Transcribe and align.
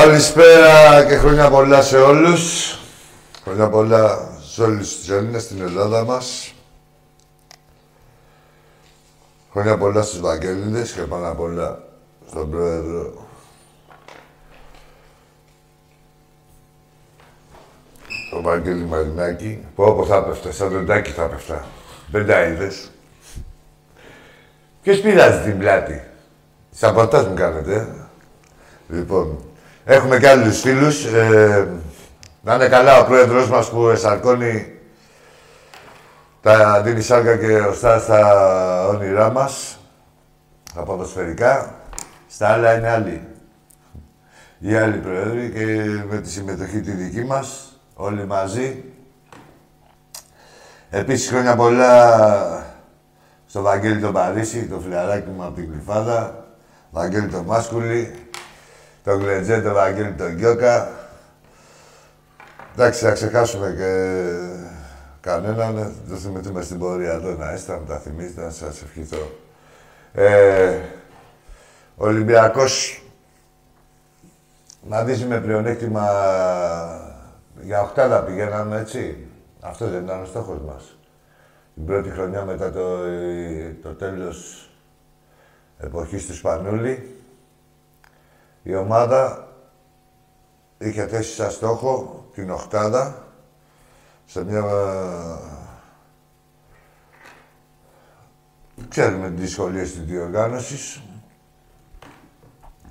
Καλησπέρα 0.00 1.04
και 1.04 1.16
χρόνια 1.16 1.50
πολλά 1.50 1.82
σε 1.82 1.96
όλους. 1.98 2.74
Χρόνια 3.42 3.68
πολλά 3.68 4.28
σε 4.52 4.62
όλους 4.62 4.96
τους 4.96 5.10
Έλληνες 5.10 5.42
στην 5.42 5.60
Ελλάδα 5.60 6.04
μας. 6.04 6.54
Χρόνια 9.52 9.78
πολλά 9.78 10.02
στους 10.02 10.20
Βαγγέλιδες 10.20 10.92
και 10.92 11.00
πάνω 11.00 11.28
απ' 11.30 11.40
όλα 11.40 11.82
στον 12.28 12.50
Πρόεδρο 12.50 13.12
τον 18.30 18.42
Βαγγέλη 18.42 18.84
Μαρινάκη. 18.84 19.66
Πω, 19.74 19.94
πω 19.94 20.06
θα 20.06 20.16
έπεφτα, 20.16 20.52
σαν 20.52 20.70
τον 20.72 20.86
Τάκη 20.86 21.10
θα 21.10 21.22
έπεφτα. 21.22 21.64
Δεν 22.10 22.26
τα 22.26 22.44
είδες. 22.44 22.90
Ποιος 24.82 25.00
πειράζει 25.00 25.42
την 25.42 25.58
πλάτη; 25.58 26.02
Σαμπατάζ 26.70 27.26
μου 27.26 27.34
κάνετε, 27.34 27.74
ε. 27.74 27.86
Λοιπόν, 28.96 29.38
έχουμε 29.90 30.18
και 30.18 30.28
άλλους 30.28 30.60
φίλους. 30.60 31.04
Ε, 31.04 31.68
να 32.42 32.54
είναι 32.54 32.68
καλά 32.68 33.00
ο 33.00 33.04
πρόεδρος 33.04 33.48
μας 33.48 33.70
που 33.70 33.88
εσαρκώνει 33.88 34.78
τα 36.42 36.82
δίνει 36.82 37.00
σάρκα 37.00 37.36
και 37.36 37.58
οστά 37.58 37.98
στα 37.98 38.86
όνειρά 38.86 39.30
μας, 39.30 39.78
τα 40.74 40.82
ποδοσφαιρικά. 40.82 41.74
Στα 42.28 42.48
άλλα 42.48 42.78
είναι 42.78 42.90
άλλοι. 42.90 43.26
Οι 44.58 44.74
άλλοι 44.74 44.96
πρόεδροι 44.96 45.50
και 45.50 45.64
με 46.10 46.20
τη 46.20 46.30
συμμετοχή 46.30 46.80
τη 46.80 46.90
δική 46.90 47.24
μας, 47.24 47.78
όλοι 47.94 48.26
μαζί. 48.26 48.84
Επίσης, 50.90 51.28
χρόνια 51.28 51.56
πολλά 51.56 52.66
στο 53.46 53.62
Βαγγέλη 53.62 54.00
τον 54.00 54.12
Παρίσι, 54.12 54.66
το 54.66 54.78
φιλαράκι 54.78 55.28
μου 55.28 55.44
από 55.44 55.54
την 55.54 55.70
Κλειφάδα, 55.70 56.44
Βαγγέλη 56.90 57.28
τον 57.28 57.44
Μάσκουλη, 57.44 58.29
τον 59.04 59.20
Γλετζέ, 59.20 59.60
τον 59.60 59.72
Βαγγέλη 59.72 60.12
τον 60.12 60.34
Γκιόκα. 60.34 60.90
Εντάξει, 62.72 63.04
θα 63.04 63.12
ξεχάσουμε 63.12 63.74
και 63.76 63.92
κανέναν. 65.20 65.92
Δεν 66.06 66.18
θυμηθούμε 66.18 66.62
στην 66.62 66.78
πορεία 66.78 67.12
εδώ 67.12 67.30
να 67.30 67.52
είστε, 67.52 67.72
να 67.72 67.78
τα 67.78 67.98
θυμίσετε, 67.98 68.40
να 68.40 68.50
σας 68.50 68.82
ευχηθώ. 68.82 69.30
Ε, 70.12 70.78
ο 71.96 72.06
Ολυμπιακός 72.06 73.02
να 74.88 75.04
δεις 75.04 75.24
με 75.24 75.40
πλεονέκτημα 75.40 76.08
για 77.62 77.80
οχτάδα 77.80 78.22
πηγαίναμε, 78.22 78.80
έτσι. 78.80 79.26
Αυτό 79.60 79.88
δεν 79.88 80.02
ήταν 80.02 80.22
ο 80.22 80.24
στόχος 80.24 80.60
μας. 80.60 80.96
Την 81.74 81.84
πρώτη 81.84 82.10
χρονιά 82.10 82.44
μετά 82.44 82.72
το, 82.72 82.98
το 83.82 83.88
τέλος 83.94 84.70
εποχής 85.78 86.26
του 86.26 86.34
Σπανούλη, 86.34 87.19
η 88.62 88.74
ομάδα 88.74 89.48
είχε 90.78 91.06
θέσει 91.06 91.34
σαν 91.34 91.50
στόχο 91.50 92.24
την 92.34 92.50
οχτάδα 92.50 93.26
σε 94.26 94.44
μια... 94.44 94.64
Ξέρουμε 98.88 99.30
τις 99.30 99.40
δυσκολίες 99.40 99.92
της 99.92 100.04
διοργάνωσης. 100.04 101.02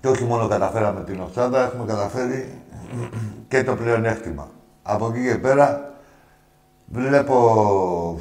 Και 0.02 0.08
όχι 0.08 0.24
μόνο 0.24 0.48
καταφέραμε 0.48 1.04
την 1.04 1.20
οχτάδα, 1.20 1.64
έχουμε 1.64 1.86
καταφέρει 1.86 2.62
και 3.48 3.64
το 3.64 3.76
πλεονέκτημα. 3.76 4.50
Από 4.84 5.08
εκεί 5.08 5.28
και 5.28 5.38
πέρα 5.38 5.94
βλέπω 6.86 8.20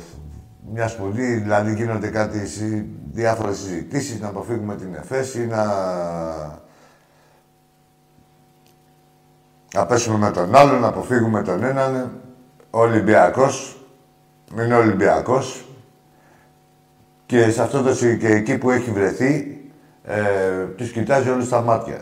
μια 0.72 0.88
σπουδή, 0.88 1.34
δηλαδή 1.34 1.75
γίνονται 1.75 2.08
κάτι, 2.08 2.38
διάφορες 3.12 3.56
συζητήσεις, 3.56 4.20
να 4.20 4.28
αποφύγουμε 4.28 4.76
την 4.76 4.94
εφέση, 4.94 5.47
να... 5.47 5.64
να 9.75 9.87
πέσουμε 9.87 10.19
με 10.19 10.31
τον 10.31 10.56
άλλον, 10.56 10.81
να 10.81 10.89
αποφύγουμε 10.89 11.43
τον 11.43 11.65
έναν. 11.65 12.12
Ο 12.71 12.81
Ολυμπιακός 12.81 13.77
είναι 14.59 14.75
Ολυμπιακός 14.75 15.65
και 17.27 17.51
σε 17.51 17.62
αυτό 17.62 17.83
το 17.83 17.95
και 17.95 18.29
εκεί 18.29 18.59
που 18.59 18.71
έχει 18.71 18.91
βρεθεί, 18.91 19.61
ε, 20.05 20.65
τους 20.77 20.91
κοιτάζει 20.91 21.31
όλους 21.31 21.49
τα 21.49 21.61
μάτια. 21.61 21.99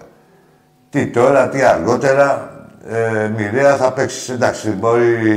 Τι 0.91 1.07
τώρα, 1.07 1.49
τι 1.49 1.63
αργότερα, 1.63 2.51
ε, 2.89 3.29
μοιραία 3.37 3.77
θα 3.77 3.93
παίξει. 3.93 4.33
Εντάξει, 4.33 4.71
μπορεί 4.71 5.29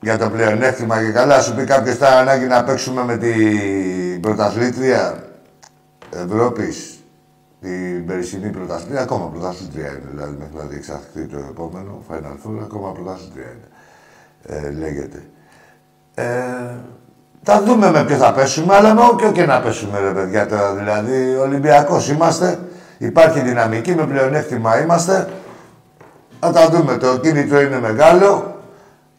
για 0.00 0.18
το 0.18 0.30
πλεονέκτημα 0.30 1.04
και 1.04 1.12
καλά 1.12 1.40
σου 1.40 1.54
πει 1.54 1.64
κάποιος 1.64 1.96
θα 1.96 2.08
ανάγκη 2.08 2.46
να 2.46 2.64
παίξουμε 2.64 3.04
με 3.04 3.16
την 3.16 4.20
πρωταθλήτρια 4.20 5.24
Ευρώπης 6.10 7.01
την 7.62 8.06
περσινή 8.06 8.48
πρωταθλήτρια, 8.48 9.00
ακόμα 9.00 9.26
πρωταθλήτρια 9.26 9.88
είναι, 9.88 10.08
δηλαδή 10.10 10.36
μέχρι 10.38 10.56
να 10.56 10.64
διεξαχθεί 10.64 11.26
το 11.26 11.38
επόμενο 11.50 12.02
Final 12.10 12.32
Four, 12.46 12.58
ακόμα 12.62 12.92
πρωταθλήτρια 12.92 13.44
είναι, 13.44 13.68
ε, 14.42 14.70
λέγεται. 14.70 15.22
Ε, 16.14 16.24
θα 17.42 17.62
δούμε 17.62 17.90
με 17.90 18.04
ποιο 18.04 18.16
θα 18.16 18.32
πέσουμε, 18.32 18.74
αλλά 18.74 18.94
με 18.94 19.00
όποιο 19.12 19.32
και 19.32 19.46
να 19.46 19.60
πέσουμε, 19.60 20.00
ρε 20.00 20.10
παιδιά, 20.10 20.46
τώρα, 20.46 20.74
δηλαδή, 20.74 21.36
Ολυμπιακός 21.36 22.08
είμαστε, 22.08 22.58
υπάρχει 22.98 23.40
δυναμική, 23.40 23.94
με 23.94 24.06
πλεονέκτημα 24.06 24.82
είμαστε, 24.82 25.28
θα 26.40 26.52
τα 26.52 26.68
δούμε, 26.68 26.96
το 26.96 27.18
κίνητρο 27.18 27.60
είναι 27.60 27.80
μεγάλο, 27.80 28.60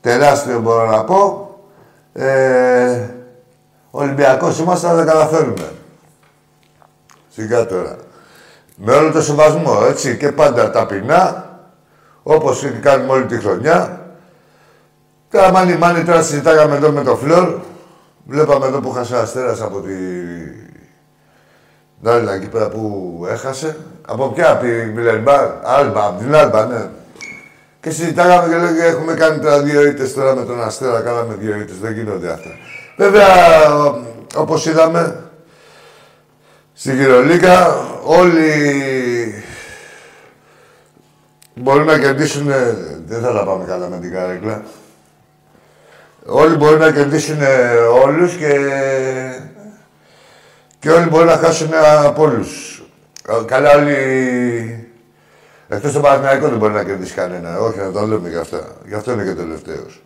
τεράστιο 0.01 0.59
μπορώ 0.59 0.89
να 0.89 1.03
πω, 1.03 1.49
ε, 2.13 3.09
Ολυμπιακός 3.91 4.59
είμαστε, 4.59 4.87
θα 4.87 4.95
τα 4.95 5.03
καταφέρουμε. 5.03 5.71
Σιγά 7.29 7.65
τώρα. 7.65 7.97
Με 8.75 8.93
όλο 8.93 9.11
το 9.11 9.21
σεβασμό, 9.21 9.83
έτσι, 9.89 10.17
και 10.17 10.31
πάντα 10.31 10.71
ταπεινά, 10.71 11.49
όπως 12.23 12.65
κάνουμε 12.81 13.11
όλη 13.11 13.25
τη 13.25 13.37
χρονιά. 13.37 14.01
Τώρα 15.29 15.51
μάνι 15.51 15.75
μάνι 15.75 16.03
τώρα 16.03 16.21
συζητάγαμε 16.21 16.75
εδώ 16.75 16.91
με 16.91 17.03
το 17.03 17.15
Φλόρ. 17.15 17.59
Βλέπαμε 18.25 18.65
εδώ 18.65 18.79
που 18.79 18.91
χάσε 18.91 19.17
αστέρας 19.17 19.61
από 19.61 19.79
τη... 19.79 19.93
Ντάλινα 22.03 22.33
εκεί 22.33 22.47
πέρα 22.47 22.69
που 22.69 23.25
έχασε. 23.29 23.77
Από 24.07 24.27
ποια, 24.27 24.51
από 24.51 24.61
τη 24.61 24.67
Μιλερμπά, 24.67 25.59
Άλμπα, 25.63 26.05
από 26.05 26.19
την 26.19 26.35
Άλμπα, 26.35 26.65
ναι. 26.65 26.89
Και 27.79 27.89
συζητάγαμε 27.89 28.47
και 28.47 28.59
λέγαμε 28.59 28.85
έχουμε 28.85 29.13
κάνει 29.13 29.39
τώρα 29.39 29.61
δύο 29.61 29.85
ήττες 29.85 30.13
τώρα 30.13 30.35
με 30.35 30.45
τον 30.45 30.63
Αστέρα, 30.63 31.01
κάναμε 31.01 31.35
δύο 31.39 31.55
ήττες, 31.55 31.79
δεν 31.79 31.91
γίνονται 31.91 32.31
αυτά. 32.31 32.49
Βέβαια, 32.97 33.27
όπως 34.35 34.65
είδαμε, 34.65 35.23
Στη 36.73 36.95
Γυρολίκα 36.95 37.75
όλοι 38.03 39.43
μπορούν 41.55 41.85
να 41.85 41.99
κερδίσουν... 41.99 42.47
Δεν 43.05 43.21
θα 43.21 43.33
τα 43.33 43.43
πάμε 43.43 43.65
καλά 43.65 43.89
με 43.89 43.99
την 43.99 44.11
καρέκλα. 44.11 44.63
Όλοι 46.25 46.55
μπορούν 46.55 46.79
να 46.79 46.91
κερδίσουν 46.91 47.39
όλους 48.03 48.35
και... 48.35 48.53
και 50.79 50.91
όλοι 50.91 51.09
μπορούν 51.09 51.27
να 51.27 51.37
χάσουν 51.37 51.69
από 52.03 52.21
όλους. 52.21 52.83
Καλά 53.45 53.75
όλοι... 53.77 54.87
Εκτός 55.67 55.93
το 55.93 55.99
Παναθηναϊκό 55.99 56.47
δεν 56.47 56.57
μπορεί 56.57 56.73
να 56.73 56.83
κερδίσει 56.83 57.13
κανένα. 57.13 57.59
Όχι, 57.59 57.77
να 57.77 57.91
το 57.91 58.07
λέμε 58.07 58.29
γι' 58.29 58.37
αυτά. 58.37 58.67
Γι' 58.85 58.95
αυτό 58.95 59.11
είναι 59.11 59.23
και 59.23 59.33
τελευταίος. 59.33 60.01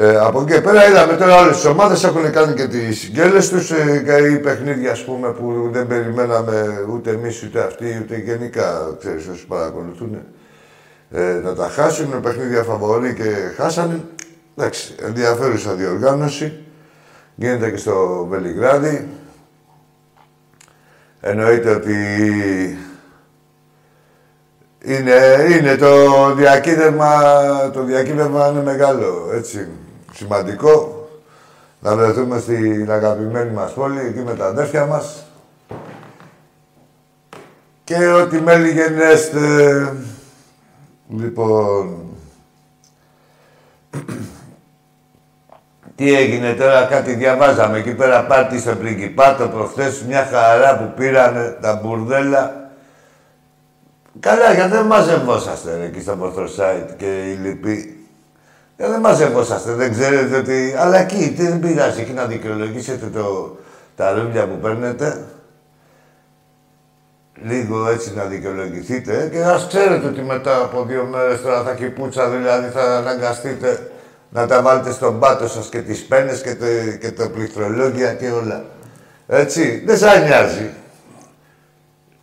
Ε, 0.00 0.16
από 0.16 0.40
εκεί 0.40 0.52
και 0.52 0.60
πέρα 0.60 0.88
είδαμε 0.88 1.16
τώρα 1.16 1.40
όλες 1.40 1.56
τις 1.56 1.64
ομάδες 1.64 2.04
έχουν 2.04 2.30
κάνει 2.30 2.54
και 2.54 2.66
τις 2.66 3.10
γκέλε 3.12 3.38
τους 3.38 3.70
ε, 3.70 4.02
και 4.04 4.26
οι 4.26 4.38
παιχνίδια 4.38 4.90
ας 4.90 5.04
πούμε, 5.04 5.32
που 5.32 5.68
δεν 5.72 5.86
περιμέναμε 5.86 6.84
ούτε 6.92 7.10
εμείς 7.10 7.42
ούτε 7.42 7.60
αυτοί 7.60 7.98
ούτε 8.02 8.16
γενικά 8.16 8.96
ξέρεις 8.98 9.28
όσοι 9.28 9.46
παρακολουθούν 9.46 10.18
ε, 11.10 11.40
να 11.44 11.54
τα 11.54 11.68
χάσουν. 11.68 12.06
Με 12.06 12.20
παιχνίδια 12.20 12.62
φαβορή 12.62 13.14
και 13.14 13.34
χάσανε. 13.56 14.04
Εντάξει, 14.56 14.94
ενδιαφέρουσα 15.02 15.72
διοργάνωση. 15.72 16.52
Γίνεται 17.34 17.70
και 17.70 17.76
στο 17.76 18.26
Βελιγράδι. 18.30 19.08
Εννοείται 21.20 21.70
ότι 21.74 21.96
είναι, 24.84 25.46
είναι 25.58 25.76
το 25.76 26.34
διακύβευμα, 26.34 27.10
το 27.72 27.82
διακύβευμα 27.82 28.48
είναι 28.48 28.62
μεγάλο, 28.62 29.30
έτσι 29.34 29.68
σημαντικό 30.12 31.08
να 31.80 31.96
βρεθούμε 31.96 32.38
στην 32.38 32.90
αγαπημένη 32.90 33.50
μας 33.50 33.72
πόλη, 33.72 34.00
εκεί 34.00 34.18
με 34.18 34.34
τα 34.34 34.46
αδέρφια 34.46 34.86
μας. 34.86 35.26
Και 37.84 38.06
ό,τι 38.06 38.40
μέλη 38.40 38.70
γενέστε. 38.70 39.96
Λοιπόν... 41.08 42.02
Τι 45.94 46.14
έγινε 46.14 46.52
τώρα, 46.52 46.84
κάτι 46.84 47.14
διαβάζαμε 47.14 47.78
εκεί 47.78 47.94
πέρα 47.94 48.24
πάρτι 48.24 48.58
στο 48.58 48.74
Πριγκιπάτο 48.74 49.48
προχθές, 49.48 50.02
μια 50.02 50.28
χαρά 50.32 50.78
που 50.78 50.92
πήρανε 50.96 51.58
τα 51.60 51.74
μπουρδέλα. 51.74 52.70
Καλά, 54.20 54.52
γιατί 54.52 54.70
δεν 54.70 54.86
μαζευόσαστε 54.86 55.84
εκεί 55.84 56.00
στο 56.00 56.16
Πορθοσάιτ 56.16 56.90
και 56.96 57.22
οι 57.22 57.34
λοιποί. 57.34 57.97
Ε, 58.80 58.88
δεν 58.88 59.00
μαζευόσαστε, 59.00 59.72
δεν 59.72 59.92
ξέρετε 59.92 60.36
ότι... 60.36 60.74
Αλλά 60.78 60.98
εκεί, 60.98 61.32
τι 61.36 61.46
δεν 61.46 61.60
πειράζει, 61.60 62.00
εκεί 62.00 62.12
να 62.12 62.24
δικαιολογήσετε 62.24 63.06
το, 63.06 63.56
τα 63.96 64.12
ρούβλια 64.12 64.46
που 64.48 64.58
παίρνετε. 64.58 65.24
λίγο 67.42 67.88
έτσι 67.88 68.12
να 68.14 68.24
δικαιολογηθείτε 68.24 69.28
και 69.32 69.42
ας 69.42 69.66
ξέρετε 69.66 70.06
ότι 70.06 70.20
μετά 70.20 70.56
από 70.56 70.84
δύο 70.84 71.04
μέρες 71.04 71.42
τώρα 71.42 71.62
θα 71.62 71.74
κυπούτσα, 71.74 72.28
δηλαδή 72.28 72.68
θα 72.68 72.96
αναγκαστείτε 72.96 73.90
να 74.30 74.46
τα 74.46 74.62
βάλετε 74.62 74.92
στον 74.92 75.18
πάτο 75.18 75.48
σας 75.48 75.68
και 75.68 75.78
τις 75.78 76.04
πένες 76.04 76.42
και, 76.42 76.54
το, 76.54 76.66
και 77.00 77.10
τα 77.10 77.30
πληκτρολόγια 77.30 78.14
και 78.14 78.30
όλα. 78.30 78.64
Έτσι, 79.26 79.82
δεν 79.86 79.98
σας 79.98 80.22
νοιάζει. 80.22 80.70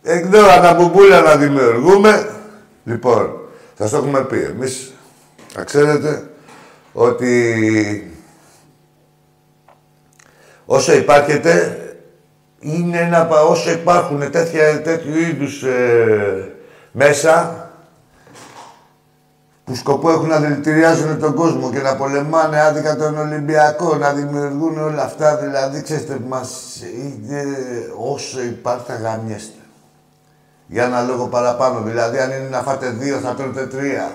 Εδώ 0.02 0.50
αναμπουμπούλα 0.50 1.20
να 1.20 1.36
δημιουργούμε. 1.36 2.28
Λοιπόν, 2.84 3.40
θα 3.74 3.88
το 3.88 3.96
έχουμε 3.96 4.24
πει 4.24 4.38
εμείς. 4.38 4.92
Θα 5.52 5.64
ξέρετε 5.64 6.30
ότι 6.98 8.10
όσο 10.66 10.92
υπάρχετε 10.92 11.80
είναι 12.58 12.98
ένα, 12.98 13.28
όσο 13.28 13.70
υπάρχουν 13.70 14.30
τέτοια, 14.30 14.82
τέτοιου 14.82 15.18
είδους 15.18 15.62
ε, 15.62 16.54
μέσα 16.92 17.60
που 19.64 19.74
σκοπό 19.74 20.10
έχουν 20.10 20.28
να 20.28 20.38
δηλητηριάζουν 20.38 21.18
τον 21.18 21.34
κόσμο 21.34 21.70
και 21.70 21.80
να 21.80 21.96
πολεμάνε 21.96 22.60
άδικα 22.60 22.96
τον 22.96 23.18
Ολυμπιακό, 23.18 23.96
να 23.96 24.12
δημιουργούν 24.12 24.78
όλα 24.78 25.02
αυτά. 25.02 25.36
Δηλαδή, 25.36 25.82
ξέρετε, 25.82 26.18
μας 26.28 26.82
είναι 26.98 27.44
όσο 28.12 28.42
υπάρχει 28.42 28.84
θα 28.86 28.94
γαμιέστε. 28.94 29.60
Για 30.66 30.84
ένα 30.84 31.02
λόγο 31.02 31.26
παραπάνω. 31.26 31.80
Δηλαδή, 31.80 32.18
αν 32.18 32.30
είναι 32.30 32.48
να 32.50 32.62
φάτε 32.62 32.88
δύο, 32.88 33.18
θα 33.18 33.34
τρώτε 33.34 33.66
τρία. 33.66 34.10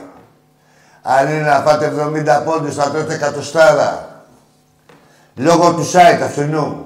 Αν 1.01 1.27
είναι 1.30 1.42
να 1.42 1.62
φάτε 1.65 1.94
70 2.00 2.44
πόντους, 2.45 2.75
θα 2.75 2.89
τρώτε 2.89 3.13
εκατοστάρα. 3.13 4.24
Λόγω 5.36 5.74
του 5.74 5.92
site 5.92 6.21
αυτού 6.24 6.86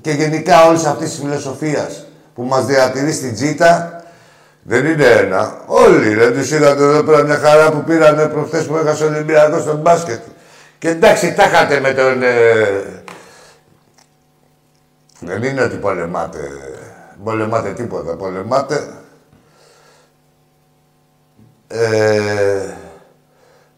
και 0.00 0.10
γενικά 0.10 0.66
όλης 0.66 0.84
αυτής 0.84 1.10
της 1.10 1.18
φιλοσοφίας 1.18 2.06
που 2.34 2.42
μας 2.42 2.64
διατηρεί 2.64 3.12
στην 3.12 3.34
τζίτα, 3.34 4.02
δεν 4.62 4.86
είναι 4.86 5.06
ένα. 5.06 5.62
Όλοι 5.66 6.14
δεν 6.14 6.32
τους 6.32 6.50
είδατε 6.50 6.82
εδώ 6.82 7.02
πέρα 7.02 7.22
μια 7.22 7.38
χαρά 7.38 7.70
που 7.70 7.84
πήρανε 7.84 8.26
προχθές 8.26 8.66
που 8.66 8.76
έχασε 8.76 9.04
ο 9.04 9.06
Ολυμπιακός 9.06 9.62
στον 9.62 9.76
μπάσκετ. 9.76 10.20
Και 10.78 10.88
εντάξει, 10.88 11.34
τα 11.34 11.44
είχατε 11.44 11.80
με 11.80 11.92
τον. 11.92 12.22
Ε... 12.22 13.02
Δεν 15.20 15.42
είναι 15.42 15.62
ότι 15.62 15.76
πολεμάτε. 15.76 16.38
Πολεμάτε 17.24 17.72
τίποτα. 17.72 18.16
Πολεμάτε. 18.16 18.88
Ε... 21.68 22.74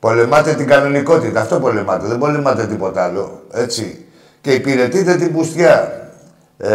Πολεμάτε 0.02 0.54
την 0.54 0.66
κανονικότητα. 0.66 1.40
Αυτό 1.40 1.60
πολεμάτε. 1.60 2.06
Δεν 2.06 2.19
πολεμάτε 2.19 2.66
τίποτα 2.66 3.04
άλλο. 3.04 3.43
Έτσι. 3.52 4.06
Και 4.40 4.52
υπηρετείτε 4.52 5.14
την 5.14 5.32
πουστιά. 5.32 6.08
Ε... 6.56 6.75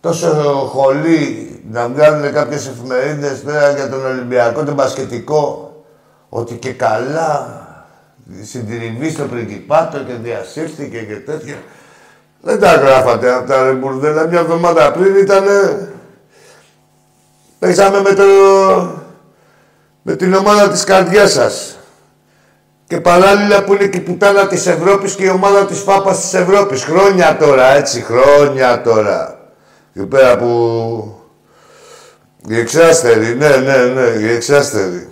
Τόσο 0.00 0.28
χολή 0.72 1.60
να 1.70 1.88
βγάλουν 1.88 2.32
κάποιες 2.32 2.66
εφημερίδες 2.66 3.42
τώρα 3.44 3.70
για 3.70 3.88
τον 3.88 4.06
Ολυμπιακό, 4.06 4.64
τον 4.64 4.76
Πασχετικό, 4.76 5.74
ότι 6.28 6.54
και 6.54 6.72
καλά 6.72 7.60
συντηρηθεί 8.42 9.10
στο 9.10 9.24
πριγκιπάτο 9.24 9.98
και 9.98 10.12
διασύρθηκε 10.22 10.98
και 10.98 11.16
τέτοια. 11.16 11.56
Δεν 12.40 12.60
τα 12.60 12.74
γράφατε 12.74 13.34
από 13.34 13.48
τα 13.48 13.62
ρεμπουρδέλα. 13.62 14.26
Μια 14.26 14.40
εβδομάδα 14.40 14.92
πριν 14.92 15.16
ήταν. 15.16 15.44
Παίξαμε 17.58 18.00
με, 18.00 18.12
το... 18.12 18.24
με 20.02 20.16
την 20.16 20.34
ομάδα 20.34 20.68
της 20.68 20.84
καρδιάς 20.84 21.32
σας. 21.32 21.76
Και 22.92 23.00
παράλληλα 23.00 23.64
που 23.64 23.74
είναι 23.74 23.86
και 23.86 23.96
η 23.96 24.00
πουτάνα 24.00 24.46
της 24.46 24.66
Ευρώπης 24.66 25.14
και 25.14 25.24
η 25.24 25.28
ομάδα 25.28 25.66
της 25.66 25.78
Φάπας 25.78 26.20
της 26.20 26.34
Ευρώπης. 26.34 26.84
Χρόνια 26.84 27.36
τώρα, 27.36 27.74
έτσι, 27.74 28.02
χρόνια 28.02 28.82
τώρα. 28.82 29.38
Και 29.94 30.00
πέρα 30.02 30.36
που 30.36 31.18
η 32.48 32.58
εξάστερη, 32.58 33.34
ναι, 33.34 33.48
ναι, 33.48 33.76
ναι, 33.76 34.26
η 34.26 34.32
εξάστερη. 34.32 35.08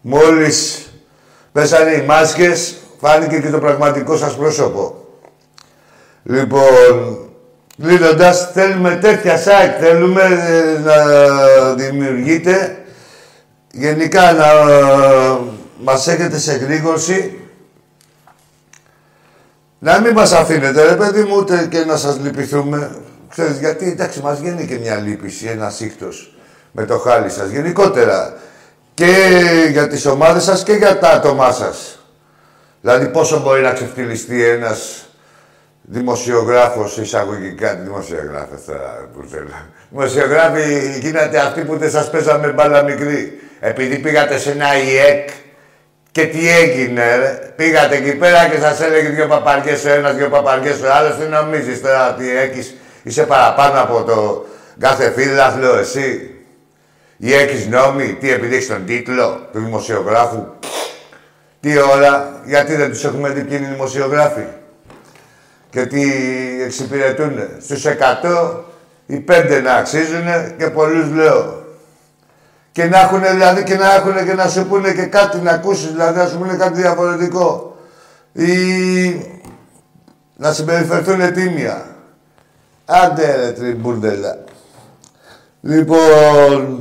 Μόλις 0.00 0.88
πέσανε 1.52 1.90
οι 1.90 2.02
μάσκες, 2.02 2.76
φάνηκε 3.00 3.38
και 3.38 3.50
το 3.50 3.58
πραγματικό 3.58 4.16
σας 4.16 4.36
πρόσωπο. 4.36 5.04
Λοιπόν, 6.22 7.18
κλείνοντας, 7.82 8.50
θέλουμε 8.52 8.96
τέτοια 8.96 9.38
site, 9.38 9.80
θέλουμε 9.80 10.22
ε, 10.22 10.78
να 10.78 10.94
δημιουργείτε, 11.74 12.84
γενικά 13.70 14.32
να 14.32 14.46
μας 15.78 16.06
έχετε 16.08 16.38
σε 16.38 16.52
γρήγορση, 16.52 17.38
να 19.78 20.00
μην 20.00 20.12
μας 20.12 20.32
αφήνετε, 20.32 20.88
ρε 20.88 20.96
παιδί 20.96 21.22
μου, 21.22 21.36
ούτε 21.36 21.66
και 21.70 21.84
να 21.84 21.96
σας 21.96 22.18
λυπηθούμε. 22.18 22.96
Ξέρεις, 23.28 23.58
γιατί, 23.58 23.90
εντάξει, 23.90 24.20
μας 24.20 24.38
γίνει 24.38 24.66
και 24.66 24.78
μια 24.78 24.96
λύπηση, 24.96 25.46
ένας 25.46 25.74
σύχτος 25.74 26.36
με 26.72 26.84
το 26.84 26.98
χάλι 26.98 27.30
σας. 27.30 27.50
Γενικότερα 27.50 28.36
και 28.94 29.14
για 29.70 29.88
τις 29.88 30.06
ομάδες 30.06 30.44
σας 30.44 30.62
και 30.62 30.72
για 30.72 30.98
τα 30.98 31.08
άτομά 31.10 31.52
σας. 31.52 31.98
Δηλαδή 32.80 33.08
πόσο 33.08 33.40
μπορεί 33.40 33.62
να 33.62 33.72
ξεφτυλιστεί 33.72 34.44
ένας 34.44 35.08
δημοσιογράφος 35.82 36.96
εισαγωγικά, 36.96 37.74
δημοσιογράφος 37.74 38.64
τώρα 38.66 39.08
που 39.14 39.24
θέλω. 39.30 39.48
Δημοσιογράφοι 39.90 40.98
γίνατε 40.98 41.38
αυτοί 41.38 41.64
που 41.64 41.76
δεν 41.76 41.90
σας 41.90 42.10
παίζαμε 42.10 42.48
μπάλα 42.48 42.82
μικρή. 42.82 43.40
Επειδή 43.60 43.98
πήγατε 43.98 44.38
σε 44.38 44.50
ένα 44.50 44.78
ΙΕΚ 44.78 45.28
και 46.16 46.26
τι 46.26 46.50
έγινε, 46.50 47.16
ρε. 47.16 47.52
Πήγατε 47.56 47.96
εκεί 47.96 48.14
πέρα 48.14 48.48
και 48.48 48.58
σας 48.60 48.80
έλεγε 48.80 49.08
δύο 49.08 49.26
παπαριές 49.26 49.84
ο 49.84 49.90
ένας, 49.90 50.14
δύο 50.14 50.28
παπαριές 50.28 50.82
ο 50.82 50.92
άλλος. 50.92 51.16
Τι 51.16 51.24
νομίζεις 51.24 51.80
τώρα 51.80 52.14
ότι 52.14 52.36
έχεις, 52.36 52.74
είσαι 53.02 53.22
παραπάνω 53.22 53.80
από 53.80 54.02
το 54.02 54.46
κάθε 54.78 55.12
φίλαθλο 55.16 55.76
εσύ; 55.76 56.34
Ή 57.16 57.32
έχεις 57.34 57.66
νόμι, 57.66 58.16
τι 58.20 58.32
επειδή 58.32 58.54
έχεις 58.54 58.68
τον 58.68 58.86
τίτλο 58.86 59.48
του 59.52 59.58
δημοσιογράφου; 59.58 60.46
Τι 61.60 61.76
όλα, 61.76 62.40
γιατί 62.44 62.74
δεν 62.74 62.90
τους 62.90 63.04
έχουμε 63.04 63.28
δει 63.28 63.40
ποιοι 63.40 63.56
είναι 63.60 63.68
οι 63.68 63.70
δημοσιογράφοι; 63.70 64.44
Και 65.70 65.86
τι 65.86 66.02
εξυπηρετούν. 66.64 67.48
Στους 67.60 67.84
100 67.84 68.64
οι 69.06 69.24
5 69.28 69.60
να 69.62 69.72
αξίζουν 69.72 70.56
και 70.58 70.70
πολλούς 70.70 71.10
λέω. 71.14 71.55
Και 72.76 72.84
να 72.84 73.00
έχουν 73.00 73.20
δηλαδή 73.20 73.62
και 73.62 73.76
να 73.76 73.94
έχουν 73.94 74.24
και 74.24 74.34
να 74.34 74.48
σου 74.48 74.66
πούνε 74.66 74.92
και 74.92 75.06
κάτι 75.06 75.38
να 75.38 75.50
ακούσεις, 75.50 75.90
δηλαδή 75.90 76.18
να 76.18 76.26
σου 76.26 76.38
πούνε 76.38 76.56
κάτι 76.56 76.80
διαφορετικό. 76.80 77.76
Ή 78.32 78.52
να 80.36 80.52
συμπεριφερθούν 80.52 81.32
τίμια. 81.32 81.86
Άντε 82.84 83.36
ρε 83.36 83.52
τριμπούρδελα. 83.52 84.38
Λοιπόν, 85.60 86.80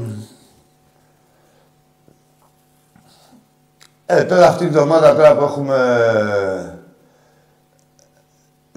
Ε, 4.06 4.24
τώρα 4.24 4.48
αυτή 4.48 4.68
τη 4.68 4.76
εβδομάδα 4.76 5.16
τώρα 5.16 5.36
που 5.36 5.44
έχουμε... 5.44 6.80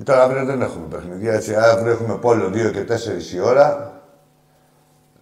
Τώρα 0.04 0.22
αύριο 0.22 0.44
δεν 0.44 0.62
έχουμε 0.62 0.86
παιχνίδια, 0.86 1.32
έτσι. 1.32 1.54
Αύριο 1.54 1.92
έχουμε 1.92 2.16
πόλο 2.16 2.46
2 2.46 2.72
και 2.72 2.86
4 3.30 3.34
η 3.34 3.40
ώρα. 3.40 3.92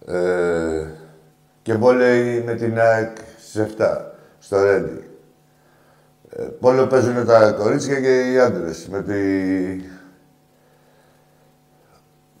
Ε, 0.07 0.96
και 1.67 1.73
βόλεϊ 1.73 2.41
με 2.45 2.53
την 2.53 2.79
ΑΕΚ 2.79 3.17
στις 3.39 3.75
7, 3.77 3.97
στο 4.39 4.63
Ρέντι. 4.63 5.09
Ε, 6.29 6.43
πόλο 6.43 6.87
παίζουν 6.87 7.25
τα 7.25 7.51
κορίτσια 7.51 7.99
και 7.99 8.31
οι 8.31 8.39
άντρες, 8.39 8.87
με 8.91 9.01
τη... 9.01 9.13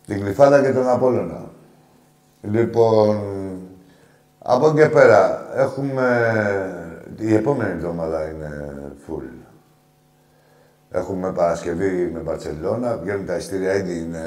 την 0.05 0.23
Γλυφάδα 0.23 0.61
και 0.61 0.71
τον 0.71 0.89
Απόλλωνα. 0.89 1.49
Λοιπόν, 2.41 3.19
από 4.39 4.67
εκεί 4.67 4.89
πέρα 4.89 5.47
έχουμε 5.55 6.07
η 7.17 7.33
επόμενη 7.33 7.71
εβδομάδα 7.71 8.29
είναι 8.29 8.73
full. 9.07 9.45
Έχουμε 10.91 11.31
Παρασκευή 11.31 12.11
με 12.13 12.19
Μπαρσελόνα, 12.19 12.97
βγαίνουν 12.97 13.25
τα 13.25 13.35
ειστήρια 13.35 13.75
ήδη 13.75 13.99
είναι, 13.99 14.23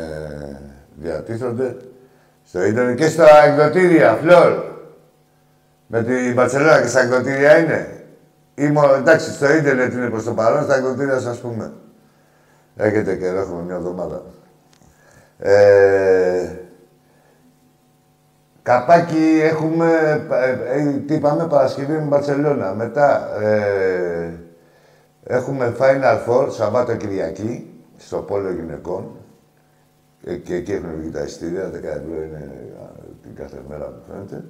διατίθονται 0.95 1.77
στο 2.45 2.65
ίντερνετ 2.65 2.97
και 2.97 3.09
στα 3.09 3.45
εκδοτήρια, 3.45 4.19
φλόρ. 4.23 4.79
Με 5.93 6.03
την 6.03 6.33
Μπαρσελόνα 6.35 6.81
και 6.81 6.87
στα 6.87 7.01
εκδοτήρια 7.01 7.59
είναι. 7.59 8.05
Ή, 8.55 8.65
εντάξει, 8.97 9.33
στο 9.33 9.53
ίντερνετ 9.55 9.93
είναι 9.93 10.09
προς 10.09 10.25
το 10.25 10.33
παρόν, 10.33 10.63
στα 10.63 10.77
εκδοτήρια 10.77 11.19
σας 11.19 11.39
πούμε. 11.39 11.73
Έχετε 12.77 13.17
καιρό, 13.17 13.39
έχουμε 13.41 13.63
μια 13.63 13.75
εβδομάδα. 13.75 14.23
Ε, 15.39 16.49
Καπάκι 18.63 19.41
έχουμε, 19.43 19.87
ε, 20.31 20.79
ε, 20.79 20.93
τι 21.07 21.15
είπαμε, 21.15 21.47
Παρασκευή 21.47 21.93
με 21.93 21.99
Μπαρσελόνα. 21.99 22.75
Μετά 22.75 23.39
ε, 23.43 24.33
έχουμε 25.25 25.75
Final 25.79 26.19
Four, 26.27 26.51
Σαββάτο 26.51 26.97
Κυριακή, 26.97 27.81
στο 27.97 28.19
Πόλο 28.19 28.51
Γυναικών. 28.51 29.17
Ε, 30.25 30.35
και 30.35 30.55
εκεί 30.55 30.73
έχουν 30.73 30.91
βγει 31.01 31.11
τα 31.11 31.23
ειστήρια, 31.23 31.71
10 31.71 31.75
ευρώ 31.75 32.23
είναι 32.27 32.71
την 33.23 33.35
κάθε 33.35 33.63
μέρα 33.69 33.85
που 33.85 34.13
φαίνεται. 34.13 34.45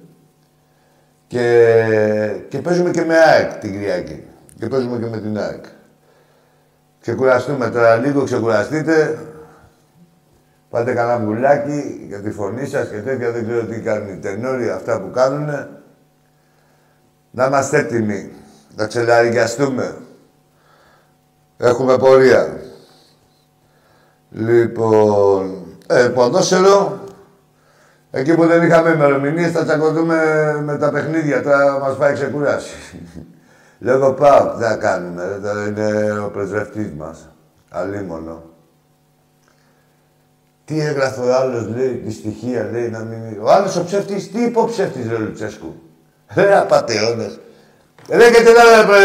Και, 1.31 2.41
και 2.49 2.59
παίζουμε 2.59 2.91
και 2.91 3.03
με 3.03 3.17
ΑΕΚ 3.17 3.53
την 3.53 3.71
Κυριακή. 3.71 4.23
Και 4.59 4.67
παίζουμε 4.67 4.97
και 4.97 5.05
με 5.05 5.17
την 5.17 5.37
ΑΕΚ. 5.37 5.63
Ξεκουραστούμε 7.01 7.69
τώρα 7.69 7.95
λίγο, 7.95 8.23
ξεκουραστείτε. 8.23 9.19
Πάτε 10.69 10.93
κανένα 10.93 11.17
μπουλάκι 11.17 12.05
για 12.07 12.21
τη 12.21 12.31
φωνή 12.31 12.65
σας 12.65 12.89
και 12.89 12.97
τέτοια. 12.97 13.31
Δεν 13.31 13.47
ξέρω 13.47 13.65
τι 13.65 13.79
κάνουν 13.79 14.13
οι 14.13 14.17
τενόροι, 14.17 14.69
αυτά 14.69 15.01
που 15.01 15.11
κάνουνε. 15.11 15.69
Να 17.31 17.45
είμαστε 17.45 17.77
έτοιμοι. 17.77 18.31
Να 18.75 18.87
ξελαρικιαστούμε. 18.87 19.95
Έχουμε 21.57 21.97
πορεία. 21.97 22.61
Λοιπόν, 24.29 25.65
ε, 25.87 26.07
ποδόσφαιρο. 26.07 27.03
Εκεί 28.11 28.35
που 28.35 28.45
δεν 28.45 28.63
είχαμε 28.63 28.89
ημερομηνίες 28.89 29.51
θα 29.51 29.63
τσακωθούμε 29.63 30.17
με 30.63 30.77
τα 30.77 30.89
παιχνίδια. 30.89 31.43
Τώρα 31.43 31.79
μας 31.79 31.97
πάει 31.97 32.13
ξεκούραση. 32.13 32.75
Λέγω 33.79 34.11
πάω, 34.11 34.55
τι 34.55 34.63
θα 34.63 34.75
κάνουμε. 34.75 35.39
Τώρα 35.43 35.67
είναι 35.67 36.19
ο 36.19 36.29
πρεσβευτής 36.29 36.91
μας. 36.97 37.29
Αλίμονο. 37.69 38.43
Τι 40.65 40.79
έγραφε 40.79 41.21
ο 41.21 41.35
άλλος, 41.35 41.67
λέει, 41.75 42.01
τη 42.05 42.11
στοιχεία, 42.11 42.69
λέει 42.71 42.89
να 42.89 42.99
μην. 42.99 43.19
Ο 43.41 43.51
άλλος 43.51 43.75
ο 43.75 43.83
ψεύτης, 43.83 44.31
τι 44.31 44.43
είπε 44.43 44.59
ο 44.59 44.65
ψεύτη, 44.65 45.03
λέει 45.03 45.17
Λουτσέσκου. 45.19 45.81
Ρε 46.35 46.57
απαταιώνες. 46.57 47.39
Έχετε 48.07 48.49
ένα, 48.49 48.95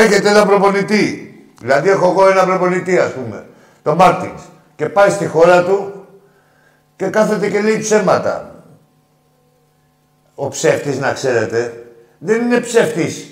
έχετε 0.00 0.28
ένα 0.28 0.46
προπονητή. 0.46 1.34
Δηλαδή 1.60 1.88
έχω 1.88 2.10
εγώ 2.10 2.30
ένα 2.30 2.44
προπονητή, 2.44 2.98
ας 2.98 3.12
πούμε. 3.12 3.44
Το 3.82 3.94
Μάρτινς. 3.94 4.42
Και 4.76 4.88
πάει 4.88 5.10
στη 5.10 5.26
χώρα 5.26 5.64
του 5.64 5.99
και 7.00 7.06
κάθεται 7.06 7.50
και 7.50 7.60
λέει 7.60 7.78
ψέματα. 7.78 8.64
Ο 10.34 10.48
ψεύτης, 10.48 10.98
να 10.98 11.12
ξέρετε, 11.12 11.86
δεν 12.18 12.40
είναι 12.40 12.60
ψεύτης. 12.60 13.30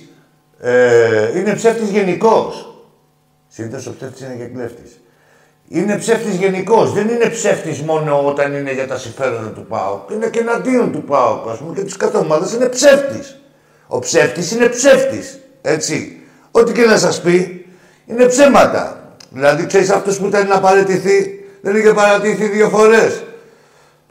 Ε, 0.61 1.39
είναι 1.39 1.55
ψεύτης 1.55 1.89
γενικός. 1.89 2.83
Συνήθως 3.49 3.87
ο 3.87 3.95
ψεύτης 3.97 4.21
είναι 4.21 4.35
και 4.35 4.45
κλέφτης. 4.45 5.01
Είναι 5.69 5.97
ψεύτης 5.97 6.35
γενικός. 6.35 6.93
Δεν 6.93 7.09
είναι 7.09 7.29
ψεύτης 7.29 7.81
μόνο 7.81 8.27
όταν 8.27 8.55
είναι 8.55 8.73
για 8.73 8.87
τα 8.87 8.99
συμφέροντα 8.99 9.49
του 9.49 9.67
ΠΑΟΚ. 9.69 10.11
Είναι 10.11 10.29
και 10.29 10.39
εναντίον 10.39 10.93
του 10.93 11.03
ΠΑΟΚ, 11.03 11.49
ας 11.49 11.59
πούμε, 11.59 11.75
και 11.75 11.83
της 11.83 11.97
καθομάδας 11.97 12.53
είναι 12.53 12.67
ψεύτης. 12.67 13.41
Ο 13.87 13.99
ψεύτης 13.99 14.53
είναι 14.53 14.67
ψεύτης. 14.67 15.39
Έτσι. 15.63 16.21
Ό,τι 16.51 16.73
και 16.73 16.85
να 16.85 16.97
σας 16.97 17.21
πει, 17.21 17.67
είναι 18.07 18.25
ψέματα. 18.25 19.15
Δηλαδή, 19.31 19.67
ξέρεις, 19.67 19.91
αυτός 19.91 20.19
που 20.19 20.27
ήταν 20.27 20.47
να 20.47 20.61
παραιτηθεί, 20.61 21.45
δεν 21.61 21.77
είχε 21.77 21.93
παρατηθεί 21.93 22.47
δύο 22.49 22.69
φορές. 22.69 23.23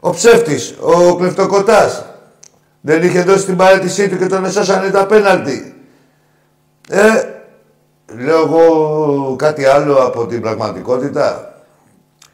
Ο 0.00 0.10
ψεύτης, 0.10 0.74
ο 0.80 1.16
κλεφτοκοτάς. 1.16 2.04
Δεν 2.80 3.02
είχε 3.02 3.22
δώσει 3.22 3.44
την 3.44 3.56
παρέτησή 3.56 4.08
του 4.08 4.18
και 4.18 4.26
τον 4.26 4.44
εσώσανε 4.44 4.90
τα 4.90 5.06
πέναλτι. 5.06 5.74
Ε, 6.88 7.22
λέω 8.16 8.38
εγώ 8.38 9.36
κάτι 9.38 9.64
άλλο 9.64 9.94
από 9.94 10.26
την 10.26 10.40
πραγματικότητα. 10.40 11.54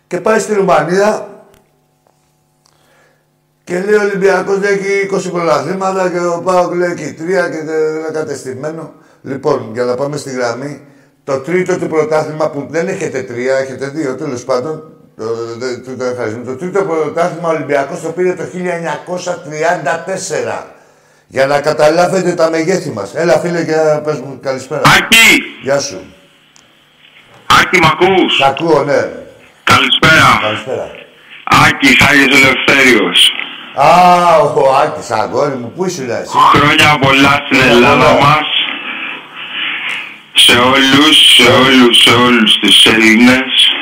Και 0.07 0.21
πάει 0.21 0.39
στη 0.39 0.55
Ρουμανία 0.55 1.29
και 3.65 3.81
λέει 3.81 3.95
ο 3.95 4.03
Ολυμπιακός 4.03 4.59
λέει 4.59 4.73
έχει 4.73 5.29
20 5.29 5.33
πρωταθλήματα 5.33 6.11
και 6.11 6.19
ο 6.19 6.43
Πάοκ 6.45 6.75
λέει 6.75 6.91
έχει 6.91 7.13
τρία 7.13 7.49
και 7.49 7.63
δεν 7.63 7.95
είναι 7.95 8.09
κατεστημένο. 8.13 8.93
Λοιπόν, 9.23 9.71
για 9.73 9.85
να 9.85 9.95
πάμε 9.95 10.17
στη 10.17 10.31
γραμμή, 10.31 10.85
το 11.25 11.39
τρίτο 11.39 11.79
του 11.79 11.87
πρωτάθλημα 11.87 12.51
που 12.51 12.67
δεν 12.71 12.89
έχετε 12.89 13.23
τρία, 13.23 13.57
έχετε 13.57 13.87
δύο 13.87 14.15
τέλος 14.15 14.45
πάντων, 14.45 14.93
το, 15.17 15.25
το, 15.61 15.97
το, 15.97 16.45
το 16.45 16.57
τρίτο 16.57 16.83
πρωτάθλημα 16.83 17.49
Ολυμπιακός 17.49 18.01
το 18.01 18.09
πήρε 18.09 18.33
το 18.33 18.45
1934. 20.61 20.65
Για 21.27 21.47
να 21.47 21.61
καταλάβετε 21.61 22.33
τα 22.35 22.51
μεγέθη 22.51 22.91
μας. 22.91 23.15
Έλα 23.15 23.39
φίλε 23.39 23.65
και 23.65 23.75
πες 24.05 24.19
μου 24.19 24.39
καλησπέρα. 24.43 24.83
Άκη! 24.99 25.43
Γεια 25.63 25.79
σου. 25.79 26.01
Άκη, 27.61 27.79
μ' 27.81 27.85
ακούς; 27.85 28.37
Σ' 28.37 28.43
ακούω, 28.43 28.85
ναι. 28.85 29.01
Καλησπέρα. 29.65 30.39
Καλησπέρα. 30.43 30.91
Άκης, 31.45 32.01
Άγιος 32.09 32.43
Ελευθέριος. 32.43 33.33
Α, 33.75 34.37
ο 34.39 34.75
Άκης, 34.83 35.11
αγόρι 35.11 35.55
μου, 35.55 35.73
πού 35.77 35.85
ήσουν 35.85 36.11
εσύ; 36.11 36.37
Χρόνια 36.55 36.99
πολλά 37.01 37.41
στην 37.47 37.61
Ελλάδα 37.71 38.13
μας. 38.13 38.47
Σε 40.35 40.57
όλους, 40.57 41.35
σε 41.35 41.43
όλους, 41.43 42.03
σε 42.03 42.11
όλους 42.11 42.59
τους 42.59 42.87
Έλληνες. 42.87 43.75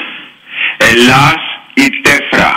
Ελλάς 0.90 1.34
η 1.74 1.90
τέφρα. 2.02 2.52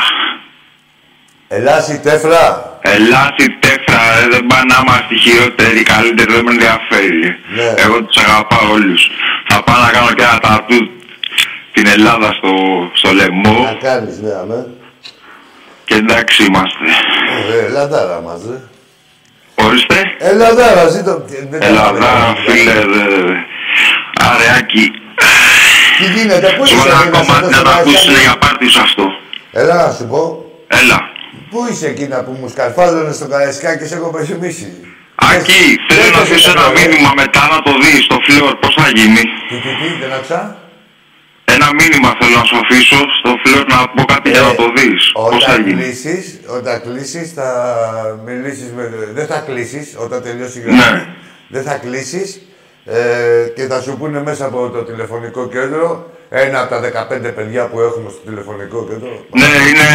Ελλάς 1.47 1.87
η 1.87 1.99
τέφρα. 1.99 2.43
Ελλάς 2.81 3.33
η 3.37 3.49
τέφρα, 3.59 3.99
ρε, 4.19 4.27
δεν 4.29 4.45
πάνε 4.47 4.63
να 4.73 4.79
είμαστε 4.81 5.13
οι 5.13 5.17
χειρότεροι, 5.17 5.79
οι 5.79 5.83
καλύτεροι, 5.83 6.33
δεν 6.33 6.43
με 6.43 6.51
ενδιαφέρει. 6.51 7.19
Ναι. 7.55 7.73
Εγώ 7.75 8.03
τους 8.03 8.23
αγαπάω 8.23 8.71
όλους. 8.71 9.09
Θα 9.49 9.63
πάω 9.63 9.81
να 9.81 9.89
κάνω 9.91 10.11
και 10.13 10.21
ένα 10.23 10.39
τατού 10.39 10.89
την 11.73 11.87
Ελλάδα 11.87 12.31
στο, 12.33 12.51
στο 12.93 13.13
λαιμό 13.13 13.59
Να 13.63 13.73
κάνεις, 13.89 14.19
ναι, 14.21 14.33
αμέ. 14.41 14.67
και 15.85 15.95
εντάξει 15.95 16.43
είμαστε. 16.45 16.85
Ε, 17.51 17.65
Ελλαδάρα 17.65 18.21
μας, 18.21 18.41
ρε. 18.49 18.57
Ορίστε. 19.65 19.95
Ελλαδάρα, 20.17 20.87
ζήτω. 20.87 21.25
Δεν 21.49 21.59
τα 21.59 21.65
Ελλάδα, 21.65 21.99
πάμε, 21.99 22.35
φίλε, 22.47 22.73
δε, 22.73 22.81
δε, 22.83 23.21
δε. 23.23 23.33
Αρεάκι. 24.29 24.91
Τι 25.97 26.05
γίνεται, 26.15 26.47
πού 26.57 26.63
είσαι, 26.63 26.75
Σου 26.75 26.87
ένα 26.87 26.99
εκεί, 27.01 27.09
να 27.11 27.23
σε 27.23 27.25
κομμάτι 27.25 27.45
δώσω 27.45 27.57
να 27.57 27.63
το 27.63 27.69
ένα 27.69 27.79
ακούσεις 27.79 27.99
σκάλι. 27.99 28.19
για 28.25 28.35
πάρτι 28.43 28.67
σου 28.73 28.81
αυτό. 28.87 29.05
Έλα 29.61 29.75
να 29.85 29.91
σου 29.97 30.05
πω. 30.11 30.21
Έλα. 30.79 30.99
Πού 31.51 31.59
είσαι 31.71 31.87
εκείνα 31.93 32.17
που 32.25 32.31
μου 32.39 32.47
σκαρφάζανε 32.53 33.11
στο 33.19 33.25
καραϊσκάκι 33.31 33.77
και 33.81 33.85
σε 33.89 33.95
έχω 33.95 34.09
πεσημίσει. 34.15 34.67
Άκη, 35.15 35.61
θέλω 35.87 36.07
να 36.15 36.21
αφήσω 36.25 36.49
ένα 36.55 36.67
μήνυμα 36.77 37.11
μετά 37.21 37.43
να 37.53 37.59
το 37.67 37.71
δεις 37.81 38.03
στο 38.07 38.17
φλόρ. 38.25 38.53
Πώς 38.63 38.73
θα 38.79 38.87
γίνει; 38.97 39.23
Τι, 39.49 39.55
τι, 39.63 39.71
τι, 39.79 39.87
δεν 40.01 40.11
άκουσα. 40.17 40.39
Ένα 41.55 41.67
μήνυμα 41.79 42.09
θέλω 42.19 42.35
να 42.41 42.43
σου 42.49 42.57
αφήσω 42.63 42.99
στο 43.19 43.31
φλόρ 43.43 43.63
να 43.73 43.77
πω 43.95 44.03
κάτι 44.13 44.29
για 44.29 44.41
να 44.41 44.55
το 44.55 44.65
δεις. 44.75 45.01
Πώς 45.13 45.43
θα 45.45 45.51
Ε, 45.51 45.53
Όταν 45.55 45.67
γίνει; 45.67 45.81
κλείσεις, 45.81 46.39
όταν 46.57 46.75
κλείσεις 46.85 47.27
θα 47.37 47.47
μιλήσεις 48.25 48.69
με... 48.77 48.83
Δεν 49.17 49.25
θα 49.27 49.37
κλείσεις 49.47 49.85
όταν 50.05 50.21
τελειώσει 50.23 50.57
η 50.59 50.61
γραμμή. 50.61 50.77
Ναι. 50.79 51.05
Δεν 51.47 51.63
θα 51.63 51.75
κλείσεις 51.83 52.27
ε, 52.85 52.99
και 53.55 53.63
θα 53.63 53.81
σου 53.81 53.97
πούνε 53.97 54.21
μέσα 54.23 54.45
από 54.45 54.69
το 54.69 54.83
τηλεφωνικό 54.83 55.47
κέντρο 55.47 56.09
ένα 56.29 56.61
από 56.61 56.69
τα 56.69 57.07
15 57.11 57.31
παιδιά 57.35 57.65
που 57.67 57.79
έχουμε 57.79 58.09
στο 58.09 58.19
τηλεφωνικό 58.29 58.87
κέντρο. 58.89 59.25
Ναι, 59.39 59.45
είναι 59.69 59.87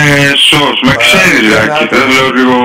σως. 0.48 0.80
Με 0.86 0.94
ξέρεις, 0.96 1.54
Ένα 1.62 1.74
Άκη. 1.74 1.84
άτομο. 1.84 2.00
Δεν 2.02 2.10
λέω 2.16 2.30
λίγο... 2.38 2.56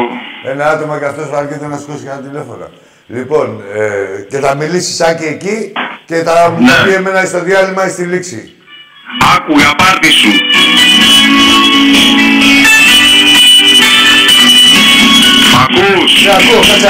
Ένα 0.52 0.70
άτομο 0.70 0.98
και 1.00 1.06
αυτός 1.06 1.30
βαριέται 1.30 1.68
να 1.68 1.78
σηκώσει 1.78 2.04
κανένα 2.04 2.28
τηλέφωνο. 2.28 2.68
Λοιπόν, 3.08 3.64
ε, 3.76 4.22
και 4.30 4.38
θα 4.38 4.56
μιλήσεις 4.56 5.02
Άκη 5.02 5.24
εκεί 5.26 5.72
και 6.06 6.16
θα 6.16 6.50
μου 6.58 6.64
Ναι. 6.66 6.84
πει 6.86 6.94
εμένα 6.94 7.26
στο 7.26 7.40
διάλειμμα 7.44 7.86
ή 7.88 7.90
στη 7.90 8.04
λήξη. 8.04 8.54
Άκου 9.36 9.52
για 9.60 9.74
πάρτι 9.78 10.12
σου. 10.12 10.30
Μ' 15.52 15.58
ακούς. 15.64 16.12
Ναι, 16.26 16.32
ακούω, 16.32 16.60
κάτσε 16.70 16.90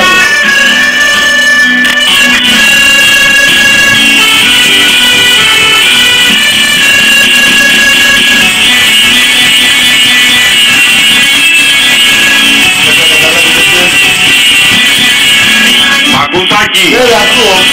ακούς, 17.22 17.65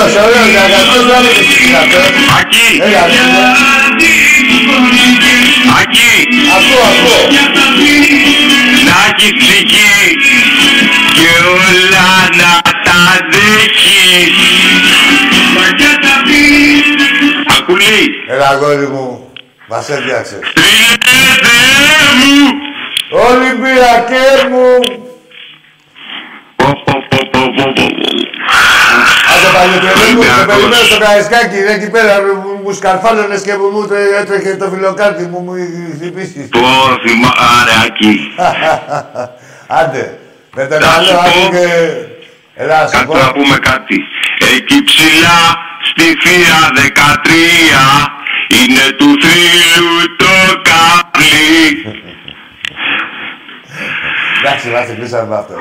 Ωραίος, 0.00 0.16
ωραίος, 0.24 0.54
αγαθός 0.64 1.04
βάλε 1.10 1.28
και 1.36 1.44
στην 1.50 1.76
αυτό. 1.80 1.98
Άκη. 2.38 2.68
Έλα, 2.86 3.02
φίλε. 3.12 3.44
Άκη. 5.80 6.12
Ακούω, 6.56 6.84
ακούω. 6.90 7.22
Να 8.86 8.96
έχει 9.08 9.28
ψυχή 9.40 9.96
και 11.16 11.30
όλα 11.54 12.10
να 12.40 12.52
τα 12.86 13.00
δέχεις. 13.30 14.34
Ακουλή. 17.58 18.04
Έλα, 18.28 18.48
αγόρι 18.48 18.86
μου. 18.86 19.32
Μας 19.68 19.88
έφτιαξες. 19.88 20.40
Φίλε 21.74 22.08
μου. 22.20 22.38
Ολυμπιακέ 23.28 24.48
μου. 24.50 24.98
Το 29.48 29.54
παλιό 29.56 29.78
μου, 29.82 29.88
το 29.94 30.00
Ολυμπιακός. 30.04 30.46
περιμένω 30.54 30.84
στο 30.90 30.98
Καραϊσκάκι, 31.04 31.56
είναι 31.60 31.72
εκεί 31.78 31.90
πέρα, 31.96 32.12
μου, 32.24 32.32
μου 32.44 32.52
μου 32.64 32.72
σκαρφάλωνες 32.80 33.40
και 33.46 33.54
μου, 33.58 33.66
μου 33.74 33.82
έτρεχε 34.20 34.50
το 34.62 34.66
φιλοκάρτι 34.72 35.24
μου, 35.30 35.38
μου 35.46 35.52
χτυπήσεις. 35.96 36.46
Πω, 36.56 36.66
θυμά... 37.04 37.30
Άρε, 37.56 37.74
Άκη. 37.86 38.12
Άντε. 39.80 40.04
Με 40.56 40.62
τον 40.70 40.78
Να 40.80 40.88
άλλο, 40.94 41.06
σου 41.06 41.12
πω. 41.14 41.20
άντε 41.20 41.56
και... 41.56 41.66
Έλα, 42.62 42.76
να 42.82 42.86
σου 42.88 43.04
πω. 43.06 43.12
Κάτω 43.12 43.24
να 43.26 43.32
πούμε 43.36 43.56
κάτι. 43.70 43.96
Εκεί 44.54 44.78
ψηλά 44.88 45.40
στη 45.90 46.06
θύρα 46.22 46.60
13 46.76 47.30
είναι 48.60 48.86
του 48.98 49.08
θρύλου 49.22 50.16
το 50.22 50.32
κάβλι. 50.68 51.56
Εντάξει, 54.42 54.68
μας 54.68 54.86
κλείσαμε 54.96 55.26
με 55.28 55.36
αυτό. 55.36 55.54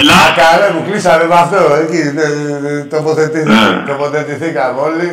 Ελά, 0.00 0.18
Ακαρέ 0.28 0.68
μου, 0.74 0.80
κλείσαμε 0.86 1.24
με 1.32 1.36
αυτό. 1.44 1.60
Εκεί 1.82 2.00
ε, 2.26 2.28
ε, 2.70 2.84
τοποθετηθήκαμε, 2.94 3.70
Ναι. 3.76 3.86
τοποθετηθήκαμε 3.90 4.78
όλοι. 4.88 5.08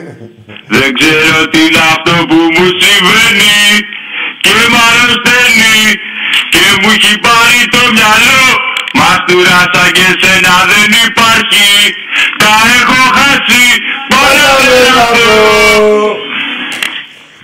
δεν 0.76 0.89
ξέρω 1.00 1.38
τι 1.52 1.60
είναι 1.65 1.84
αυτό 1.95 2.13
που 2.30 2.38
μου 2.56 2.65
συμβαίνει 2.84 3.56
και 4.45 4.56
μ' 4.71 4.80
αρρωσταίνει 4.88 5.78
και 6.54 6.63
μου 6.80 6.89
έχει 6.95 7.13
πάρει 7.28 7.62
το 7.76 7.82
μυαλό 7.95 8.43
Μας 9.00 9.17
του 9.28 9.38
ράσα 9.47 9.86
και 9.97 10.08
σένα 10.21 10.56
δεν 10.71 10.89
υπάρχει 11.08 11.67
Τα 12.41 12.54
έχω 12.80 13.00
χάσει 13.17 13.63
Πολλά 14.13 14.50
δεν 14.62 14.93
αυτό 15.06 15.28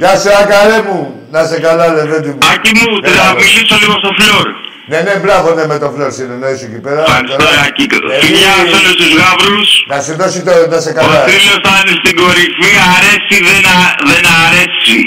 Γεια 0.02 0.14
σου, 0.22 0.30
Ακαρέ 0.42 0.80
μου. 0.88 1.00
Να 1.34 1.42
σε 1.50 1.58
καλά, 1.66 1.86
λεβέντη 1.98 2.28
μου. 2.34 2.38
Άκη 2.54 2.72
μου, 2.80 2.88
Έλα, 3.08 3.16
θα 3.24 3.34
βρε. 3.36 3.44
μιλήσω 3.44 3.76
λίγο 3.82 3.96
στο 4.04 4.12
φλόρ 4.20 4.48
Ναι, 4.92 5.00
ναι, 5.08 5.14
μπράβο, 5.24 5.48
ναι, 5.58 5.64
με 5.72 5.78
το 5.84 5.88
φλόρ 5.96 6.12
συνεννοήσου 6.18 6.66
εκεί 6.70 6.80
πέρα. 6.86 7.02
Ευχαριστώ 7.08 7.38
Τώρα, 7.44 7.60
Άκη 7.68 7.86
ε, 8.16 8.20
Φιλιά 8.24 8.54
μη- 8.62 8.70
σε 8.72 8.76
όλους 8.80 8.96
τους 9.02 9.12
γάβρους 9.22 9.70
Να 9.92 9.98
σου 10.06 10.14
δώσει 10.22 10.40
το, 10.48 10.54
να 10.74 10.80
σε 10.86 10.92
Ο 10.92 10.96
καλά. 10.98 11.20
θρύλος 11.28 11.58
θα 11.66 11.74
είναι 11.82 11.94
στην 12.02 12.14
κορυφή 12.22 12.72
Αρέσει 12.96 13.36
δεν, 13.50 13.64
α- 13.78 13.96
δεν 14.12 14.24
αρέσει 14.44 15.00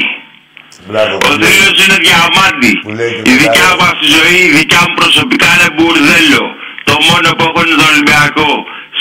Μπράβο. 0.91 1.15
Ο 1.29 1.31
θρύλος 1.43 1.77
είναι 1.85 1.99
διαμάντη. 2.07 2.73
Που 2.87 2.93
λέει 2.99 3.13
και 3.15 3.31
Η 3.33 3.37
το 3.37 3.41
δικιά 3.43 3.69
άλλο. 3.73 3.81
μας 3.83 3.97
ζωή, 4.15 4.39
η 4.49 4.53
δικιά 4.61 4.83
μου 4.87 4.95
προσωπικά 5.01 5.49
είναι 5.55 5.69
μπουρδέλο. 5.75 6.43
Το 6.89 6.95
μόνο 7.09 7.27
που 7.37 7.43
έχω 7.49 7.59
είναι 7.65 7.77
το 7.83 7.87
Ολυμπιακό. 7.93 8.51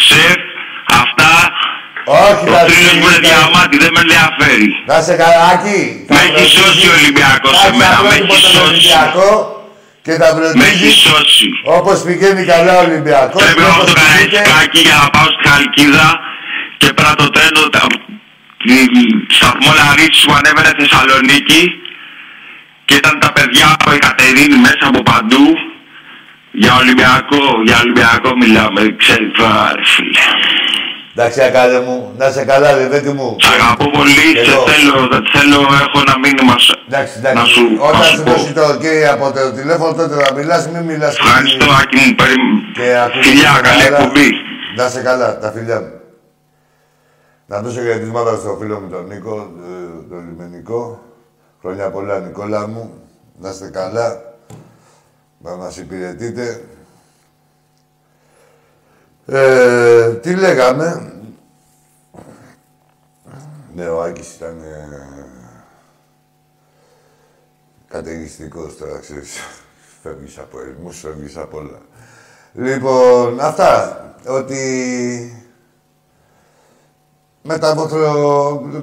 Σεφ, 0.10 0.40
αυτά, 1.02 1.32
Όχι, 2.28 2.44
ο 2.50 2.52
θα 2.54 2.62
θρύλος 2.68 2.96
μου 3.00 3.06
είναι 3.10 3.20
σου 3.22 3.28
διαμάντη, 3.30 3.78
δεν 3.84 3.92
με 3.96 4.02
ενδιαφέρει. 4.06 4.70
Να 4.90 4.96
σε 5.08 5.14
καλά, 5.22 5.42
Άκη. 5.54 5.80
Με 6.14 6.20
έχει 6.28 6.46
σώσει 6.58 6.86
ο 6.92 6.94
Ολυμπιακός 7.00 7.56
εμένα, 7.70 7.98
με 8.10 8.14
έχει 8.22 8.38
σώσει. 8.56 8.90
Και 10.06 10.14
θα 10.22 10.28
Με 10.36 10.42
έχει 10.46 10.78
βροντίζει 10.78 10.92
σώσει. 11.06 11.48
όπως 11.78 11.98
πηγαίνει 12.08 12.44
καλά 12.54 12.74
ο 12.80 12.84
Ολυμπιακός. 12.88 13.40
Πρέπει 13.44 13.60
να 13.62 13.68
όπως 13.68 13.78
έχω 13.78 13.86
το 13.86 13.94
πηγαίνει- 14.00 14.32
καραϊσκάκι 14.36 14.80
για 14.88 14.98
να 15.04 15.08
πάω 15.16 15.28
στη 15.36 15.42
Χαλκίδα 15.50 16.08
και 16.80 16.88
πρέπει 16.96 17.10
να 17.12 17.16
το 17.22 17.28
τρένο 17.36 17.62
τα- 17.76 17.88
τη 18.66 18.78
σταθμό 19.38 19.70
Λαρίτσης 19.82 20.24
που 20.26 20.34
ανέβαινε 20.40 20.72
Θεσσαλονίκη 20.80 21.62
και 22.88 22.96
ήταν 23.02 23.16
τα 23.24 23.30
παιδιά 23.36 23.68
από 23.76 23.88
η 23.98 24.00
Κατερίνη 24.08 24.58
μέσα 24.68 24.84
από 24.92 25.02
παντού 25.12 25.46
για 26.62 26.74
Ολυμπιακό, 26.82 27.42
για 27.68 27.78
Ολυμπιακό 27.84 28.30
μιλάμε, 28.42 28.82
ξέρεις 29.02 29.30
τώρα 29.38 29.72
ρε 29.76 29.86
φίλε. 29.94 30.24
Εντάξει, 31.18 31.42
Ακάρε 31.42 31.80
μου, 31.80 32.12
να 32.18 32.32
σε 32.32 32.46
καλά, 32.46 32.72
λεβέντη 32.76 33.10
μου. 33.10 33.36
Σ' 33.40 33.50
αγαπώ 33.50 33.90
πολύ, 33.90 34.14
Και 34.34 34.44
σε 34.44 34.52
εγώ. 34.52 34.68
θέλω, 34.68 34.92
θέλω, 35.36 35.60
έχω 35.84 35.98
ένα 36.06 36.16
μήνυμα 36.24 36.56
σε... 36.60 36.74
Εντάξει, 36.88 37.14
εντάξει. 37.18 37.38
Να 37.40 37.46
σου- 37.46 37.78
Όταν 37.80 38.00
να 38.00 38.04
σου 38.06 38.16
σου 38.16 38.24
πω. 38.24 38.32
δώσει 38.32 38.54
το 38.54 38.62
ok 38.74 38.86
από 39.14 39.32
το 39.32 39.52
τηλέφωνο, 39.52 39.94
τότε 39.94 40.16
θα 40.24 40.34
μιλάς, 40.34 40.70
μην 40.70 40.82
μιλάς. 40.84 41.18
Ευχαριστώ 41.20 41.66
Άκη 41.82 41.96
μου, 42.08 42.16
περι... 42.16 42.36
Και 42.78 42.98
ακούσεις 43.06 43.28
φιλιά, 43.28 43.52
την 43.54 43.64
καλή 43.64 43.82
αέρα. 43.84 43.98
εκπομπή. 43.98 44.28
Να 44.78 44.88
σε 44.90 45.02
καλά, 45.02 45.40
τα 45.40 45.52
φιλιά 45.52 45.80
μου. 45.82 45.92
Να 47.46 47.62
δώσω 47.62 47.80
χαιρετίσματα 47.82 48.36
στο 48.36 48.58
φίλο 48.60 48.80
μου 48.80 48.90
τον 48.90 49.06
Νίκο, 49.08 49.36
ε, 49.70 50.10
τον 50.10 50.22
Λιμενικό. 50.30 50.82
Χρόνια 51.62 51.90
πολλά, 51.90 52.20
Νικόλα 52.20 52.68
μου. 52.68 52.84
Να 53.42 53.50
είστε 53.50 53.70
καλά. 53.74 54.08
Να 55.38 55.52
μας 55.56 55.78
υπηρετείτε. 55.78 56.62
Ε, 59.28 60.14
τι 60.14 60.36
λέγαμε; 60.36 61.14
Ναι, 63.76 63.88
ο 63.88 64.02
Άκης 64.02 64.36
ήταν 64.36 64.60
ε, 64.60 65.26
καταιγιστικός 67.88 68.78
τώρα, 68.78 69.00
ξέρεις. 69.00 69.40
Φεύγεις 70.02 70.38
από 70.38 70.60
ερμούς, 70.60 71.00
φεύγεις 71.00 71.38
από 71.38 71.58
όλα. 71.58 71.82
Λοιπόν, 72.54 73.40
αυτά. 73.40 74.00
Ότι 74.28 75.48
μετά 77.42 77.72
από 77.72 77.88
το... 77.88 78.00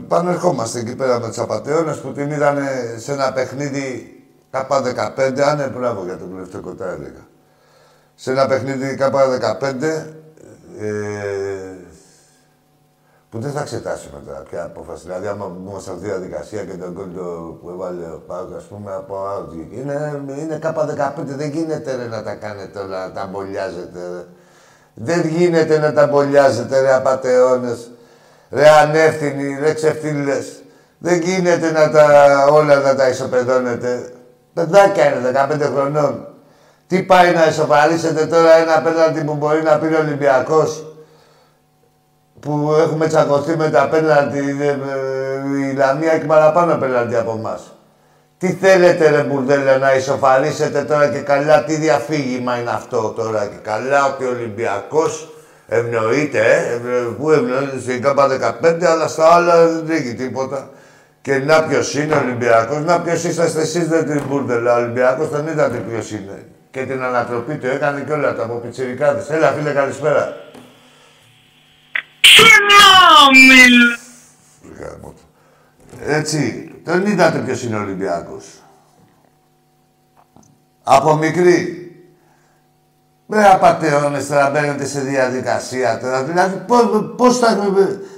Πανερχόμαστε 0.09 0.79
εκεί 0.79 0.97
πέρα 0.97 1.21
με 1.21 1.29
τους 1.29 1.39
απατεώνες 1.39 1.99
που 1.99 2.13
την 2.13 2.31
είδανε 2.31 2.97
σε 2.99 3.13
ένα 3.13 3.33
παιχνίδι 3.33 4.17
κάπα 4.51 4.83
15. 5.17 5.41
Α, 5.41 5.55
ναι, 5.55 5.67
μπράβο 5.67 6.05
για 6.05 6.19
τον 6.19 6.31
τελευταίο 6.35 6.61
κοτά 6.61 6.91
έλεγα. 6.91 7.27
Σε 8.15 8.31
ένα 8.31 8.47
παιχνίδι 8.47 8.95
κάπα 8.95 9.59
15 9.61 10.22
ε, 10.81 11.77
που 13.31 13.39
δεν 13.39 13.51
θα 13.51 13.61
εξετάσουμε 13.61 14.21
τώρα 14.27 14.43
ποια 14.51 14.65
απόφαση. 14.65 15.03
Δηλαδή, 15.03 15.27
άμα 15.27 15.47
μπούμε 15.49 15.81
σε 15.81 15.91
αυτή 15.91 16.03
τη 16.03 16.09
διαδικασία 16.09 16.65
και 16.65 16.73
τον 16.73 16.95
κόλλο 16.95 17.59
που 17.63 17.69
έβαλε 17.71 18.05
ο 18.05 18.23
Πάουκ, 18.27 18.55
ας 18.57 18.65
πούμε, 18.65 18.93
από 18.93 19.15
out 19.15 19.49
βγήκε. 19.49 19.81
Είναι, 19.81 20.23
είναι 20.39 20.57
κάπα 20.57 21.13
15, 21.17 21.23
δεν 21.25 21.51
γίνεται 21.51 21.97
ρε, 21.97 22.07
να 22.07 22.23
τα 22.23 22.35
κάνετε 22.35 22.79
όλα, 22.79 23.07
να 23.07 23.13
τα 23.13 23.27
μπολιάζετε. 23.27 23.99
Ρε. 23.99 24.25
Δεν 24.95 25.27
γίνεται 25.27 25.79
να 25.79 25.93
τα 25.93 26.07
μπολιάζετε, 26.07 26.81
ρε 26.81 26.95
απατεώνες, 26.95 27.91
ρε 28.51 28.69
ανεύθυνοι, 28.69 29.59
ρε 29.61 29.73
ξεφτύλες. 29.73 30.63
Δεν 30.99 31.21
γίνεται 31.21 31.71
να 31.71 31.91
τα 31.91 32.07
όλα 32.51 32.81
να 32.81 32.95
τα 32.95 33.09
ισοπεδώνετε. 33.09 34.13
Παιδάκια 34.55 35.15
είναι, 35.15 35.31
15 35.31 35.71
χρονών. 35.75 36.32
Τι 36.93 37.03
πάει 37.03 37.33
να 37.33 37.47
ισοπαρίσετε 37.47 38.27
τώρα 38.27 38.57
ένα 38.57 38.81
πέναλτι 38.83 39.25
που 39.25 39.35
μπορεί 39.35 39.63
να 39.63 39.79
πει 39.79 39.95
ο 39.95 39.99
Ολυμπιακός 39.99 40.95
που 42.41 42.75
έχουμε 42.87 43.07
τσακωθεί 43.07 43.57
με 43.57 43.71
τα 43.71 43.89
πέναλτι, 43.89 44.39
ε, 44.61 44.67
ε, 44.69 45.69
η 45.71 45.75
Λαμία 45.77 46.13
έχει 46.13 46.25
παραπάνω 46.27 46.77
πέναλτι 46.77 47.17
από 47.17 47.35
εμάς. 47.39 47.77
Τι 48.39 48.53
θέλετε 48.53 49.11
ρε 49.11 49.23
μπουρδέλα 49.23 49.79
να 49.79 49.95
ισοφαρίσετε 49.95 50.83
τώρα 50.83 51.09
και 51.09 51.19
καλά, 51.19 51.65
τι 51.65 51.75
διαφύγημα 51.75 52.59
είναι 52.59 52.71
αυτό 52.71 53.09
τώρα 53.17 53.47
και 53.47 53.57
καλά 53.63 54.07
ότι 54.07 54.25
ο 54.25 54.29
Ολυμπιακός 54.29 55.35
ευνοείται, 55.69 56.39
ε, 56.39 56.73
ευ- 56.75 57.17
πού 57.19 57.31
ευνοείται 57.31 57.81
στην 57.81 58.03
ΚΑΠΑ 58.03 58.29
15, 58.29 58.87
αλλά 58.87 59.09
στα 59.09 59.27
άλλα 59.35 59.67
δεν 59.67 59.87
τρέχει 59.87 60.15
τίποτα. 60.15 60.69
Και 61.23 61.39
να 61.39 61.63
ποιος 61.63 61.95
είναι 61.95 62.15
ο 62.15 62.19
Ολυμπιακός, 62.25 62.85
να 62.85 63.01
ποιος 63.01 63.25
είσαστε 63.25 63.61
εσείς 63.61 63.89
δεν 63.89 64.07
την 64.07 64.23
μπουρδέλα, 64.29 64.75
ο 64.77 64.81
Ολυμπιακός 64.81 65.29
τον 65.29 65.47
είδατε 65.47 65.77
ποιος 65.77 66.11
είναι. 66.11 66.47
Και 66.73 66.87
την 66.87 67.03
ανατροπή 67.03 67.57
του 67.57 67.67
έκανε 67.67 68.01
και 68.01 68.13
όλα 68.13 68.35
τα 68.35 68.45
από 68.45 68.55
πιτσιρικάδες. 68.55 69.31
Έλα 69.31 69.53
φίλε 69.53 69.73
καλησπέρα. 69.73 70.37
Συγγνώμη. 72.21 73.71
Γάμο 74.79 75.09
του. 75.09 75.23
Έτσι, 76.07 76.71
τον 76.85 77.07
είδατε 77.07 77.39
ποιος 77.39 77.63
είναι 77.63 77.77
ο 77.77 77.81
Ολυμπιακός; 77.81 78.45
Από 80.83 81.17
μικρή. 81.17 81.77
Ρε 83.29 83.47
απατεώνες 83.47 84.27
τώρα 84.27 84.51
μπαίνετε 84.51 84.85
σε 84.87 85.01
διαδικασία 85.01 85.99
τώρα. 85.99 86.25
Δηλαδή 86.25 86.65
πώς, 86.67 87.15
πώς 87.17 87.39
θα... 87.39 87.73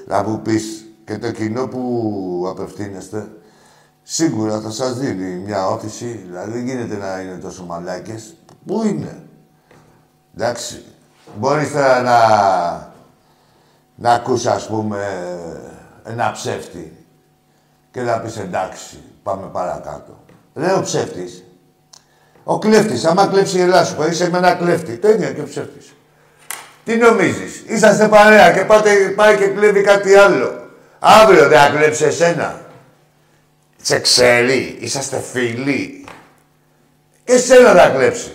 Να 0.06 0.22
μου 0.22 0.42
πεις 0.42 0.84
και 1.04 1.18
το 1.18 1.30
κοινό 1.30 1.68
που 1.68 2.46
απευθύνεστε 2.50 3.26
σίγουρα 4.04 4.60
θα 4.60 4.70
σας 4.70 4.98
δίνει 4.98 5.36
μια 5.36 5.66
όθηση. 5.66 6.24
Δηλαδή 6.26 6.50
δεν 6.52 6.66
γίνεται 6.66 6.96
να 6.96 7.20
είναι 7.20 7.36
τόσο 7.36 7.64
μαλάκες. 7.64 8.36
Πού 8.66 8.82
είναι; 8.86 9.22
Εντάξει. 10.36 10.84
Μπορείς 11.38 11.72
τώρα 11.72 12.02
να 12.02 12.18
να 13.94 14.12
ακούς, 14.12 14.46
ας 14.46 14.66
πούμε, 14.66 14.98
ένα 16.04 16.30
ψεύτη 16.32 17.06
και 17.90 18.00
να 18.00 18.20
πεις 18.20 18.38
εντάξει, 18.38 18.98
πάμε 19.22 19.46
παρακάτω. 19.52 20.24
Ρε 20.54 20.72
ο 20.72 20.80
ψεύτης. 20.80 21.44
Ο 22.44 22.58
κλέφτης, 22.58 23.04
άμα 23.04 23.26
κλέψει 23.26 23.58
η 23.58 23.60
Ελλάδα 23.60 23.84
σου, 23.84 23.96
είσαι 24.10 24.30
με 24.30 24.38
ένα 24.38 24.54
κλέφτη. 24.54 24.96
Το 24.96 25.08
ίδιο 25.08 25.32
και 25.32 25.40
ο 25.40 25.44
ψεύτης. 25.44 25.94
Τι 26.84 26.96
νομίζεις, 26.96 27.62
είσαστε 27.66 28.08
παρέα 28.08 28.52
και 28.52 28.64
πάτε, 28.64 28.94
πάει 29.16 29.36
και 29.36 29.46
κλέβει 29.46 29.82
κάτι 29.82 30.14
άλλο. 30.14 30.68
Αύριο 30.98 31.48
δεν 31.48 31.58
θα 31.58 31.68
κλέψει 31.68 32.04
εσένα. 32.04 32.60
Σε 33.86 33.98
ξέρει, 33.98 34.76
είσαστε 34.80 35.20
φίλοι. 35.32 36.04
Και 37.24 37.32
εσένα 37.32 37.72
θα 37.74 37.88
κλέψει. 37.88 38.32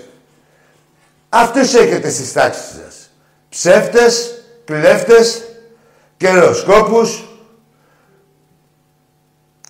Αυτούς 1.29 1.73
έχετε 1.73 2.09
στις 2.09 2.33
τάξεις 2.33 2.63
σας. 2.63 3.09
Ψεύτες, 3.49 4.43
κλέφτες, 4.65 5.43
καιροσκόπους. 6.17 7.27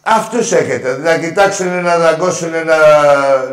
Αυτούς 0.03 0.51
έχετε. 0.51 0.97
Να 0.97 1.17
κοιτάξουν 1.17 1.81
να 1.81 1.97
δαγκώσουν, 1.97 2.51
να, 2.51 2.77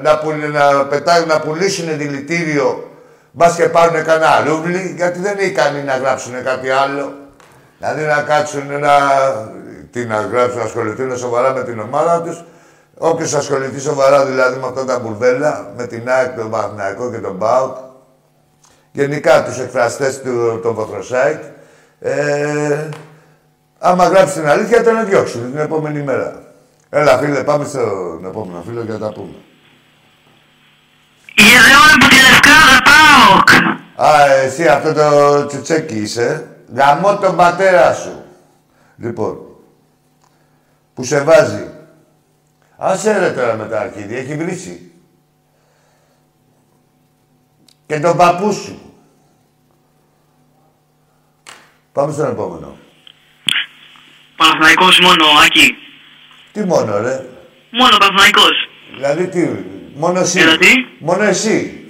να, 0.03 0.19
πουλ- 0.19 0.53
να, 0.53 0.87
πετάγουν, 0.87 1.29
να 1.29 1.41
πουλήσουν 1.41 1.99
δηλητήριο. 1.99 2.91
Μπας 3.33 3.55
και 3.57 3.69
πάρουν 3.69 4.05
κανένα 4.05 4.45
ρούβλι, 4.47 4.95
γιατί 4.97 5.19
δεν 5.19 5.33
είναι 5.33 5.43
ικανοί 5.43 5.83
να 5.83 5.97
γράψουν 5.97 6.45
κάτι 6.45 6.71
άλλο. 6.71 7.15
Δηλαδή 7.79 8.03
να 8.03 8.23
κάτσουν 8.23 8.79
να... 8.79 8.97
Τι 9.97 10.05
να 10.05 10.21
γράψουν, 10.21 10.59
να 10.59 10.65
ασχοληθούν 10.65 11.17
σοβαρά 11.17 11.53
με 11.53 11.63
την 11.63 11.81
ομάδα 11.81 12.23
τους. 12.23 12.45
Όποιος 12.99 13.35
ασχοληθεί 13.35 13.81
σοβαρά 13.81 14.25
δηλαδή 14.27 14.59
με 14.59 14.67
αυτά 14.67 14.85
τα 14.85 14.99
μπουρδέλα, 14.99 15.73
με 15.77 15.87
την 15.87 16.09
ΑΕΚ, 16.09 16.37
τον 16.37 16.51
Παναθηναϊκό 16.51 17.11
και 17.11 17.19
τον 17.19 17.39
ΠΑΟΚ, 17.39 17.77
γενικά 18.93 19.45
τους 19.45 19.59
εκφραστές 19.59 20.21
του 20.21 20.61
των 20.63 20.75
Βοθροσάιτ, 20.75 21.43
ε, 22.01 22.89
άμα 23.79 24.09
γράψει 24.09 24.35
την 24.35 24.49
αλήθεια, 24.49 24.83
τον 24.83 25.07
διώξουν 25.07 25.51
την 25.51 25.61
επόμενη 25.61 26.03
μέρα. 26.03 26.43
Έλα, 26.89 27.19
φίλε, 27.19 27.43
πάμε 27.43 27.65
στον 27.65 28.25
επόμενο 28.25 28.63
φίλο 28.67 28.83
για 28.83 28.93
να 28.93 28.99
τα 28.99 29.13
πούμε. 29.13 29.35
Γεδεόν 31.35 31.89
από 31.95 32.09
τη 32.09 32.15
Λευκάδα, 32.15 32.83
ΠΑΟΚ. 32.89 33.51
Α, 34.09 34.33
εσύ 34.45 34.67
αυτό 34.67 34.93
το 34.93 35.47
τσουτσέκι 35.47 35.97
είσαι. 35.97 36.47
Γαμώ 36.75 37.17
τον 37.17 37.37
πατέρα 37.37 37.95
σου. 37.95 38.25
Λοιπόν, 38.97 39.46
που 40.97 41.05
σε 41.05 41.23
βάζει. 41.23 41.71
Άσε 42.77 43.19
ρε 43.19 43.31
τώρα 43.31 43.55
με 43.55 43.65
τα 43.69 43.81
αρχίδια, 43.81 44.19
έχει 44.19 44.37
βρήσει. 44.37 44.91
Και 47.87 48.01
τον 48.01 48.17
παππού 48.17 48.53
σου. 48.53 48.81
Πάμε 51.93 52.13
στον 52.13 52.31
επόμενο. 52.31 52.77
Παναθηναϊκός 54.37 55.01
μόνο, 55.01 55.25
Άκη. 55.45 55.77
Τι 56.53 56.65
μόνο, 56.65 56.99
ρε. 57.01 57.25
Μόνο 57.71 57.97
Παναθηναϊκός. 57.97 58.69
Δηλαδή 58.95 59.27
τι, 59.29 59.49
μόνο 59.95 60.21
εσύ. 60.21 60.39
Δηλαδή; 60.39 60.87
Μόνο 60.99 61.23
εσύ. 61.23 61.81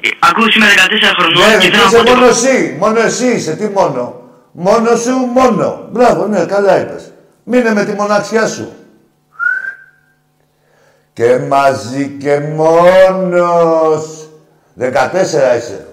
Ε, 0.00 0.08
Ακούς 0.18 0.54
είμαι 0.54 0.66
14 0.66 1.14
χρονών 1.18 1.50
Ναι, 1.50 1.58
και 1.58 1.68
ρε, 1.68 1.76
θέλω 1.76 1.86
είσαι 1.86 1.96
να 1.96 2.02
πω 2.02 2.10
μόνο 2.10 2.26
ότι... 2.26 2.34
εσύ. 2.34 2.76
Μόνο 2.78 3.00
εσύ 3.00 3.26
είσαι. 3.26 3.56
Τι 3.56 3.68
μόνο. 3.68 4.30
Μόνο 4.52 4.96
σου, 4.96 5.16
μόνο. 5.16 5.88
Μπράβο, 5.92 6.26
ναι, 6.26 6.44
καλά 6.44 6.80
είπες. 6.80 7.11
Μείνε 7.44 7.72
με 7.72 7.84
τη 7.84 7.92
μοναξιά 7.92 8.46
σου. 8.46 8.72
Και 11.12 11.38
μαζί 11.38 12.08
και 12.08 12.38
μόνος. 12.38 14.28
14 14.78 14.90
είσαι. 15.56 15.86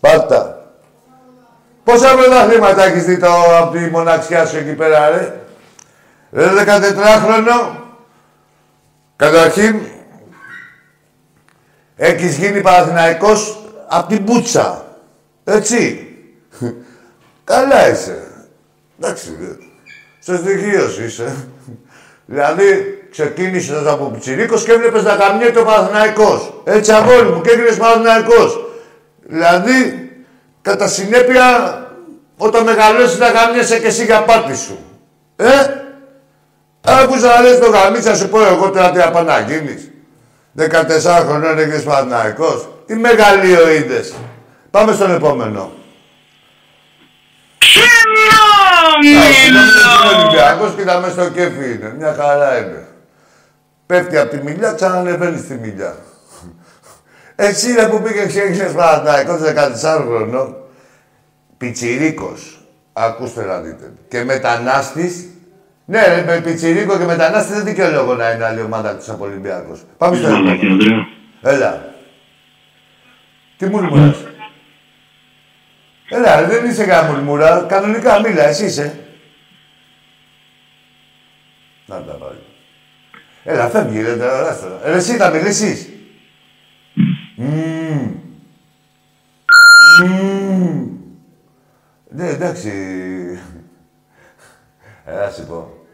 Πάρτα. 0.00 0.70
Πόσα 1.84 2.14
πρωταθλήματα 2.14 2.84
έχεις 2.84 3.04
δει 3.04 3.18
το, 3.18 3.28
από 3.58 3.72
τη 3.72 3.78
μοναξιά 3.78 4.46
σου 4.46 4.56
εκεί 4.56 4.72
πέρα, 4.72 5.08
ρε; 5.08 5.40
Ρε 6.32 6.48
14χρονο. 6.66 7.76
Καταρχήν, 9.16 9.80
έχεις 11.96 12.36
γίνει 12.36 12.60
Παναθηναϊκός 12.60 13.64
από 13.88 14.08
την 14.08 14.22
Μπούτσα. 14.22 14.84
Έτσι. 15.44 16.08
Καλά 17.44 17.88
είσαι. 17.88 18.26
Εντάξει, 19.00 19.36
ρε. 19.40 19.65
Στο 20.26 20.36
στοιχείο 20.36 20.88
σου 20.88 21.04
είσαι. 21.04 21.36
Δηλαδή, 22.26 22.98
ξεκίνησες 23.10 23.86
από 23.86 24.04
πιτσιρίκος 24.04 24.64
και 24.64 24.72
έβλεπες 24.72 25.02
να 25.02 25.14
καμιέται 25.16 25.58
ο 25.60 25.64
Παναθηναϊκός. 25.64 26.62
Έτσι, 26.64 26.92
αγόρι 26.92 27.28
μου, 27.28 27.40
και 27.40 27.50
έγινες 27.50 27.76
Παναθηναϊκός. 27.76 28.64
Δηλαδή, 29.26 30.10
κατά 30.62 30.88
συνέπεια, 30.88 31.46
όταν 32.36 32.64
μεγαλώσεις 32.64 33.18
να 33.18 33.30
καμιέσαι 33.30 33.78
και 33.78 33.86
εσύ 33.86 34.04
για 34.04 34.22
πάτη 34.22 34.56
σου. 34.56 34.78
Ε, 35.36 35.50
άκουσα 36.80 37.26
να 37.26 37.40
λες 37.40 37.58
το 37.58 37.70
γαμίτσα 37.70 38.16
σου 38.16 38.28
πω 38.28 38.46
εγώ 38.46 38.70
τώρα 38.70 38.90
τι 38.90 39.00
απά 39.00 39.22
να 39.22 39.40
γίνεις. 39.40 39.90
14 40.52 41.24
χρονών 41.26 41.58
έγινες 41.58 41.82
Παναθηναϊκός. 41.82 42.68
Τι 42.86 42.94
μεγαλείο 42.94 43.70
είδες. 43.70 44.14
Πάμε 44.70 44.92
στον 44.92 45.10
επόμενο. 45.10 45.72
Εντάξει, 47.76 49.08
Είναι 49.08 49.18
Ξενόμιλο! 49.30 50.18
Ολυμπιακός 50.18 50.74
και 50.76 50.84
τα 50.84 51.00
μέσα 51.00 51.12
στο 51.12 51.30
κέφι 51.30 51.72
είναι. 51.72 51.94
Μια 51.98 52.14
χαρά 52.18 52.58
είναι. 52.58 52.86
Πέφτει 53.86 54.18
από 54.18 54.30
τη 54.36 54.42
μιλιά, 54.42 54.72
ξανανεβαίνει 54.72 55.38
στη 55.38 55.54
μιλιά. 55.54 55.96
Εσύ 57.36 57.72
ρε 57.72 57.86
που 57.86 58.02
πήγες 58.02 58.32
και 58.32 58.40
έγινες 58.40 58.72
Παναθηναϊκός 58.72 59.40
14 59.40 60.04
χρονών, 60.06 60.56
πιτσιρίκος, 61.58 62.60
ακούστε 62.92 63.44
να 63.44 63.58
δείτε, 63.60 63.92
και 64.08 64.24
μετανάστης, 64.24 65.26
ναι 65.84 66.06
ρε, 66.06 66.22
με 66.26 66.40
πιτσιρίκο 66.40 66.98
και 66.98 67.04
μετανάστη 67.04 67.52
δεν 67.52 67.64
δικαιολόγο 67.64 68.14
να 68.14 68.30
είναι 68.30 68.44
άλλη 68.44 68.60
ομάδα 68.60 68.94
της 68.94 69.08
από 69.08 69.24
Ολυμπιακός. 69.24 69.84
Πάμε 69.98 70.16
στο 70.16 70.24
Καλά, 70.26 70.36
επόμενο. 70.36 70.56
κύριε 70.58 70.72
Ανδρέα. 70.72 71.06
Έλα. 71.54 71.84
Τι 73.56 73.66
μουρμουράς. 73.66 74.16
Έλα, 76.08 76.40
ρε, 76.40 76.46
δεν 76.46 76.70
είσαι 76.70 76.84
κανένα 76.84 77.12
μουρμουρά. 77.12 77.66
Κανονικά 77.68 78.20
μίλα, 78.20 78.46
εσύ 78.46 78.64
είσαι. 78.64 79.00
Να 81.86 82.02
τα 82.02 82.12
πάλι. 82.12 82.38
Έλα, 83.44 83.68
φεύγει, 83.68 84.02
ρε, 84.02 84.16
τώρα, 84.16 84.48
άστο. 84.48 84.80
Ε, 84.84 84.92
εσύ 84.92 85.16
θα 85.16 85.30
μιλήσεις. 85.30 85.88
Μμμ. 87.36 88.10
Μμμ. 90.02 90.88
Ναι, 92.08 92.28
εντάξει. 92.28 92.70
Έλα, 95.04 95.30
σου 95.30 95.46
πω. 95.46 95.86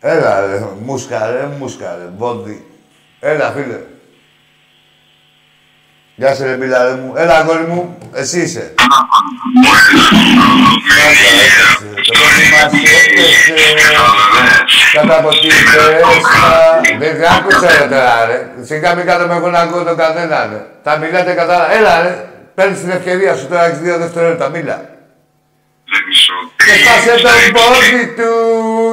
Έλα, 0.00 0.46
ρε, 0.46 0.66
μούσκα, 0.82 1.30
ρε, 1.30 1.46
μούσκα, 1.46 1.96
ρε, 1.96 2.04
μπόντι. 2.04 2.66
Έλα, 3.20 3.50
φίλε. 3.50 3.80
Γεια 6.20 6.34
σου, 6.34 6.44
ρε, 6.44 6.56
μιλάρε 6.56 6.94
μου. 6.94 7.12
Έλα, 7.16 7.36
αγόρι 7.36 7.64
μου, 7.64 7.98
εσύ 8.12 8.40
είσαι. 8.40 8.74
Το 12.06 12.12
πρόβλημα 12.18 12.60
σου 12.70 12.82
έπεσε 13.06 13.54
κάτω 14.94 15.14
από 15.18 15.28
την 15.28 15.40
πέστα. 15.40 16.80
Δεν 16.98 17.16
δεν 17.16 17.24
άκουσα, 17.24 17.78
ρε, 17.78 17.86
τώρα, 17.88 18.26
ρε. 18.26 18.50
Σιγά 18.62 18.94
μην 18.94 19.06
κάτω 19.06 19.26
με 19.26 19.34
εγώ 19.34 19.48
να 19.50 19.58
ακούω 19.58 19.82
τον 19.82 19.96
καθένα, 19.96 20.46
ρε. 20.50 20.66
Τα 20.82 20.96
μιλάτε 20.96 21.32
κατά... 21.32 21.72
Έλα, 21.72 22.02
ρε. 22.02 22.24
Παίρνεις 22.54 22.80
την 22.80 22.90
ευκαιρία 22.90 23.34
σου, 23.34 23.46
τώρα 23.46 23.64
έχεις 23.64 23.78
δύο 23.78 23.98
δευτερόλεπτα, 23.98 24.48
μίλα. 24.48 24.88
Και 26.56 26.72
σπάσε 26.84 27.22
το 27.22 27.28
πόδι 27.52 28.06
του, 28.16 28.32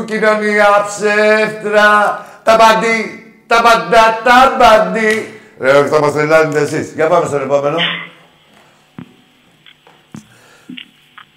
κοινωνία 0.06 0.86
ψεύτρα. 0.88 2.26
Τα 2.44 2.56
παντί, 2.56 3.24
τα 3.48 3.62
παντά, 3.62 4.20
τα 4.24 4.56
παντί. 4.60 5.37
Ρε, 5.60 5.72
όχι, 5.78 5.88
θα 5.90 6.00
μας 6.00 6.14
τρελάνετε 6.14 6.60
εσείς. 6.60 6.92
Για 6.94 7.08
πάμε 7.08 7.26
στον 7.26 7.42
επόμενο. 7.42 7.76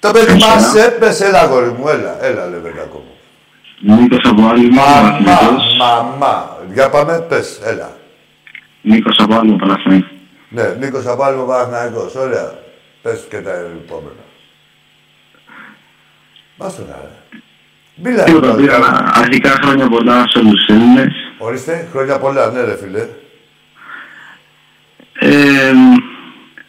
Το 0.01 0.11
παιδί 0.11 0.33
μας 0.45 0.75
έπεσε, 0.75 1.27
έλα, 1.27 1.41
αγόρι 1.41 1.69
μου, 1.71 1.89
έλα, 1.89 2.25
έλα, 2.25 2.47
λέμε 2.47 2.69
κακό 2.69 3.05
μου. 3.07 3.15
Νίκος 3.97 4.19
από 4.31 4.47
άλλη 4.49 4.71
Μαμά, 4.71 4.93
Παναθηναϊκός. 4.93 5.77
μαμά. 5.79 6.57
Για 6.73 6.89
πάμε, 6.91 7.21
πες, 7.29 7.61
έλα. 7.65 7.97
Νίκος 8.83 9.17
από 9.19 9.35
άλλη 9.35 9.57
Παναθηναϊκός. 9.57 10.11
Ναι, 10.49 10.75
Νίκος 10.79 11.07
από 11.07 11.23
άλλο 11.23 11.45
Παναθηναϊκός, 11.45 12.15
ωραία. 12.15 12.55
Πες 13.03 13.27
και 13.31 13.41
τα 13.41 13.51
επόμενα. 13.53 14.25
Μας 16.57 16.77
τον 16.77 16.87
άρε. 16.93 17.41
Μίλα, 17.95 18.17
ρε, 18.25 18.33
Τίποτα, 18.33 18.49
πάλι. 18.51 18.63
πήρα 18.67 19.11
αρχικά 19.15 19.51
χρόνια 19.51 19.89
πολλά 19.89 20.25
σε 20.29 20.39
όλους 20.39 20.51
τους 20.53 20.67
Έλληνες. 20.77 21.13
Ορίστε, 21.39 21.89
χρόνια 21.93 22.19
πολλά, 22.19 22.51
ναι 22.51 22.65
ρε 22.65 22.77
φίλε. 22.77 23.07
Ε, 25.23 25.73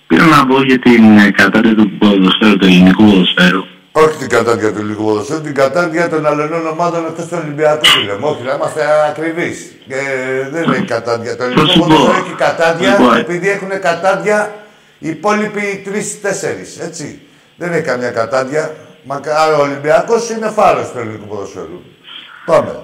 πήρα 0.07 0.25
να 0.25 0.45
πω 0.47 0.63
για 0.63 0.79
την 0.79 1.17
ε, 1.17 1.31
κατάρτιση 1.31 1.75
του 1.75 1.91
ποδοσφαίρου, 1.97 2.57
του 2.57 2.65
ελληνικού 2.65 3.03
ποδοσφαίρου. 3.03 3.63
Όχι 3.91 4.17
την 4.17 4.29
κατάντια 4.29 4.73
του 4.73 4.79
ελληνικού 4.79 5.03
ποδοσφαίρου, 5.03 5.41
την 5.41 5.53
κατάντια 5.53 6.09
των 6.09 6.25
αλλωνών 6.25 6.67
ομάδων 6.67 7.05
εκτός 7.05 7.25
του 7.27 7.37
Ολυμπιακού 7.43 7.81
που 7.81 8.05
λέμε. 8.05 8.25
Όχι, 8.27 8.43
να 8.43 8.53
είμαστε 8.53 8.81
ακριβείς. 9.09 9.71
Και 9.87 9.95
δεν 10.51 10.71
έχει 10.71 10.85
κατάντια. 10.85 11.35
Το 11.37 11.43
ελληνικό 11.43 11.67
σου 11.67 11.79
πω. 11.79 11.85
ποδοσφαίρο 11.85 12.17
έχει 12.25 12.35
κατάντια 12.37 12.89
Λοιπόν, 12.91 13.17
ε. 13.17 13.19
επειδή 13.19 13.49
έχουν 13.49 13.69
κατάντια 13.81 14.55
οι 14.99 15.09
υπόλοιποι 15.09 15.81
τρει-τέσσερι. 15.85 16.65
Έτσι. 16.81 17.19
Δεν 17.55 17.73
έχει 17.73 17.83
καμιά 17.83 18.09
κατάντια. 18.09 18.75
Μα 19.03 19.21
ο 19.57 19.61
Ολυμπιακός 19.61 20.29
είναι 20.29 20.47
φάρος 20.47 20.91
του 20.91 20.99
ελληνικού 20.99 21.27
ποδοσφαίρου. 21.27 21.81
Πάμε. 22.45 22.83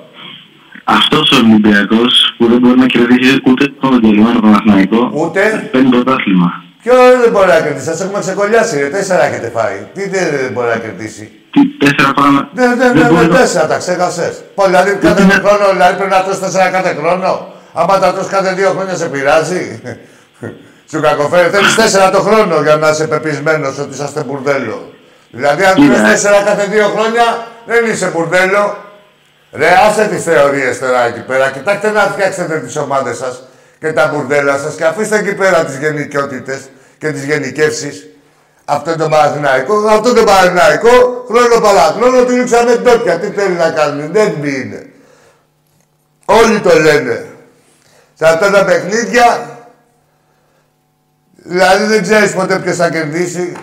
Αυτός 0.90 1.32
ο 1.32 1.36
Ολυμπιακός 1.44 2.12
που 2.38 2.46
δεν 2.52 2.60
μπορεί 2.62 2.80
να 2.80 2.86
κερδίσει 2.86 3.42
ούτε 3.50 3.64
τον 3.82 3.90
βεντολιμένο 3.94 4.40
Παναθηναϊκό, 4.40 5.12
Ούτε; 5.14 5.42
παίρνει 5.72 5.90
πρωτάθλημα. 5.90 6.50
Ποιο 6.84 6.94
δεν 7.24 7.32
μπορεί 7.32 7.48
να 7.48 7.60
κερδίσει, 7.66 7.86
σα 7.96 8.04
έχουμε 8.04 8.20
ξεκολλιάσει. 8.20 8.76
Ρε. 8.80 8.88
Τέσσερα 8.96 9.24
έχετε 9.26 9.50
φάει. 9.56 9.78
Τι 9.94 10.04
δεν 10.10 10.26
δεν 10.42 10.52
μπορεί 10.54 10.68
να 10.76 10.80
κερδίσει; 10.86 11.24
Τι 11.54 11.62
τέσσερα 11.82 12.14
πράγματα; 12.18 12.50
Ναι, 12.54 12.66
ναι, 12.68 12.74
ναι, 12.76 12.92
δεν 12.92 13.04
ναι, 13.04 13.10
μπορεί 13.12 13.28
να- 13.28 13.38
τέσσερα 13.38 13.68
τα 13.68 13.78
ξέχασες. 13.78 14.34
Πω, 14.56 14.64
δηλαδή 14.66 14.92
κάθε 15.06 15.22
είναι- 15.24 15.34
χρόνο, 15.46 15.66
δηλαδή 15.76 15.94
πρέπει 16.00 16.12
να 16.18 16.22
τρως 16.26 16.40
τέσσερα 16.40 16.68
κάθε 16.78 16.92
χρόνο. 17.00 17.30
Άμα 17.80 18.00
τα 18.00 18.14
τρως 18.14 18.28
κάθε 18.36 18.52
δύο 18.60 18.70
χρόνια 18.76 18.96
σε 19.02 19.06
πειράζει. 19.14 19.64
Σου 20.92 21.00
κακοφέρει. 21.02 21.50
Θέλεις 21.50 21.76
τέσσερα 21.76 22.10
το 22.12 22.20
χρόνο 22.28 22.56
για 22.62 22.76
να 22.76 22.90
είσαι 22.90 23.08
πεπισμένος 23.08 23.80
ότι 23.80 23.94
είσαστε 23.94 24.24
μπουρδέλο. 24.28 24.78
Δηλαδή, 25.32 25.64
αν 25.64 25.76
Κοίτα. 25.76 25.94
τρως 25.94 26.10
τέσσερα 26.10 26.42
κάθε 26.50 26.66
δύο 26.74 26.86
χρόνια, 26.96 27.26
δεν 27.66 27.86
είσαι 27.92 28.08
μπουρδέλο. 28.14 28.64
Ρε, 29.52 29.70
άσε 29.88 30.08
τις 30.08 30.24
θεωρίες 30.24 30.80
τώρα 30.80 31.02
εκεί 31.06 31.22
πέρα. 31.22 31.52
Κοιτάξτε 31.52 31.90
να 31.92 32.02
φτιάξετε 32.02 32.60
τις 32.60 32.76
ομάδες 32.78 33.18
σας 33.18 33.44
και 33.80 33.94
τα 33.94 34.08
μπουρδέλα 34.08 34.58
σας 34.58 34.76
και 34.76 34.86
αφήστε 34.86 35.18
εκεί 35.18 35.36
πέρα 35.36 35.66
τις 35.66 35.78
γενικότητες 35.78 36.70
και 36.98 37.12
τις 37.12 37.24
γενικεύσεις. 37.24 38.08
Αυτό 38.66 38.96
το 38.96 39.10
Παναθηναϊκό, 39.10 39.88
αυτό 39.88 40.14
το 40.14 40.24
Παναθηναϊκό, 40.24 41.26
χρόνο 41.28 41.60
παραχρόνο 41.62 42.24
του 42.24 42.36
ρίξαμε 42.36 42.76
ντόπια. 42.76 43.20
Τι 43.20 43.28
θέλει 43.28 43.56
να 43.56 43.70
κάνει, 43.72 44.08
δεν 44.08 44.44
είναι. 44.44 44.90
Όλοι 46.26 46.60
το 46.60 46.80
λένε. 46.80 47.26
Σε 48.14 48.28
αυτά 48.28 48.52
τα 48.52 48.66
παιχνίδια, 48.66 49.58
δηλαδή 51.34 51.84
δεν 51.84 52.02
ξέρεις 52.02 52.34
ποτέ 52.34 52.60
ποιος 52.60 52.76
θα 52.76 52.90
κερδίσει. 52.90 53.56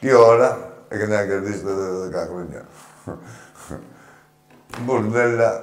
Τι 0.00 0.12
ώρα, 0.12 0.72
έκανε 0.88 1.16
να 1.16 1.24
κερδίσει 1.24 1.62
τα 1.64 1.70
10 1.70 2.26
χρόνια. 2.28 2.64
Μπουρδέλα. 4.78 5.62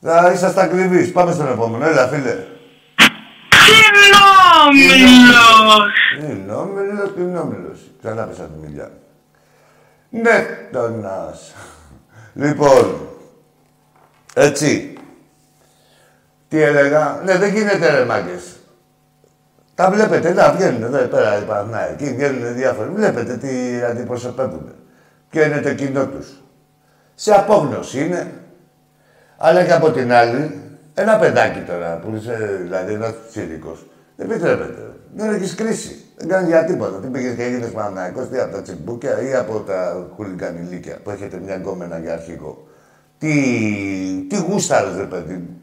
Θα 0.00 0.30
είσαστε 0.34 0.62
ακριβείς. 0.62 1.12
Πάμε 1.12 1.32
στον 1.32 1.48
επόμενο. 1.48 1.86
Έλα, 1.86 2.08
φίλε. 2.08 2.36
Κοινόμιλος! 4.64 5.92
Κοινόμιλος, 6.18 7.12
κοινόμιλος. 7.14 7.78
Ξανά 7.98 8.24
πέσα 8.24 8.42
τη 8.42 8.66
μιλιά. 8.66 8.90
Ναι, 10.10 10.46
τονάς. 10.72 11.54
Λοιπόν, 12.34 13.08
έτσι. 14.34 14.98
Τι 16.48 16.62
έλεγα; 16.62 17.20
Ναι, 17.24 17.38
δεν 17.38 17.54
γίνεται 17.54 17.90
ρε 17.90 18.04
μάγκες. 18.04 18.56
Τα 19.74 19.90
βλέπετε, 19.90 20.32
να 20.32 20.52
βγαίνουν 20.52 20.82
εδώ 20.82 20.98
πέρα 20.98 21.38
οι 21.38 21.44
Παναθηναϊκοί, 21.44 22.14
βγαίνουν 22.14 22.54
διάφοροι. 22.54 22.88
Βλέπετε 22.88 23.36
τι 23.36 23.82
αντιπροσωπεύουν. 23.90 24.72
Ποιο 25.30 25.44
είναι 25.44 25.60
το 25.60 25.74
κοινό 25.74 26.06
τους. 26.06 26.28
Σε 27.14 27.34
απόγνωση 27.34 28.04
είναι. 28.04 28.32
Αλλά 29.36 29.64
και 29.64 29.72
από 29.72 29.90
την 29.90 30.12
άλλη, 30.12 30.60
ένα 30.94 31.18
παιδάκι 31.18 31.60
τώρα 31.60 31.96
που 31.96 32.16
είσαι, 32.16 32.58
δηλαδή 32.62 32.92
ένας 32.92 33.12
τσίρικος, 33.28 33.86
δεν 34.16 34.30
επιτρέπεται. 34.30 34.92
Δεν 35.14 35.34
έχεις 35.34 35.54
κρίση. 35.54 36.04
Δεν 36.16 36.28
κάνει 36.28 36.46
για 36.46 36.64
τίποτα. 36.64 36.98
Τι 36.98 37.06
πήγες 37.06 37.34
και 37.34 37.42
έγινες 37.42 37.70
Παναναϊκό, 37.70 38.22
τι 38.22 38.38
από 38.38 38.52
τα 38.52 38.62
τσιμπούκια 38.62 39.22
ή 39.22 39.34
από 39.34 39.58
τα 39.60 40.06
χουλικανιλίκια 40.14 40.98
που 41.02 41.10
έχετε 41.10 41.40
μια 41.44 41.56
γκόμενα 41.56 41.98
για 41.98 42.12
αρχικό. 42.12 42.66
Τι, 43.18 43.34
τι 44.28 44.36
γούσταρες, 44.36 44.96
ρε 44.96 45.04
παιδί 45.04 45.34
μου. 45.34 45.60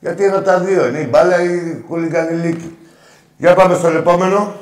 Γιατί 0.00 0.24
είναι 0.24 0.40
τα 0.40 0.60
δύο, 0.60 0.86
είναι 0.86 0.98
η 0.98 1.06
μπάλα 1.10 1.42
ή 1.42 1.54
η 1.54 1.84
χουλικανιλίκη. 1.88 2.78
Για 3.36 3.54
πάμε 3.54 3.74
στον 3.74 3.96
επόμενο. 3.96 4.54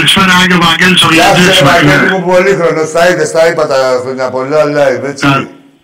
Καλησπέρα, 0.00 0.32
Άγιο 0.42 0.58
Βαγγέλης, 0.66 1.02
ο 1.06 1.08
Γεια 1.16 1.28
σου, 1.34 1.40
Λιαντής. 1.40 1.60
Ευαγγέλη 1.60 2.06
μου, 2.12 2.20
πολύ 2.30 2.52
χρόνο. 2.60 2.80
Τα 2.96 3.02
είδες, 3.08 3.30
τα 3.36 3.42
είπα 3.48 3.64
τα 3.72 3.78
χρόνια 4.02 4.26
πολλά 4.36 4.60
live, 4.76 5.04
έτσι. 5.12 5.26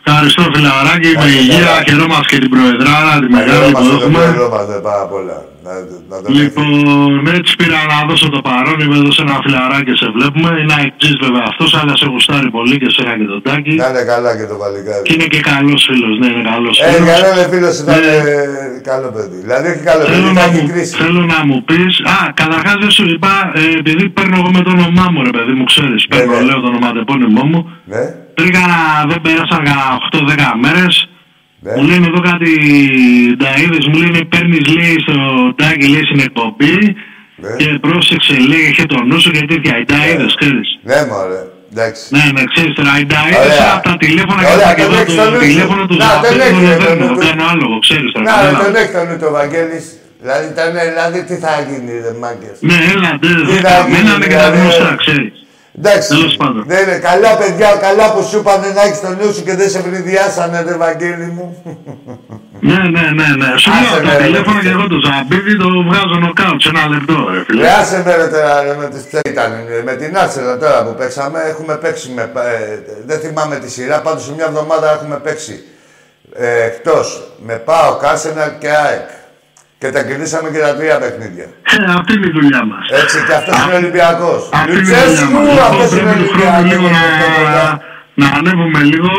Ευχαριστώ, 0.09 0.43
φιλαράκι, 0.55 1.09
με 1.17 1.21
Καλή 1.23 1.37
υγεία. 1.43 1.59
καλά. 1.67 1.83
Χαιρόμαστε 1.89 2.29
και 2.33 2.39
την 2.45 2.51
Προεδράρα, 2.55 3.13
τη 3.23 3.29
μεγάλη 3.37 3.73
που 3.73 3.83
Χαιρόμαστε, 3.83 3.95
το 3.97 4.03
έχουμε. 4.05 4.19
χαιρόμαστε 4.33 4.75
πάρα 4.89 5.05
πολλά. 5.13 5.39
Να, 5.67 5.75
να 6.11 6.17
το 6.23 6.27
Λοιπόν, 6.39 7.21
έτσι 7.39 7.53
πήρα 7.61 7.79
να 7.93 7.99
δώσω 8.09 8.29
το 8.37 8.41
παρόν. 8.49 8.79
Είμαι 8.85 8.97
εδώ 9.03 9.11
σε 9.17 9.23
ένα 9.27 9.37
φιλαράκι 9.45 9.85
και 9.91 9.97
σε 10.03 10.07
βλέπουμε. 10.17 10.49
Είναι 10.61 10.75
αεκτζής 10.79 11.17
βέβαια 11.25 11.45
αυτός, 11.53 11.71
αλλά 11.81 11.93
σε 12.01 12.07
γουστάρει 12.13 12.51
πολύ 12.59 12.77
και 12.83 12.91
σένα 12.97 13.13
και 13.19 13.27
τον 13.33 13.41
Τάκη. 13.47 13.75
Να 13.83 13.87
είναι 13.91 14.05
καλά 14.13 14.31
και 14.39 14.47
το 14.53 14.55
Και 14.57 14.61
παλικάρι. 14.63 15.05
είναι 15.13 15.27
και 15.35 15.41
καλός 15.51 15.81
φίλος, 15.89 16.15
ναι, 16.21 16.27
είναι 16.33 16.45
καλός 16.53 16.75
Ε, 16.81 16.85
φίλος. 16.91 17.05
για 17.09 17.17
να 17.25 17.29
είναι 17.33 17.47
φίλος 17.53 17.75
ήταν 17.83 17.99
Ναι. 18.01 18.15
ε, 18.31 18.81
καλό 18.91 19.09
παιδί. 19.17 19.37
Δηλαδή 19.45 19.67
έχει 19.73 19.85
καλό 19.91 20.03
Θέλω 20.11 20.23
παιδί, 20.23 20.35
να, 20.39 20.41
θα 20.41 20.47
έχει 20.51 20.61
μου, 20.63 20.69
κρίση. 20.73 20.93
θέλω 21.03 21.21
να 21.35 21.39
μου 21.49 21.57
πεις... 21.69 21.93
Α, 22.15 22.19
καταρχάς 22.43 22.77
δεν 22.85 22.93
σου 22.97 23.05
είπα, 23.15 23.33
ε, 23.59 23.61
επειδή 23.81 24.05
παίρνω 24.17 24.37
εγώ 24.41 24.51
με 24.57 24.61
το 24.67 24.71
όνομά 24.79 25.07
μου, 25.13 25.21
ρε 25.29 25.33
παιδί 25.37 25.53
μου, 25.59 25.65
ξέρεις. 25.73 26.01
Παίρνω, 26.13 26.37
ναι. 26.39 26.47
λέω 26.49 26.59
το 26.65 26.69
ονοματεπώνυμό 26.73 27.43
μου. 27.53 27.61
Ναι, 27.93 28.03
Πριν 28.39 28.51
κάνα, 28.57 28.79
δεν 29.11 29.19
πέρασαν 29.27 29.61
κανένα 29.69 29.87
8-10 30.07 30.55
μέρες. 30.65 30.95
Ναι. 31.67 31.73
Μου 31.77 31.83
λένε 31.89 32.07
εδώ 32.11 32.21
κάτι 32.31 32.51
νταΐδες, 33.41 33.85
μου 33.91 33.97
λένε 34.03 34.21
παίρνεις 34.33 34.65
λέει 34.77 34.95
στο 35.05 35.15
τάκι 35.61 35.87
λέει 35.93 36.05
στην 36.11 36.21
εκπομπή 36.27 36.77
Ναι. 37.43 37.49
και 37.61 37.69
πρόσεξε 37.87 38.35
λέει 38.51 38.65
είχε 38.71 38.85
το 38.93 38.99
νου 39.09 39.19
σου 39.23 39.31
και 39.37 39.45
τέτοια, 39.51 39.75
οι 39.81 39.85
νταΐδες 39.91 40.33
ξέρεις. 40.41 40.69
Ναι, 40.91 40.99
μωρέ. 41.11 41.41
Εντάξει. 41.73 42.03
Ναι, 42.17 42.25
ναι, 42.35 42.43
ξέρεις 42.53 42.73
τώρα, 42.79 42.93
οι 43.01 43.07
νταΐδες 43.13 43.57
Ωραία. 43.59 43.73
από 43.77 43.85
τα 43.89 43.95
τηλέφωνα 44.05 44.41
και 44.45 44.53
Ωραία, 44.55 44.67
τα 44.69 44.75
και 44.79 44.83
τον 44.83 44.93
εδώ 44.93 45.01
έχεις 45.03 45.15
το 45.15 45.23
στο 45.23 45.31
νου 45.31 45.39
σου. 45.41 45.47
τηλέφωνο 45.49 45.83
του 45.91 45.97
Να, 46.03 46.09
τον 46.11 46.15
Ζαπέδου 46.15 46.41
έχεις, 46.47 46.69
δεν 46.69 46.79
τον 46.79 46.87
παίρνω, 46.87 47.05
νου 47.09 47.15
του. 47.17 47.23
κάνω 47.27 47.45
άλογο, 47.53 47.77
ξέρεις 47.87 48.09
τώρα. 48.15 48.25
Να, 48.29 48.33
ρε, 48.35 48.37
κατάλαβες. 48.37 48.65
τον 48.67 48.75
έχεις 48.81 48.93
τον 48.97 49.05
νου 49.09 49.17
του 49.23 49.29
Βαγγέλης. 49.39 49.87
Δηλαδή, 50.23 50.45
ήταν, 50.55 50.69
δηλαδή, 50.93 51.19
τι 51.29 51.37
θα 51.45 51.53
γίνει, 51.69 51.93
ρε 52.07 52.13
μάγκες. 52.23 52.57
Ναι, 52.69 52.79
έλα, 52.93 53.11
ντε, 53.21 53.31
Τι 53.49 53.55
δε, 53.55 53.59
θα 53.67 53.73
καμένα 53.77 53.99
γίνει, 54.01 54.15
είναι 54.17 54.27
και 54.33 54.39
τα 54.43 54.49
δηλαδή, 54.51 54.59
γνωστά, 54.63 54.89
ε. 54.97 55.01
ξέρεις. 55.03 55.35
Εντάξει. 55.79 56.09
Τέλος 56.09 56.37
πάντων. 56.37 56.65
Ναι, 56.67 56.81
ναι, 56.81 56.99
καλά 56.99 57.37
παιδιά, 57.37 57.71
καλά 57.87 58.13
που 58.13 58.23
σου 58.23 58.39
είπανε 58.39 58.69
να 58.77 58.83
έχεις 58.83 59.01
τον 59.01 59.17
νου 59.21 59.33
σου 59.35 59.43
και 59.43 59.55
δεν 59.55 59.69
σε 59.71 59.81
πληδιάσανε, 59.87 60.63
ρε 60.69 60.77
Βαγγέλη 60.77 61.31
μου. 61.37 61.47
Ναι, 62.61 62.79
ναι, 62.95 63.05
ναι, 63.19 63.29
ναι. 63.41 63.59
Σου 63.59 63.71
Άσε 63.71 63.95
λέω 63.95 64.03
με, 64.03 64.09
τα 64.09 64.19
ρε, 64.19 64.25
τηλέφωνα 64.25 64.61
ρε, 64.61 64.63
και 64.63 64.75
εγώ 64.77 64.87
το 64.87 64.99
Ζαμπίδι 65.05 65.57
το 65.57 65.69
βγάζω 65.89 66.19
νοκάουτ 66.21 66.61
σε 66.63 66.69
ένα 66.69 66.89
λεπτό, 66.95 67.29
ρε 67.33 67.45
φίλε. 67.45 67.63
Ρε, 67.63 67.71
άσε 67.81 68.03
με 68.07 68.17
ρε 68.17 68.27
τώρα, 68.27 68.63
ρε, 68.63 68.75
με 68.81 68.89
τις 68.89 69.21
ήταν, 69.33 69.51
με 69.85 69.93
την 69.93 70.19
Άρσελα 70.19 70.59
τώρα 70.59 70.85
που 70.85 70.95
παίξαμε, 70.95 71.41
έχουμε 71.53 71.75
παίξει 71.77 72.11
με, 72.17 72.23
ε, 72.23 72.79
δεν 73.07 73.19
θυμάμαι 73.19 73.57
τη 73.57 73.71
σειρά, 73.71 74.01
πάντως 74.01 74.25
σε 74.25 74.33
μια 74.37 74.45
εβδομάδα 74.45 74.93
έχουμε 74.93 75.17
παίξει 75.25 75.65
ε, 76.35 76.65
εκτός 76.65 77.33
με 77.39 77.55
ΠΑΟ, 77.55 77.97
Κάσεναλ 77.97 78.51
και 78.59 78.69
ΑΕΚ. 78.69 79.09
Και 79.87 79.93
τα 79.99 80.03
κερδίσαμε 80.09 80.49
και 80.55 80.61
τα 80.67 80.73
τρία 80.79 80.97
παιχνίδια. 81.03 81.47
Ε, 81.73 81.77
αυτή 81.99 82.11
είναι 82.17 82.29
η 82.33 82.35
δουλειά 82.39 82.63
μας. 82.71 82.85
Έτσι, 83.03 83.17
και 83.27 83.35
αυτός 83.41 83.57
είναι 83.65 83.77
Ολυμπιακός. 83.83 84.41
Αυτή 84.59 84.71
είναι 84.71 84.81
η 84.81 84.85
δουλειά 84.85 85.05
Λουτσέσκου, 85.07 85.33
μας. 85.33 85.45
Λοιπόν, 85.49 85.67
αυτός 85.71 85.89
είναι 85.93 86.03
πρέπει 86.07 86.23
του 86.23 86.29
χρόνου 86.35 86.63
λίγο 86.73 86.87
να, 86.97 87.03
Ολυμπιακός. 87.09 87.79
να 88.21 88.27
ανέβουμε 88.39 88.81
λίγο. 88.93 89.13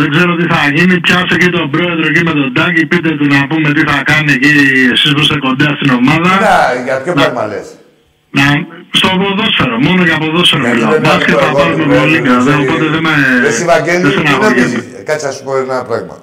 Δεν 0.00 0.08
ξέρω 0.14 0.30
τι 0.38 0.46
θα 0.52 0.60
γίνει. 0.76 0.94
Πιάσε 1.06 1.36
και 1.42 1.50
τον 1.56 1.64
πρόεδρο 1.74 2.04
εκεί 2.10 2.22
με 2.28 2.34
τον 2.40 2.48
Τάκη. 2.56 2.82
Πείτε 2.90 3.10
του 3.18 3.26
να 3.34 3.40
πούμε 3.50 3.68
τι 3.76 3.82
θα 3.90 3.96
κάνει 4.10 4.30
εκεί 4.38 4.52
εσείς 4.94 5.10
που 5.14 5.20
είστε 5.24 5.36
κοντά 5.46 5.68
στην 5.78 5.90
ομάδα. 6.00 6.30
Να, 6.46 6.56
για 6.86 6.96
ποιο 7.02 7.12
πράγμα 7.18 7.42
λες. 7.52 7.68
Να, 8.38 8.46
στο 8.98 9.08
ποδόσφαιρο, 9.22 9.76
μόνο 9.86 10.00
για 10.08 10.16
ποδόσφαιρο 10.22 10.62
Γιατί 10.62 10.76
μιλάω. 10.76 10.90
δεν 10.94 11.00
Μπάσκετ 11.06 11.34
έχω 11.34 11.40
θα 11.44 11.50
εγώ, 11.52 11.58
πάρουμε 11.58 11.84
ρε, 11.94 11.98
πολύ 12.00 12.18
ρε, 12.18 12.28
καλά, 12.28 12.50
ρε, 12.56 12.62
οπότε 12.62 12.84
δεν 12.94 13.02
με... 13.06 13.14
Εσύ, 13.50 13.62
Βαγγέλη, 13.72 14.02
δεν 14.02 14.10
τι 14.10 14.16
στεναχωριέμαι. 14.16 14.60
νομίζεις. 14.60 14.84
Κάτσε 15.08 15.26
να 15.26 15.32
σου 15.36 15.42
πω 15.46 15.52
ένα 15.64 15.76
πράγμα. 15.90 16.16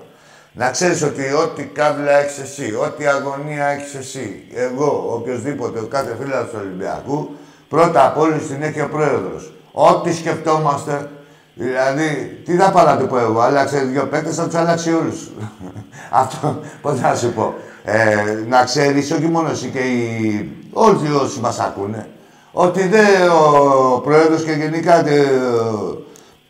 Να 0.58 0.70
ξέρεις 0.70 1.04
ότι 1.04 1.22
ό,τι 1.44 1.64
κάβλα 1.64 2.12
έχεις 2.12 2.38
εσύ, 2.38 2.76
ό,τι 2.76 3.06
αγωνία 3.06 3.66
έχεις 3.66 3.94
εσύ, 3.94 4.44
εγώ, 4.54 5.06
οποιοδήποτε, 5.14 5.80
ο 5.80 5.86
κάθε 5.86 6.16
φίλος 6.20 6.50
του 6.50 6.58
Ολυμπιακού, 6.60 7.30
πρώτα 7.70 8.06
απ' 8.06 8.18
όλους 8.18 8.48
την 8.48 8.62
έχει 8.62 8.82
ο 8.82 8.90
πρόεδρος. 8.92 9.54
Ό,τι 9.72 10.14
σκεφτόμαστε, 10.14 11.10
δηλαδή, 11.54 12.42
τι 12.46 12.56
θα 12.56 12.72
πάω 12.72 12.86
να 12.86 12.98
του 12.98 13.08
πω 13.08 13.20
εγώ, 13.20 13.40
άλλαξε 13.40 13.80
δύο 13.80 14.08
παίκτες, 14.08 14.36
θα 14.36 14.46
τους 14.46 14.56
αλλάξει 14.56 14.94
όλους. 14.94 15.32
Αυτό, 16.24 16.60
πώς 16.82 17.00
να 17.00 17.16
σου 17.16 17.34
πω. 17.34 17.54
Ε, 17.84 18.44
να 18.48 18.64
ξέρεις, 18.64 19.12
όχι 19.12 19.28
μόνο 19.28 19.50
εσύ 19.50 19.68
και 19.68 19.80
οι, 19.80 20.52
όλοι 20.74 21.12
όσοι 21.12 21.40
μας 21.40 21.60
ακούνε, 21.60 22.08
ότι 22.52 22.88
δεν 22.88 23.30
ο 23.30 24.00
πρόεδρος 24.00 24.44
και 24.44 24.52
γενικά 24.52 25.04
τε, 25.04 25.12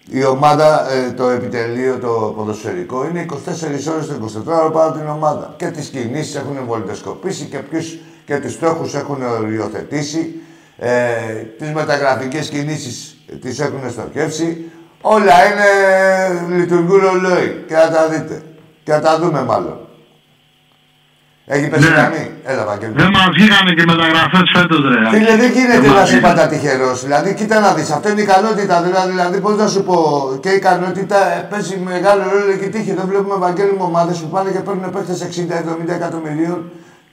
η 0.09 0.25
ομάδα, 0.25 0.91
ε, 0.91 1.11
το 1.11 1.29
επιτελείο, 1.29 1.97
το 1.97 2.33
ποδοσφαιρικό, 2.37 3.05
είναι 3.05 3.19
24 3.19 3.87
ώρες 3.87 4.07
το 4.07 4.13
24 4.13 4.57
ώρο 4.57 4.71
πάνω 4.71 4.89
από 4.89 4.97
την 4.97 5.09
ομάδα. 5.09 5.53
Και 5.57 5.65
τις 5.65 5.87
κινήσεις 5.87 6.35
έχουν 6.35 6.57
βολιδοσκοπήσει 6.65 7.45
και, 7.45 7.57
ποιους, 7.57 7.97
και 8.25 8.37
τους 8.37 8.53
στόχους 8.53 8.93
έχουν 8.93 9.23
οριοθετήσει. 9.23 10.39
Ε, 10.77 11.31
τις 11.57 11.71
μεταγραφικές 11.73 12.49
κινήσεις 12.49 13.17
τις 13.41 13.59
έχουν 13.59 13.91
στοχεύσει. 13.91 14.71
Όλα 15.01 15.33
είναι, 15.45 16.55
λειτουργούν 16.55 16.99
ρολόι. 16.99 17.63
Και 17.67 17.73
να 17.73 17.91
τα 17.91 18.07
δείτε. 18.07 18.41
Και 18.83 18.91
να 18.91 19.01
τα 19.01 19.19
δούμε 19.19 19.43
μάλλον. 19.43 19.84
Έχει 21.53 21.67
πέσει 21.71 21.87
Ναι. 21.89 21.95
γραμμή. 21.95 22.23
Έλα, 22.51 22.63
Βαγγέλη. 22.69 22.93
Δεν 23.01 23.09
μας 23.17 23.27
βγήκανε 23.35 23.71
και 23.77 23.83
μεταγραφές 23.91 24.45
φέτος, 24.55 24.81
ρε. 24.91 24.99
Φίλε, 25.13 25.33
δεν 25.41 25.49
γίνεται 25.55 25.79
Δεν 25.79 25.89
να 25.91 25.95
μας 25.97 26.03
είσαι 26.07 26.11
βγήκανε. 26.15 26.27
πάντα 26.27 26.43
τυχερός. 26.51 26.97
Δηλαδή, 27.05 27.29
κοίτα 27.39 27.57
να 27.65 27.69
δεις. 27.75 27.89
Αυτό 27.97 28.05
είναι 28.11 28.21
η 28.23 28.27
ικανότητα. 28.29 28.75
Δηλαδή, 28.87 29.09
δηλαδή 29.15 29.37
πώς 29.45 29.55
να 29.61 29.67
σου 29.73 29.81
πω, 29.89 29.97
και 30.43 30.49
η 30.55 30.57
ικανότητα 30.61 31.19
ε, 31.35 31.37
παίζει 31.51 31.75
μεγάλο 31.91 32.23
ρόλο 32.33 32.53
και 32.59 32.67
η 32.69 32.71
τύχη. 32.75 32.91
Δεν 32.99 33.05
βλέπουμε 33.11 33.35
Ευαγγέλη 33.41 33.73
μου 33.77 33.85
ομάδες 33.91 34.15
που 34.21 34.29
πάνε 34.35 34.49
και 34.55 34.61
παίρνουν 34.67 34.85
παίχτε 34.93 35.13
60-70 35.89 35.89
εκατομμυρίων 35.99 36.59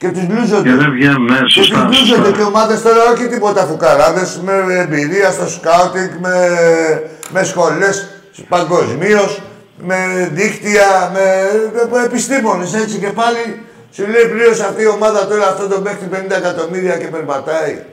και 0.01 0.07
τους 0.15 0.25
μπλούζονται. 0.29 0.69
Και 0.69 0.75
δεν 0.81 0.89
βγαίνουν, 0.97 1.23
ναι, 1.31 1.37
Και 1.37 1.43
τους 1.43 1.53
σωστά, 1.59 1.79
μπλούζονται 1.83 2.27
σωστά. 2.29 2.37
και 2.37 2.43
ομάδες 2.51 2.77
τώρα, 2.85 3.01
όχι 3.13 3.25
τίποτα 3.33 3.61
φουκαράδες 3.69 4.29
με 4.47 4.55
εμπειρία 4.83 5.29
στο 5.37 5.45
σκάουτινγκ, 5.55 6.11
με, 6.25 6.35
με 7.35 7.41
σχολές 7.51 7.95
παγκοσμίως, 8.53 9.31
με 9.89 9.97
δίκτυα, 10.37 10.89
με, 11.15 11.25
με 11.91 11.99
επιστήμονες 12.09 12.73
έτσι 12.81 12.95
και 13.03 13.11
πάλι 13.21 13.41
σου 13.95 14.07
λέει 14.07 14.25
πλήρω 14.31 14.51
αυτή 14.51 14.81
η 14.81 14.87
ομάδα 14.87 15.27
τώρα 15.27 15.47
αυτό 15.47 15.67
το 15.67 15.81
μέχρι 15.81 16.09
50 16.13 16.37
εκατομμύρια 16.37 16.97
και 16.97 17.07
περπατάει. 17.07 17.83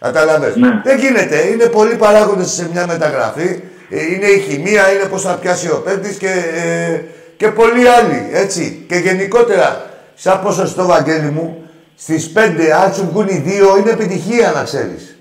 Κατάλαβε. 0.00 0.52
Ναι. 0.56 0.80
Δεν 0.84 0.98
γίνεται. 0.98 1.46
Είναι 1.46 1.64
πολλοί 1.64 1.94
παράγοντες 1.94 2.50
σε 2.50 2.68
μια 2.72 2.86
μεταγραφή. 2.86 3.60
Ε, 3.90 4.02
είναι 4.12 4.26
η 4.26 4.38
χημεία, 4.38 4.92
είναι 4.92 5.04
πώς 5.04 5.22
θα 5.22 5.34
πιάσει 5.34 5.68
ο 5.68 5.82
παίκτης 5.84 6.16
και, 6.16 6.32
ε, 6.54 7.00
και 7.36 7.48
πολλοί 7.48 7.88
άλλοι. 7.88 8.28
Έτσι. 8.32 8.84
Και 8.88 8.96
γενικότερα, 8.96 9.90
σαν 10.14 10.42
ποσοστό, 10.42 10.86
Βαγγέλη 10.86 11.30
μου, 11.30 11.62
στις 11.96 12.32
5, 12.32 12.70
αν 12.70 12.94
σου 12.94 13.08
βγουν 13.12 13.28
οι 13.28 13.42
2, 13.46 13.76
είναι 13.78 13.90
επιτυχία 13.90 14.52
να 14.54 14.62
ξέρεις. 14.62 15.16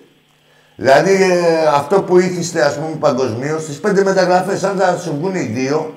Δηλαδή, 0.75 1.11
ε, 1.11 1.67
αυτό 1.75 2.01
που 2.01 2.19
ήθιστε, 2.19 2.61
ας 2.61 2.75
πούμε, 2.75 2.95
παγκοσμίως, 2.99 3.61
στις 3.61 3.79
5 3.79 4.03
μεταγραφές, 4.03 4.63
αν 4.63 4.77
θα 4.77 4.97
σου 5.03 5.15
βγουν 5.19 5.35
οι 5.35 5.53
2, 5.55 5.93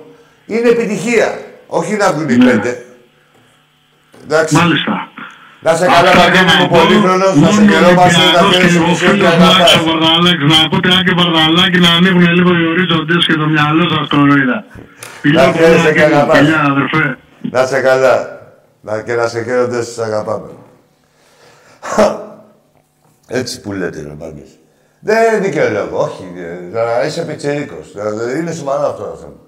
είναι 0.47 0.69
επιτυχία. 0.69 1.39
Όχι 1.67 1.95
να 1.95 2.13
βγουν 2.13 2.29
οι 2.29 2.37
ναι. 2.37 2.61
5. 2.65 2.90
Εντάξει. 4.25 4.55
Μάλιστα. 4.55 5.11
Να 5.63 5.75
σε 5.75 5.87
καλά, 5.87 6.11
Βαγγέλη 6.23 6.53
μου, 6.61 6.69
πολύχρονος, 6.69 7.35
να 7.37 7.51
σε 7.51 7.65
καιρό 7.65 7.93
μας 7.95 8.13
να 8.17 8.43
φέρεις 8.51 8.77
ο 8.77 8.95
φίλος 8.95 9.37
μου 9.37 9.47
Άξο 9.61 9.81
Βαρδαλάκης, 9.85 10.47
να 10.53 10.69
πω 10.69 10.77
και 11.05 11.15
Βαρδαλάκη 11.21 11.79
να 11.79 11.91
ανοίγουν 11.99 12.25
λίγο 12.37 12.51
οι 12.59 12.67
ορίζοντες 12.67 13.27
και 13.27 13.35
το 13.35 13.47
μυαλό 13.47 13.89
σας 13.89 14.09
κοροϊδά. 14.09 14.65
Φιλιά 15.21 15.53
χαίρεσαι 15.53 15.93
και 15.93 16.03
αγαπάς. 16.03 16.39
Φιλιά, 16.39 16.61
αδερφέ. 16.71 17.19
Να 17.41 17.67
σε 17.67 17.81
καλά. 17.81 18.39
Να 18.81 19.03
και 19.03 19.15
να 19.15 19.27
σε 19.29 19.43
χαίρονται, 19.43 19.83
σας 19.83 19.99
αγαπάμε. 19.99 20.51
Έτσι 23.39 23.61
που 23.61 23.73
λέτε, 23.73 24.03
ρε 24.03 24.15
μάγκες. 24.19 24.51
Δεν 25.01 25.17
είναι 25.35 25.47
δικαιολόγο, 25.47 25.99
όχι. 25.99 26.25
Τώρα 26.73 27.07
είσαι 27.07 27.23
πιτσερίκος. 27.23 27.87
Είναι 28.39 28.53
σημαντικό 28.53 28.87
αυτό 28.87 29.05
το 29.05 29.17
θέμα. 29.17 29.41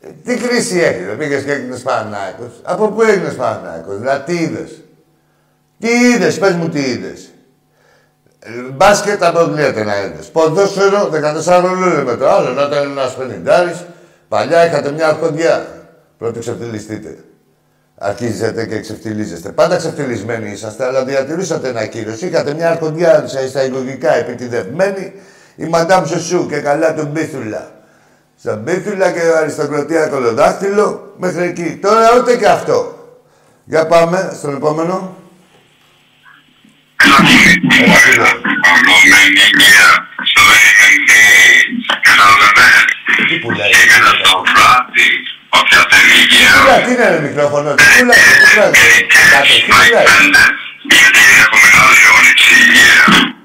Ε, 0.00 0.08
τι 0.24 0.36
κρίση 0.36 0.78
έχει, 0.78 1.04
δεν 1.04 1.16
πήγες 1.16 1.42
και 1.42 1.52
έγινες 1.52 1.80
Πανάκος. 1.80 2.60
Από 2.62 2.88
πού 2.88 3.02
έγινες 3.02 3.34
Πανάκος, 3.34 3.98
δηλαδή 3.98 4.24
τι 4.24 4.42
είδες; 4.42 4.70
Τι 5.78 5.88
είδες, 5.88 6.38
πες 6.38 6.52
μου 6.54 6.68
τι 6.68 6.80
είδες. 6.80 7.30
Ε, 8.38 8.50
μπάσκετ 8.72 9.22
αποκλείεται 9.22 9.84
να 9.84 10.04
είδες. 10.04 10.26
Ποδόσφαιρο 10.26 11.08
14 11.08 12.02
με 12.04 12.16
το 12.16 12.28
άλλο, 12.30 12.52
να 12.52 12.62
ήταν 12.62 12.90
ένας 12.90 13.14
πενιντάρης. 13.14 13.84
Παλιά 14.28 14.66
είχατε 14.66 14.90
μια 14.90 15.08
αρχοντιά. 15.08 15.66
Πρώτη 16.18 16.38
ξεφτυλιστείτε. 16.38 17.16
Αρχίζετε 17.98 18.66
και 18.66 18.80
ξεφτυλίζεστε. 18.80 19.52
Πάντα 19.52 19.76
ξεφτυλισμένοι 19.76 20.50
είσαστε, 20.50 20.84
αλλά 20.84 21.04
διατηρούσατε 21.04 21.68
ένα 21.68 21.86
κύριο. 21.86 22.16
Είχατε 22.20 22.54
μια 22.54 22.70
αρχοντιά 22.70 23.24
στα 23.26 23.42
εισαγωγικά 23.42 24.14
επιτιδευμένη, 24.14 25.12
η 25.56 25.64
Μαντάμ 25.64 26.04
Σοσού 26.04 26.46
και 26.48 26.60
καλά 26.60 26.94
του 26.94 27.06
Μπίθουλα. 27.06 27.79
Στα 28.42 28.56
Μπίθουλα 28.56 29.12
και 29.12 29.20
αριστοκρατία 29.40 30.06
κολοδάχτυλο, 30.06 31.14
μέχρι 31.16 31.42
εκεί. 31.42 31.78
Τώρα 31.82 32.16
ούτε 32.18 32.36
και 32.36 32.48
αυτό. 32.48 32.76
Για 33.64 33.86
πάμε 33.86 34.32
στον 34.38 34.54
επόμενο. 34.56 35.16
Τι 43.28 43.38
πουλάει. 43.38 43.70
Όποια 45.48 45.86
θέλει 45.90 46.12
Πουλά, 46.60 46.80
τι 46.84 46.92
είναι 46.92 47.20
μικρόφωνο, 47.22 47.74
τι 47.74 47.84
πουλάει, 47.98 48.18
τι 48.18 48.34
πουλάει. 48.40 48.70
Κάτω, 49.30 49.52
τι 49.52 49.60
πουλάει. 49.68 50.04
Γιατί 50.82 51.22
έχουμε 51.42 51.68
υγεία. 52.64 53.38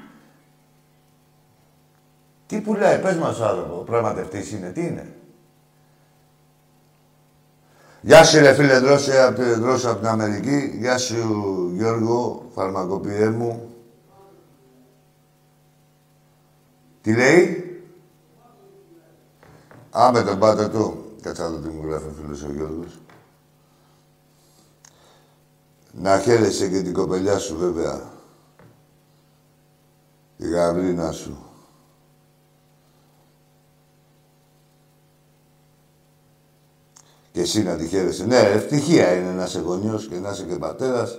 Τι 2.56 2.62
πουλάει, 2.62 3.00
πες 3.00 3.16
μας 3.16 3.40
άνθρωπο, 3.40 3.74
πραγματευτής 3.74 4.52
είναι, 4.52 4.70
τι 4.70 4.80
είναι; 4.80 5.14
Γεια 8.00 8.24
σου 8.24 8.38
ρε 8.38 8.54
φίλε 8.54 8.78
Δρόσε 8.78 9.22
από, 9.22 9.42
Δρόσε 9.42 9.88
από 9.88 9.98
την 9.98 10.06
Αμερική. 10.06 10.76
Γεια 10.78 10.98
σου 10.98 11.70
Γιώργο, 11.74 12.46
φαρμακοποιέ 12.54 13.28
μου. 13.30 13.70
Τι 17.02 17.14
λέει; 17.14 17.80
Α, 19.98 20.10
με 20.12 20.22
τον 20.22 20.38
πάτε 20.38 20.68
του. 20.68 21.14
Κάτσε 21.22 21.42
να 21.42 21.48
δω 21.48 21.58
τι 21.58 21.68
μου 21.68 21.88
γράφει 21.88 22.06
ο 22.06 22.12
φίλος 22.20 22.42
ο 22.42 22.52
Γιώργος. 22.52 22.98
Να 25.92 26.18
χαίρεσαι 26.18 26.68
και 26.68 26.82
την 26.82 26.92
κοπελιά 26.92 27.38
σου 27.38 27.56
βέβαια. 27.56 28.00
Τη 30.36 30.48
γαβρίνα 30.48 31.12
σου. 31.12 31.45
Και 37.36 37.42
εσύ 37.42 37.62
να 37.62 37.74
τη 37.78 37.84
χαίρεσαι. 37.92 38.24
Ναι, 38.32 38.40
ευτυχία 38.58 39.06
είναι 39.16 39.32
να 39.38 39.44
είσαι 39.44 39.60
γονιός 39.68 40.02
και 40.10 40.18
να 40.24 40.30
είσαι 40.32 40.44
και 40.48 40.56
πατέρας. 40.66 41.10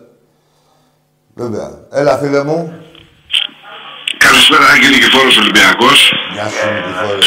Βέβαια. 1.42 1.70
Έλα, 2.00 2.14
φίλε 2.22 2.44
μου. 2.50 2.60
Καλησπέρα, 4.26 4.66
Άγγελ 4.74 4.92
Νικηφόρος 4.96 5.38
Ολυμπιακός. 5.44 5.98
Γεια 6.34 6.48
σου, 6.54 6.66
Νικηφόρε. 6.76 7.18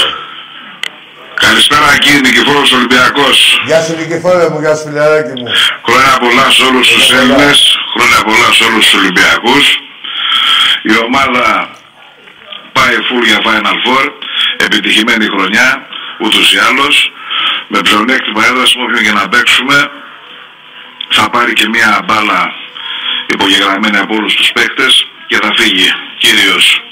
Καλησπέρα, 1.45 1.87
Άγγελ 1.95 2.21
Νικηφόρος 2.27 2.73
Ολυμπιακός. 2.79 3.37
Γεια 3.67 3.81
σου, 3.85 3.93
Νικηφόρε 4.01 4.49
μου. 4.51 4.59
Γεια 4.65 4.75
σου, 4.77 4.85
φιλαράκι 4.89 5.35
μου. 5.41 5.49
Χρόνια 5.87 6.15
πολλά 6.25 6.47
σε 6.57 6.63
όλους 6.69 6.87
τους 6.93 7.07
Έλληνες. 7.19 7.59
Χρόνια 7.93 8.21
πολλά 8.29 8.49
σε 8.57 8.63
όλους 8.69 8.85
τους 8.87 8.95
Ολυμπιακούς. 9.01 9.65
Η 10.93 10.95
ομάδα 11.07 11.47
πάει 12.77 12.97
full 13.07 13.25
για 13.31 13.41
Final 13.47 13.77
Four. 13.85 14.05
Επιτυχημένη 14.67 15.27
χρονιά, 15.35 15.69
ούτως 16.25 16.47
ή 16.57 16.59
άλλως 16.69 16.95
με 17.73 17.79
πλεονέκτημα 17.81 18.47
έδραση 18.47 18.79
με 18.79 18.85
όποιον 18.85 19.03
και 19.03 19.13
να 19.13 19.29
παίξουμε 19.29 19.77
θα 21.09 21.31
πάρει 21.31 21.53
και 21.53 21.69
μια 21.69 22.05
μπάλα 22.05 22.43
υπογεγραμμένη 23.35 23.97
από 23.97 24.15
όλους 24.15 24.35
τους 24.35 24.53
παίκτες 24.53 25.09
και 25.27 25.39
θα 25.43 25.51
φύγει 25.57 25.89
κυρίως 26.19 26.83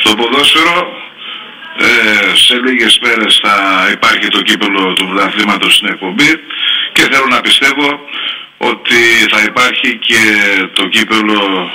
στο 0.00 0.14
ποδόσφαιρο 0.14 0.78
ε, 1.78 2.36
σε 2.36 2.54
λίγες 2.64 2.98
μέρες 3.02 3.40
θα 3.42 3.56
υπάρχει 3.92 4.28
το 4.28 4.42
κύπελο 4.42 4.92
του 4.92 5.06
πρωταθλήματος 5.08 5.74
στην 5.74 5.88
εκπομπή 5.88 6.32
και 6.92 7.02
θέλω 7.10 7.26
να 7.30 7.40
πιστεύω 7.40 7.88
ότι 8.58 9.00
θα 9.30 9.40
υπάρχει 9.42 9.98
και 9.98 10.22
το 10.72 10.88
κύπελο 10.88 11.70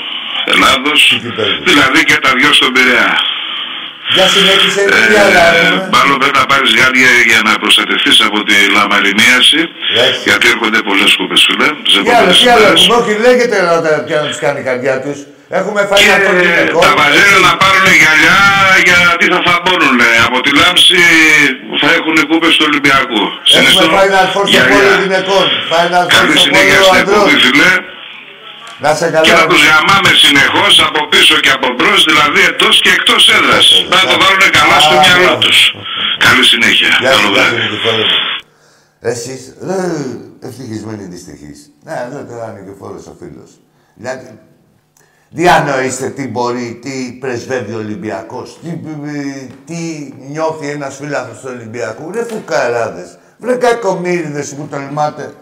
Ελλάδος, 0.46 1.20
δηλαδή 1.64 2.04
και 2.04 2.16
τα 2.16 2.32
δυο 2.38 2.54
στον 2.54 2.74
Πειραιά. 2.74 3.20
Για 4.16 4.28
συνέχισε, 4.36 4.82
Ε, 4.82 4.99
τι 5.10 5.16
άλλα 5.26 5.43
έχουμε. 5.55 5.89
Μάλλον 5.95 6.16
δεν 6.24 6.32
θα 6.38 6.43
πάρεις 6.51 6.72
γάντια 6.80 7.12
για 7.30 7.39
να 7.47 7.51
προστατευτείς 7.64 8.18
από 8.28 8.38
τη 8.47 8.55
λαμαρινίαση, 8.76 9.62
Έχει. 10.05 10.22
γιατί 10.30 10.45
έρχονται 10.53 10.80
πολλές 10.89 11.12
κούπες, 11.20 11.39
φίλε, 11.47 11.68
τις 11.86 11.93
Τι 11.93 11.99
άλλο, 11.99 12.10
επόμενες 12.10 12.38
τι 12.41 12.47
άλλο 12.53 12.60
ημέρες. 12.64 12.82
έχουμε. 12.84 12.95
Όχι, 12.99 13.12
λέγεται 13.26 13.57
να 13.70 13.76
τα 13.86 13.91
πια 14.05 14.18
να 14.22 14.28
τους 14.32 14.39
κάνει 14.43 14.60
η 14.64 14.66
καρδιά 14.70 14.95
τους. 15.03 15.18
Έχουμε 15.60 15.82
φάει 15.89 15.99
Και 16.01 16.10
ένα 16.16 16.26
των 16.28 16.36
γυναικών. 16.43 16.82
τα 16.88 16.91
βαζέλια 16.99 17.39
να 17.47 17.53
πάρουν 17.62 17.88
γυαλιά 18.01 18.39
γιατί 18.89 19.26
θα 19.34 19.39
θαμπώνουν. 19.47 19.99
Από 20.28 20.38
τη 20.45 20.49
λάμψη 20.60 21.01
θα 21.82 21.88
έχουν 21.97 22.16
κούπες 22.30 22.53
του 22.57 22.66
Ολυμπιακού. 22.70 23.22
Έχουμε 23.32 23.49
Συνιστώ 23.53 23.86
φάει 23.95 24.07
ένα 24.14 24.22
φόρ 24.34 24.43
στο 24.47 24.51
γυαλιά. 24.53 24.74
πόλο 24.76 24.91
γυναικών. 25.03 25.45
Φάει 25.72 25.86
ένα 25.91 25.99
φόρ 26.03 26.10
Καλή 26.16 26.34
στο 26.36 26.41
συνέχεια 26.45 26.78
πόλο 26.80 26.88
στην 26.88 26.97
ανδρών. 26.99 27.26
Εκπομπή, 28.82 28.88
φίλε. 28.88 28.88
Να 28.88 28.95
σε 28.95 29.05
Και 29.25 29.32
να 29.32 29.38
καλά. 29.39 29.47
τους 29.51 29.61
γαμάμε 29.69 30.11
συνεχώς 30.23 30.73
από 30.88 30.99
πίσω 31.11 31.36
και 31.45 31.51
από 31.57 31.67
μπρος, 31.75 31.99
δηλαδή 32.09 32.39
εντός 32.51 32.75
και 32.84 32.91
εκτός 32.97 33.23
έδρας. 33.38 33.65
Ε, 33.71 33.88
Να 33.95 33.99
το 34.11 34.15
βάλουν 34.23 34.45
καλά 34.59 34.77
στο 34.86 34.95
Α, 34.97 34.99
μυαλό 35.03 35.32
ναι. 35.36 35.43
τους. 35.45 35.59
Καλή 36.25 36.43
συνέχεια. 36.53 36.91
Γεια 37.01 37.09
Καλό 37.09 37.21
σου, 37.21 37.32
γεια 37.34 37.43
σου, 37.43 37.49
βράδυ. 37.49 37.57
Νικηφόρε 37.63 38.03
μου. 38.11 38.17
Εσείς, 39.11 39.41
ρε, 39.67 39.80
ευτυχισμένοι 40.47 41.03
δυστυχείς. 41.15 41.59
Ναι, 41.86 41.95
εδώ 42.07 42.19
τώρα 42.30 42.45
είναι 42.51 42.61
και 42.67 42.75
φόρος 42.80 43.05
ο 43.11 43.13
φίλος. 43.19 43.51
Δηλαδή, 44.01 44.27
διανοείστε 45.30 46.09
τι 46.09 46.27
μπορεί, 46.27 46.80
τι 46.84 47.17
πρεσβεύει 47.19 47.73
ο 47.73 47.77
Ολυμπιακός, 47.77 48.57
τι, 48.63 48.69
τι 49.65 49.80
νιώθει 50.30 50.69
ένας 50.69 50.95
φίλαθος 50.95 51.38
του 51.39 51.49
Ολυμπιακού. 51.55 52.11
Ρε 52.11 52.23
φουκαράδες, 52.30 53.17
βρε 53.38 53.55
κακομύριδες 53.55 54.53
που 54.55 54.67
τολμάτε. 54.71 55.34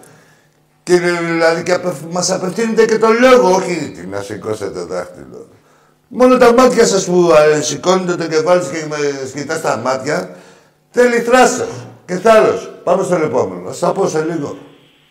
Και 0.88 0.93
ε, 0.93 0.99
δηλαδή 0.99 1.63
και 1.63 1.73
απευ... 1.73 2.01
μας 2.09 2.31
απευθύνετε 2.31 2.85
και 2.85 2.97
το 2.97 3.07
λόγο, 3.11 3.55
όχι 3.55 3.91
τι 3.95 4.07
να 4.07 4.21
σηκώσετε 4.21 4.79
το 4.79 4.85
δάχτυλο. 4.85 5.47
Μόνο 6.07 6.38
τα 6.38 6.53
μάτια 6.53 6.85
σας 6.85 7.05
που 7.05 7.31
ε, 7.55 7.61
σηκώνετε 7.61 8.15
το 8.15 8.27
κεφάλι 8.27 8.61
σας 8.61 8.71
και 8.71 8.85
με 8.89 8.97
σκητά 9.27 9.55
στα 9.55 9.77
μάτια, 9.77 10.35
θέλει 10.89 11.19
θράσος 11.19 11.88
και 12.05 12.15
θάρρος. 12.15 12.71
Πάμε 12.83 13.03
στον 13.03 13.21
επόμενο. 13.21 13.71
Θα 13.71 13.91
πω 13.91 14.07
σε 14.07 14.25
λίγο. 14.29 14.57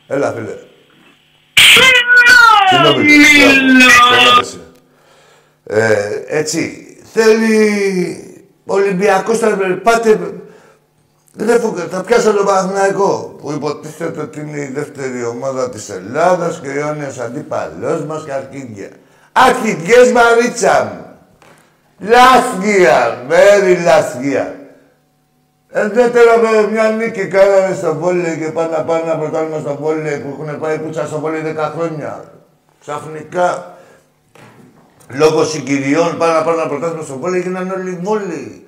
Έλα, 0.07 0.33
φίλε. 0.33 0.55
Συγγνώμη. 2.69 3.05
Μπράβο. 3.05 4.45
Συγγνώμη. 4.45 4.75
Ε, 5.65 6.39
έτσι. 6.39 6.87
Θέλει 7.13 8.47
Ολυμπιακός 8.67 9.39
θα 9.39 9.59
πάτε... 9.83 10.19
Δεν 11.39 11.61
φου- 11.61 11.79
θα 11.91 12.01
πιάσω 12.03 12.33
τον 12.33 12.47
Παναθηναϊκό 12.47 13.37
που 13.41 13.53
υποτίθεται 13.53 14.21
ότι 14.21 14.41
είναι 14.41 14.61
η 14.61 14.71
δεύτερη 14.75 15.25
ομάδα 15.25 15.71
της 15.71 15.89
Ελλάδας 15.91 16.61
και 16.61 16.69
ο 16.69 16.73
αιώνιος 16.73 17.19
αντίπαλός 17.19 18.05
μας 18.05 18.25
και 18.25 18.33
αρχίδια. 18.33 18.89
Αρχιδιές 19.33 20.13
Μαρίτσα 20.13 20.85
μου. 20.93 21.05
Λάσγια, 21.99 23.25
μέρη 23.29 23.83
λάσγια. 23.85 24.55
Ε, 25.71 25.89
δεν 25.89 26.13
τώρα 26.13 26.39
με 26.39 26.71
μια 26.71 26.89
νίκη 26.91 27.27
κάνανε 27.27 27.75
στο 27.75 27.95
βόλεϊ 27.95 28.39
και 28.39 28.45
πάνε 28.51 28.77
να 28.77 28.83
πάνε 28.85 29.01
ένα 29.05 29.17
πρωτάθλημα 29.19 29.59
στο 29.59 29.77
βόλεϊ 29.81 30.19
που 30.19 30.37
έχουν 30.43 30.61
πάει 30.61 30.79
κούτσα 30.79 31.07
στο 31.07 31.19
βόλεϊ 31.19 31.55
10 31.57 31.73
χρόνια. 31.77 32.25
Ξαφνικά, 32.81 33.77
λόγω 35.09 35.45
συγκυριών, 35.45 36.17
πάνε 36.19 36.33
να 36.33 36.43
πάνε 36.43 36.61
ένα 36.61 36.69
πρωτάθλημα 36.69 37.03
στο 37.05 37.19
βόλεϊ 37.19 37.41
γίνανε 37.41 37.73
όλοι 37.73 37.99
βόλεϊ. 38.03 38.66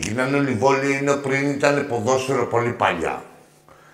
Γίνανε 0.00 0.36
όλοι 0.36 0.52
βόλεϊ 0.52 0.96
ενώ 0.96 1.14
πριν 1.14 1.50
ήταν 1.50 1.86
ποδόσφαιρο 1.88 2.46
πολύ 2.46 2.70
παλιά. 2.70 3.22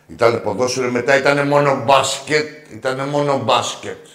Ήταν 0.07 0.43
ποδόσφαιρο, 0.43 0.91
μετά 0.91 1.17
ήταν 1.17 1.49
μόνο 1.49 1.83
μπάσκετ, 1.85 2.49
ήταν 2.73 3.09
μόνο 3.09 3.43
μπάσκετ. 3.45 4.07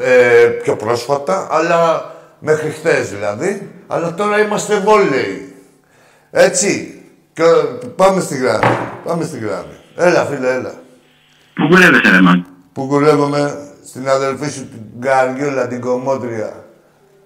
Ε, 0.00 0.46
πιο 0.62 0.76
πρόσφατα, 0.76 1.48
αλλά 1.50 2.10
μέχρι 2.38 2.70
χθες 2.70 3.10
δηλαδή. 3.10 3.70
Αλλά 3.86 4.14
τώρα 4.14 4.40
είμαστε 4.40 4.78
βόλεϊ. 4.78 5.54
Έτσι. 6.30 7.00
Και 7.32 7.42
πάμε 7.96 8.20
στη 8.20 8.36
γράμμη. 8.36 8.78
Πάμε 9.04 9.24
στη 9.24 9.38
γράμμη. 9.38 9.76
Έλα, 9.96 10.24
φίλε, 10.24 10.52
έλα. 10.52 10.74
Πού 11.54 11.66
κουρεύεσαι, 11.68 12.10
ρε, 12.10 12.18
man. 12.22 12.42
Που 12.72 12.86
κουρεύομαι; 12.86 13.58
Στην 13.86 14.08
αδελφή 14.08 14.50
σου 14.50 14.68
την 14.68 15.00
Καριόλα, 15.00 15.66
την 15.66 15.80
κομμότρια, 15.80 16.64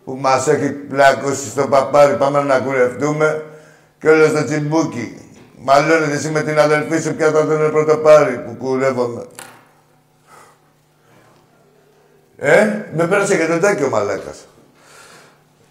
που 0.05 0.16
μας 0.20 0.49
έχει 0.49 0.70
πλακώσει 0.70 1.49
στο 1.49 1.66
παπάρι, 1.66 2.16
πάμε 2.16 2.43
να 2.43 2.59
κουρευτούμε 2.59 3.45
και 4.01 4.09
όλο 4.09 4.26
στο 4.26 4.44
τσιμπούκι. 4.44 5.14
Μαλώνετε 5.57 6.12
εσύ 6.12 6.30
με 6.30 6.42
την 6.42 6.59
αδελφή 6.59 7.01
σου 7.01 7.14
πια 7.14 7.30
θα 7.30 7.46
τον 7.46 7.70
πρωτοπάρι 7.70 8.38
που 8.38 8.55
κουρεύομαι. 8.59 9.24
Ε, 12.36 12.84
με 12.94 13.07
πέρασε 13.07 13.36
και 13.36 13.46
το 13.46 13.59
τάκι 13.59 13.82
ο 13.82 13.88
μαλάκας. 13.88 14.46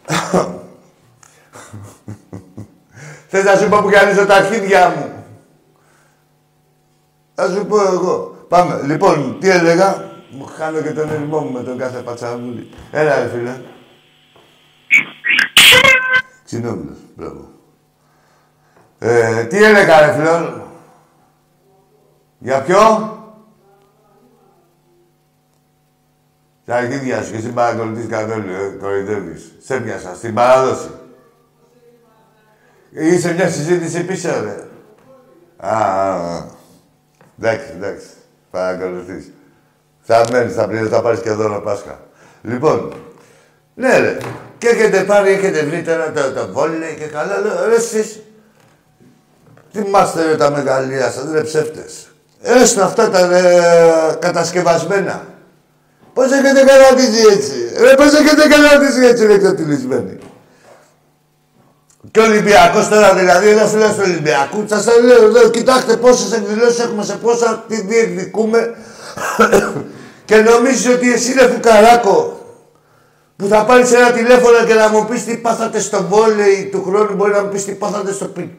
Θες 3.29 3.43
να 3.43 3.55
σου 3.55 3.69
πω 3.69 3.81
που 3.81 3.89
κάνεις 3.89 4.25
τα 4.25 4.35
αρχίδια 4.35 4.89
μου; 4.89 5.25
Θα 7.35 7.49
σου 7.49 7.65
πω 7.65 7.81
εγώ. 7.81 8.45
Πάμε. 8.47 8.81
Λοιπόν, 8.85 9.39
τι 9.39 9.49
έλεγα; 9.49 10.09
Μου 10.31 10.45
χάνω 10.45 10.81
και 10.81 10.91
τον 10.91 11.09
ερμό 11.09 11.39
μου 11.39 11.51
με 11.51 11.63
τον 11.63 11.77
κάθε 11.77 11.99
πατσαβούλη. 11.99 12.69
Έλα, 12.91 13.19
ρε 13.19 13.29
φίλε. 13.29 13.61
Ξινόμιλος. 16.45 16.97
Μπράβο. 17.15 17.58
Ε, 18.99 19.43
τι 19.43 19.63
έλεγα, 19.63 20.05
ρε 20.05 20.11
φίλε; 20.13 20.51
Για 22.39 22.61
ποιο; 22.61 23.13
Τα 26.65 26.75
αρχίδια 26.75 27.23
σου 27.23 27.31
και 27.31 27.37
εσύ 27.37 27.49
παρακολουθείς 27.49 28.07
καθόλου, 28.07 28.53
ε, 28.53 28.77
κοροϊδεύεις. 28.79 29.55
Σε 29.59 29.79
πιάσα, 29.79 30.15
στην 30.15 30.33
παράδοση. 30.33 30.89
Είσαι 32.89 33.33
μια 33.33 33.49
συζήτηση 33.49 34.03
πίσω, 34.03 34.29
ρε. 34.29 34.63
Α, 35.57 35.77
α, 35.77 36.35
α. 36.35 36.45
Εντάξει, 37.41 37.65
εντάξει. 37.75 38.07
Παρακολουθείς. 38.51 39.31
Θα 40.01 40.25
μένεις, 40.31 40.53
θα 40.53 40.67
πληρώσεις, 40.67 40.93
θα 40.93 41.01
πάρεις 41.01 41.21
και 41.21 41.31
δώρο 41.31 41.61
Πάσχα. 41.61 41.99
Λοιπόν, 42.41 42.93
ναι 43.73 43.97
ρε. 43.97 44.17
Και 44.57 44.67
έχετε 44.67 45.03
πάρει, 45.03 45.31
έχετε 45.31 45.63
βρει 45.63 45.81
τώρα 45.81 46.11
το, 46.11 46.31
το 46.33 46.51
βόλεϊ 46.51 46.95
και 46.95 47.05
καλά. 47.05 47.39
Λέω, 47.39 47.65
ρε 47.67 47.75
εσείς, 47.75 48.21
θυμάστε 49.71 50.25
ρε 50.25 50.35
τα 50.35 50.49
μεγαλεία 50.51 51.11
σας, 51.11 51.23
ρε 51.31 51.41
ψεύτες. 51.41 52.07
Έστω 52.41 52.83
αυτά 52.83 53.09
τα 53.09 53.19
ε, 53.19 54.15
κατασκευασμένα. 54.19 55.23
Πώς 56.13 56.31
έχετε 56.31 56.59
κατατήσει 56.59 57.21
έτσι. 57.31 57.71
Ρε, 57.79 57.95
πώς 57.95 58.13
έχετε 58.13 58.47
κατατήσει 58.47 59.05
έτσι, 59.05 59.25
ρε, 59.25 59.33
εξωτηλισμένοι. 59.33 60.17
Και 62.11 62.19
ο 62.19 62.23
Ολυμπιακός 62.23 62.87
τώρα, 62.87 63.13
δηλαδή, 63.13 63.49
ένα 63.49 63.65
φίλος 63.65 63.93
του 63.93 64.01
Ολυμπιακού, 64.03 64.65
σας 64.67 64.83
το 64.83 64.91
λέω 65.03 65.23
εδώ, 65.23 65.49
κοιτάξτε 65.49 65.97
πόσες 65.97 66.31
εκδηλώσεις 66.31 66.79
έχουμε, 66.79 67.03
σε 67.03 67.13
πόσα 67.13 67.63
τι 67.67 67.81
διεκδικούμε. 67.81 68.75
και 70.25 70.35
νομίζεις 70.35 70.87
ότι 70.87 71.13
εσύ 71.13 71.31
είναι 71.31 71.41
φουκαράκο, 71.41 72.39
που 73.35 73.47
θα 73.47 73.65
πάρεις 73.65 73.93
ένα 73.93 74.11
τηλέφωνο 74.11 74.63
και 74.67 74.73
να 74.73 74.89
μου 74.89 75.05
πεις 75.05 75.25
τι 75.25 75.37
πάθατε 75.37 75.79
στο 75.79 76.03
βόλεϊ 76.03 76.69
του 76.71 76.83
χρόνου, 76.87 77.15
μπορεί 77.15 77.31
να 77.31 77.43
μου 77.43 77.49
πεις 77.49 77.65
τι 77.65 77.71
πάθατε 77.71 78.11
στο 78.11 78.25
πινκ 78.25 78.49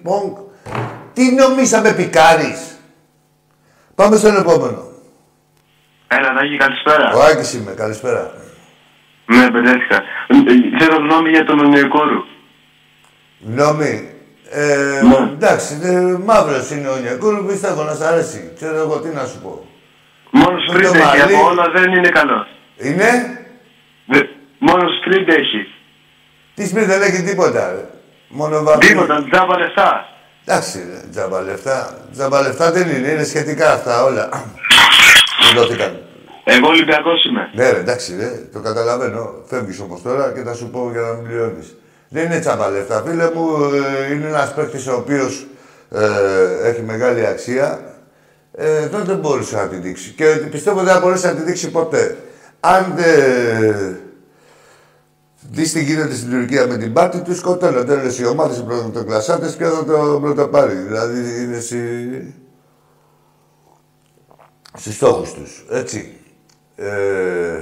Τι 1.20 1.34
νομίζεις 1.34 1.72
να 1.72 1.80
με 1.80 1.92
πικάρεις; 1.92 2.60
Πάμε 3.94 4.16
στον 4.16 4.36
επόμενο. 4.36 4.82
Έλα, 6.08 6.32
Νάκη, 6.32 6.56
καλησπέρα. 6.56 7.12
Ο 7.14 7.20
Άκης 7.22 7.54
είμαι, 7.54 7.72
καλησπέρα. 7.72 8.32
Ναι, 9.26 9.50
μπερδεύτηκα. 9.50 10.02
Θέλω 10.78 10.96
γνώμη 10.96 11.30
για 11.30 11.44
τον 11.44 11.58
Ονιακόρου. 11.58 12.24
Νόμι. 13.38 14.10
Ε, 14.50 15.00
Ναι. 15.02 15.30
Εντάξει, 15.32 15.80
ε, 15.82 16.16
μαύρος 16.24 16.70
είναι 16.70 16.88
ο 16.88 16.96
Νιακούρου, 16.96 17.46
πιστεύω 17.46 17.82
να 17.82 17.94
σ' 17.94 18.02
αρέσει. 18.02 18.52
Ξέρω 18.54 18.76
εγώ 18.76 19.00
τι 19.00 19.08
να 19.08 19.24
σου 19.24 19.40
πω. 19.42 19.66
Μόνος 20.30 20.64
Με 20.66 20.72
σπριντ 20.74 20.86
το 20.86 20.96
έχει, 20.96 21.06
μαλλί. 21.20 21.34
από 21.34 21.46
όλα 21.46 21.66
δεν 21.74 21.92
είναι 21.92 22.08
καλός. 22.08 22.46
Είναι, 22.76 23.08
Μόνος 24.58 24.90
σπριντ 25.00 25.28
έχει. 25.28 25.66
τι 26.54 26.66
σπίτι 26.66 26.84
δεν 26.84 27.02
έχει 27.02 27.22
τίποτα, 27.22 27.72
ρε. 27.72 27.84
Μόνο 28.28 28.62
βαμμί. 28.62 28.86
Τίποτα, 28.86 29.26
τζάμπα 29.30 29.58
λεφτά. 29.58 30.04
Εντάξει, 30.50 30.78
ρε, 30.78 31.00
τζάμπα 31.10 31.40
λεφτά. 31.40 31.98
Τζάμπα 32.12 32.42
λεφτά 32.42 32.72
δεν 32.72 32.88
είναι, 32.88 33.08
είναι 33.08 33.24
σχετικά 33.24 33.72
αυτά 33.72 34.04
όλα. 34.04 34.28
Δεν 35.44 35.62
δόθηκαν. 35.62 35.98
Εγώ 36.44 36.68
Ολυμπιακός 36.68 37.24
είμαι. 37.24 37.50
Ναι, 37.54 37.70
ρε, 37.70 37.78
εντάξει, 37.78 38.16
ρε, 38.16 38.30
το 38.52 38.60
καταλαβαίνω. 38.60 39.34
Φεύγεις 39.46 39.80
όμω 39.80 40.00
τώρα 40.02 40.32
και 40.34 40.40
θα 40.40 40.54
σου 40.54 40.70
πω 40.70 40.88
για 40.92 41.00
να 41.00 41.12
μην 41.12 41.24
πληρώνει. 41.24 41.68
Δεν 42.08 42.24
είναι 42.24 42.38
τσάμπα 42.38 42.70
λεφτά. 42.70 43.02
Φίλε 43.06 43.30
μου, 43.34 43.46
ε, 44.08 44.12
είναι 44.12 44.26
ένας 44.26 44.54
παίκτης 44.54 44.86
ο 44.86 44.94
οποίος 44.94 45.46
ε, 45.90 46.68
έχει 46.68 46.82
μεγάλη 46.82 47.26
αξία. 47.26 47.80
Ε, 48.54 48.88
δεν, 48.88 49.04
δεν 49.04 49.16
μπορούσε 49.16 49.56
να 49.56 49.68
την 49.68 49.82
δείξει. 49.82 50.10
Και 50.10 50.24
πιστεύω 50.24 50.82
δεν 50.82 50.94
θα 50.94 51.00
μπορέσει 51.00 51.26
να 51.26 51.34
την 51.34 51.44
δείξει 51.44 51.70
ποτέ. 51.70 52.16
Αν 52.60 52.92
δεν 52.96 54.00
δεις 55.40 55.72
τι 55.72 55.82
γίνεται 55.82 56.14
στην 56.14 56.30
Τουρκία 56.30 56.66
με 56.66 56.76
την 56.76 56.92
πάρτη 56.92 57.20
τους, 57.20 57.38
σκοτώνονται 57.38 57.92
όλε 57.92 58.12
οι 58.20 58.24
ομάδε 58.24 58.60
οι 58.60 58.62
πρωτοκλασσάτε 58.62 59.54
και 59.58 59.64
θα 59.64 59.84
το 59.84 60.18
πρωτοπάρει. 60.20 60.74
Δηλαδή 60.74 61.42
είναι 61.42 61.60
στη... 61.60 62.34
στους 64.76 64.94
στόχους 64.94 65.32
τους. 65.32 65.66
Έτσι. 65.70 66.14
Ε, 66.76 67.58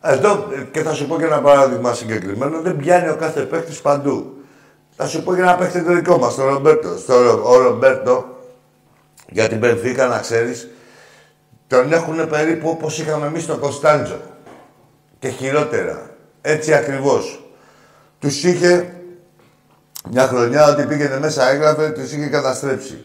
εδώ, 0.00 0.48
ε, 0.52 0.62
και 0.70 0.82
θα 0.82 0.92
σου 0.92 1.06
πω 1.06 1.18
και 1.18 1.24
ένα 1.24 1.40
παράδειγμα 1.40 1.94
συγκεκριμένο, 1.94 2.60
δεν 2.60 2.76
πιάνει 2.76 3.08
ο 3.08 3.16
κάθε 3.16 3.40
παίκτης 3.42 3.80
παντού. 3.80 4.36
Θα 4.96 5.06
σου 5.06 5.22
πω 5.22 5.34
και 5.34 5.40
ένα 5.40 5.54
παίκτη 5.54 5.82
το 5.82 5.94
δικό 5.94 6.18
μας, 6.18 6.34
τον 6.34 6.46
Ρομπέρτο. 6.48 6.96
Στο, 6.96 7.14
ο 7.42 7.58
Ρομπέρτο, 7.58 8.24
για 9.30 9.48
την 9.48 9.60
Πενφύκα, 9.60 10.06
να 10.06 10.18
ξέρεις, 10.18 10.68
τον 11.66 11.92
έχουν 11.92 12.28
περίπου 12.28 12.68
όπως 12.68 12.98
είχαμε 12.98 13.26
εμείς 13.26 13.46
τον 13.46 13.58
Κωνσταντζο. 13.58 14.20
Και 15.18 15.28
χειρότερα. 15.28 16.15
Έτσι 16.48 16.74
ακριβώς. 16.74 17.44
Τους 18.18 18.44
είχε 18.44 18.94
μια 20.10 20.26
χρονιά 20.26 20.68
ότι 20.68 20.82
πήγαινε 20.86 21.18
μέσα, 21.18 21.50
έγραφε, 21.50 21.88
τους 21.88 22.12
είχε 22.12 22.26
καταστρέψει. 22.26 23.04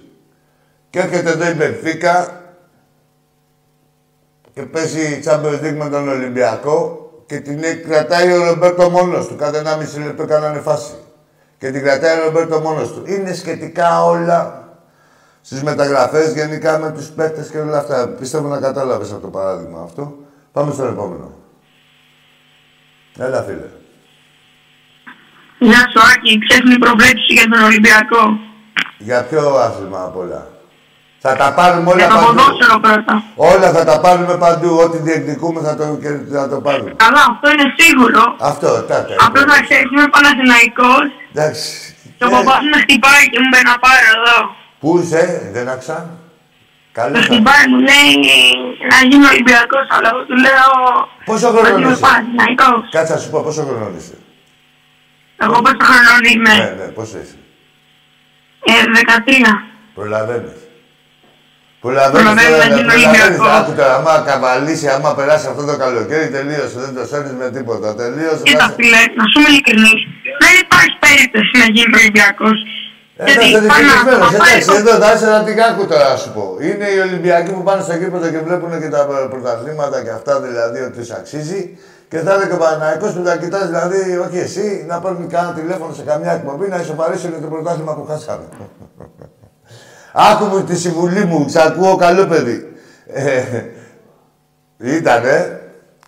Και 0.90 1.00
έρχεται 1.00 1.30
εδώ 1.30 1.50
η 1.50 1.54
Μπενφίκα 1.54 2.42
και 4.54 4.62
παίζει 4.62 5.22
Champions 5.26 5.60
League 5.64 5.76
με 5.78 5.90
τον 5.90 6.10
Ολυμπιακό 6.10 7.00
και 7.26 7.40
την 7.40 7.64
έχει- 7.64 7.82
κρατάει 7.82 8.32
ο 8.34 8.44
Ρομπέρτο 8.46 8.90
μόνος 8.90 9.28
του. 9.28 9.36
Κάθε 9.36 9.58
1,5 9.60 10.06
λεπτό 10.06 10.26
κάνανε 10.26 10.60
φάση. 10.60 10.94
Και 11.58 11.72
την 11.72 11.84
κρατάει 11.84 12.20
ο 12.20 12.24
Ρομπέρτο 12.24 12.60
μόνος 12.60 12.92
του. 12.94 13.04
Είναι 13.06 13.34
σχετικά 13.34 14.04
όλα 14.06 14.68
στις 15.42 15.64
μεταγραφές, 15.64 16.34
γενικά 16.34 16.78
με 16.78 16.92
τους 16.92 17.08
παίκτες 17.08 17.48
και 17.48 17.60
όλα 17.60 17.78
αυτά. 17.78 18.08
Πιστεύω 18.08 18.48
να 18.48 18.60
κατάλαβες 18.60 19.12
από 19.12 19.22
το 19.22 19.28
παράδειγμα 19.28 19.82
αυτό. 19.82 20.16
Πάμε 20.52 20.74
στο 20.74 20.84
επόμενο. 20.84 21.32
Έλα, 23.20 23.42
φίλε. 23.44 23.68
Γεια 25.60 25.82
σου 25.92 26.00
Άκη, 26.14 26.40
ξέφνη 26.48 26.78
προβλέψη 26.78 27.32
για 27.38 27.48
τον 27.50 27.62
Ολυμπιακό. 27.64 28.40
Για 28.98 29.24
ποιο 29.24 29.56
άθλημα 29.56 30.04
απ' 30.04 30.18
όλα. 30.18 30.48
Θα 31.24 31.36
τα 31.36 31.54
πάρουμε 31.54 31.90
όλα 31.92 32.00
Για 32.00 32.08
το 32.08 32.16
παντού. 32.16 32.28
ποδόσφαιρο 32.28 32.80
πρώτα. 32.80 33.24
Όλα 33.36 33.72
θα 33.72 33.84
τα 33.86 34.00
πάρουμε 34.00 34.38
παντού. 34.38 34.78
Ό,τι 34.86 34.98
διεκδικούμε 34.98 35.60
θα 35.68 35.76
το, 35.76 35.84
και 36.02 36.10
θα 36.34 36.50
το 36.50 36.58
πάρουμε. 36.62 36.92
Καλά, 36.96 37.22
αυτό 37.32 37.46
είναι 37.52 37.68
σίγουρο. 37.78 38.36
Αυτό, 38.40 38.68
τάτε. 38.90 39.16
Απλώς 39.26 39.46
να 39.46 39.58
ξέρεις, 39.66 39.92
είμαι 39.92 40.08
Παναθηναϊκός 40.16 41.04
Εντάξει. 41.34 41.70
και 42.18 42.24
ο 42.26 42.28
Ε, 42.28 42.32
παπάς 42.32 42.62
με 42.74 42.78
χτυπάει 42.84 43.24
και 43.32 43.40
μου 43.42 43.48
μπαίνει 43.52 43.68
να 43.74 43.78
πάρω 43.86 44.08
εδώ. 44.18 44.38
Πού 44.80 44.90
είσαι, 45.04 45.50
δεν 45.54 45.70
άκουσα. 45.70 45.98
Καλή 46.98 47.12
Με 47.12 47.20
θα. 47.20 47.26
χτυπάει, 47.26 47.66
μου 47.72 47.80
λέει 47.90 48.14
να 48.92 48.98
γίνω 49.10 49.28
Ολυμπιακός, 49.34 49.86
αλλά 49.96 50.08
εγώ 50.14 50.22
του 50.30 50.36
λέω 50.46 50.70
Πόσο 51.30 51.48
ότι 51.50 51.58
χρόνο 51.58 51.78
είμαι 51.80 51.92
είσαι; 51.92 52.06
Παναθηναϊκός. 52.06 52.82
Κάτσε 52.96 53.14
να 53.14 53.20
σου 53.20 53.30
πω 53.32 53.40
πόσο 53.48 53.62
χρόνο 53.68 53.92
είσαι; 54.00 54.16
Εγώ 55.44 55.56
πόσο 55.66 55.82
χρονών 55.90 56.22
είμαι; 56.34 56.54
Ναι, 56.64 56.70
ναι, 56.80 56.88
πόσο 56.98 57.16
είσαι; 57.24 57.38
Ε, 58.72 58.74
13. 58.84 59.54
Προλαβαίνεις. 59.98 60.58
Προλαβαίνεις 61.84 62.16
Προλαβαίνω 62.16 62.56
τώρα, 62.56 62.68
να 62.68 62.76
γίνω 62.76 62.92
προλαβαίνεις. 62.92 63.40
Ολυμπιακός. 63.40 63.60
Άκου 63.60 63.72
τώρα, 63.80 63.94
άμα 64.00 64.14
καβαλήσει, 64.30 64.88
άμα 64.96 65.10
περάσει 65.20 65.46
αυτό 65.52 65.64
το 65.72 65.76
καλοκαίρι, 65.84 66.28
τελείωσε. 66.38 66.76
Δεν 66.84 66.92
το 66.98 67.04
σέρνεις 67.10 67.34
με 67.42 67.48
τίποτα. 67.58 67.88
Τελείωσε. 68.02 68.44
Κοίτα 68.48 68.68
να- 68.68 68.74
φίλε, 68.78 69.02
να 69.20 69.24
σου 69.30 69.36
είμαι 69.40 69.50
ειλικρινής, 69.54 70.00
δεν 70.44 70.54
υπάρχει 70.66 70.96
περίπτωση 71.06 71.52
να 71.62 71.68
γίνει 71.76 71.92
Ολυμπιακός. 72.02 72.58
Εντάξει, 73.24 73.50
Γιατί 73.50 73.66
δεν 73.66 73.72
πάνω 73.72 73.82
είναι 73.82 73.96
από 74.02 74.36
Εντάξει, 74.36 74.66
πάει 74.68 74.78
εδώ 74.82 74.94
θα 75.04 75.10
είσαι 75.14 75.26
ένα 75.32 75.44
τικάκου 75.48 75.84
τώρα, 75.92 76.10
να 76.12 76.18
σου 76.22 76.32
πω. 76.36 76.46
Είναι 76.68 76.88
οι 76.94 77.00
Ολυμπιακοί 77.08 77.52
που 77.56 77.64
πάνε 77.68 77.82
στο 77.88 77.94
γήπεδο 78.02 78.28
και 78.34 78.40
βλέπουν 78.48 78.72
και 78.82 78.90
τα 78.96 79.02
πρωταθλήματα 79.30 79.98
και 80.04 80.10
αυτά, 80.10 80.34
δηλαδή 80.42 80.80
ότι 80.86 80.98
τους 80.98 81.12
αξίζει. 81.20 81.78
Και 82.12 82.20
θα 82.26 82.34
είναι 82.34 82.46
και 82.46 82.54
ο 82.54 82.58
Παναγικός 82.58 83.12
που 83.12 83.24
θα 83.26 83.38
κοιτάς, 83.38 83.66
δηλαδή, 83.66 84.18
όχι 84.26 84.38
εσύ, 84.38 84.86
να 84.88 85.00
παίρνει 85.00 85.26
κανένα 85.28 85.54
τηλέφωνο 85.54 85.94
σε 85.94 86.04
καμιά 86.10 86.32
εκπομπή 86.32 86.68
να 86.68 86.78
ισοπαρίσουν 86.84 87.42
το 87.42 87.48
πρωτάθλημα 87.48 87.94
που 87.96 88.06
χάσαμε. 88.10 88.46
Άκου 90.30 90.46
μου 90.46 90.64
τη 90.64 90.76
συμβουλή 90.78 91.26
μου, 91.26 91.46
σ' 91.50 91.56
ακούω 91.56 91.96
καλό 91.96 92.26
παιδί. 92.26 92.74
Ε, 93.08 93.44
ήτανε. 94.78 95.62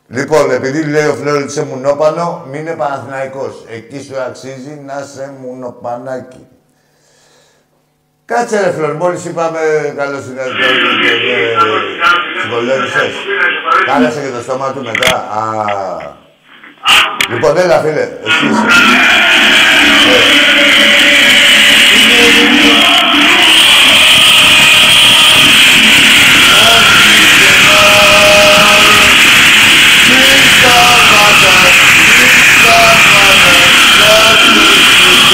Λοιπόν, 0.08 0.52
επειδή 0.52 0.84
λέει 0.84 1.08
ο 1.08 1.14
Φλόρι 1.14 1.44
είσαι 1.44 1.64
μουνόπανο, 1.64 2.46
μην 2.52 2.60
είναι 2.60 2.76
Παναθηναϊκός. 2.76 3.66
Εκεί 3.70 4.00
σου 4.02 4.20
αξίζει 4.28 4.82
να 4.86 4.94
είσαι 5.04 5.34
μουνοπανάκι. 5.42 6.48
Κάτσε 8.26 8.60
ρε 8.60 8.72
Φλόρ, 8.72 8.94
μόλις 8.94 9.26
είπαμε 9.26 9.60
καλώς 9.98 10.26
είναι 10.26 10.42
το 10.42 10.52
και 11.02 12.50
πολέμησες. 12.50 13.14
Κάλεσε 13.86 14.20
και 14.20 14.30
το 14.36 14.42
στόμα 14.42 14.72
του 14.72 14.84
μετά. 14.84 15.16
Α. 15.16 16.22
Λοιπόν, 17.30 17.58
έλα 17.58 17.80
φίλε, 17.80 18.02
εσύ 18.02 18.46
είσαι. 18.46 18.74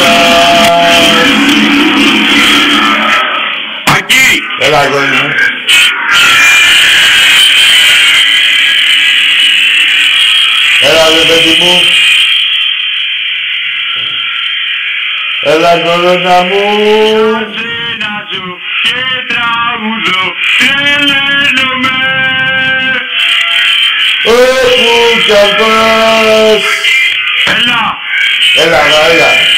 Ακή! 0.08 0.39
Έλα, 4.90 4.98
αγόρι 4.98 5.18
μου. 5.22 5.34
Έλα, 10.82 11.06
ρε 11.10 11.24
παιδί 11.28 11.56
μου. 11.60 11.74
Έλα, 15.42 15.78
κορώνα 15.80 16.42
μου. 16.44 16.64
Σένα 17.56 18.14
σου 18.32 18.44
και 18.84 19.00
τραγουδώ, 19.28 20.24
τρελαίνομαι. 20.58 22.00
Όπου 24.26 25.22
κι 25.26 25.32
αν 25.32 25.56
πας. 25.58 26.64
Έλα, 27.46 27.98
Έλα, 28.64 28.78
Μαρία. 28.78 29.49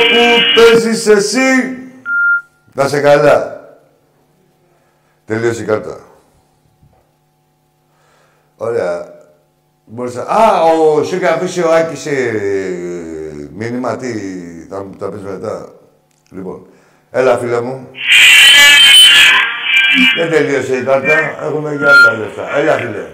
Όπου 0.00 0.40
παίζεις 0.54 1.06
εσύ, 1.06 1.78
να 2.72 2.88
σε 2.88 3.00
καλά. 3.00 3.60
Τελείωσε 5.24 5.62
η 5.62 5.64
κάρτα. 5.64 5.98
Ωραία. 8.56 9.18
Μπορείς 9.84 10.14
να... 10.14 10.22
Α, 10.22 10.62
ο, 10.62 11.02
σου 11.02 11.16
είχε 11.16 11.26
αφήσει 11.26 11.62
ο 11.62 11.72
Άκης 11.74 12.06
ε, 12.06 13.48
μήνυμα, 13.54 13.96
τι, 13.96 14.12
θα 14.68 14.84
μου 14.84 14.96
τα 14.98 15.08
πεις 15.08 15.22
μετά. 15.22 15.68
Λοιπόν, 16.30 16.66
έλα 17.10 17.38
φίλε 17.38 17.60
μου. 17.60 17.88
Δεν 20.16 20.30
τελείωσε 20.30 20.76
η 20.76 20.82
κάρτα, 20.84 21.12
έχουμε 21.42 21.76
και 21.76 21.84
άλλα 21.84 22.18
λεφτά. 22.18 22.56
Έλα 22.56 22.76
φίλε. 22.76 23.06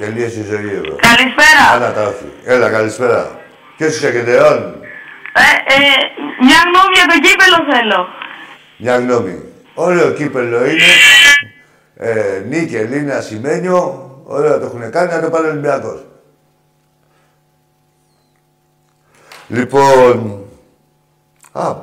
Τελείωσε 0.00 0.40
η 0.40 0.42
ζωή 0.42 0.70
εδώ. 0.70 0.96
Καλησπέρα. 0.96 1.62
Άννα 1.74 1.92
τα 1.92 2.06
όχι. 2.06 2.32
Έλα, 2.44 2.70
καλησπέρα. 2.70 3.40
Ποιος 3.76 3.96
είσαι 3.96 4.12
Κεντεόν. 4.12 4.58
Ε, 5.32 5.72
ε, 5.74 5.78
μια 6.46 6.60
γνώμη 6.66 6.94
για 6.94 7.06
το 7.06 7.28
κύπελο 7.28 7.72
θέλω. 7.72 8.06
Μια 8.78 8.96
γνώμη. 8.98 9.42
Ωραίο 9.74 10.10
κύπελο 10.10 10.64
είναι. 10.64 10.84
Ε, 11.96 12.42
νίκη, 12.48 12.76
Ελλήνα, 12.76 13.20
Σημαίνιο. 13.20 14.10
Ωραίο 14.24 14.58
το 14.58 14.66
έχουν 14.66 14.90
κάνει, 14.90 15.12
να 15.12 15.20
το 15.20 15.30
πάρει 15.30 15.46
ο 15.46 15.50
Ολυμπιακός. 15.50 16.06
Λοιπόν... 19.48 20.44
Α, 21.52 21.74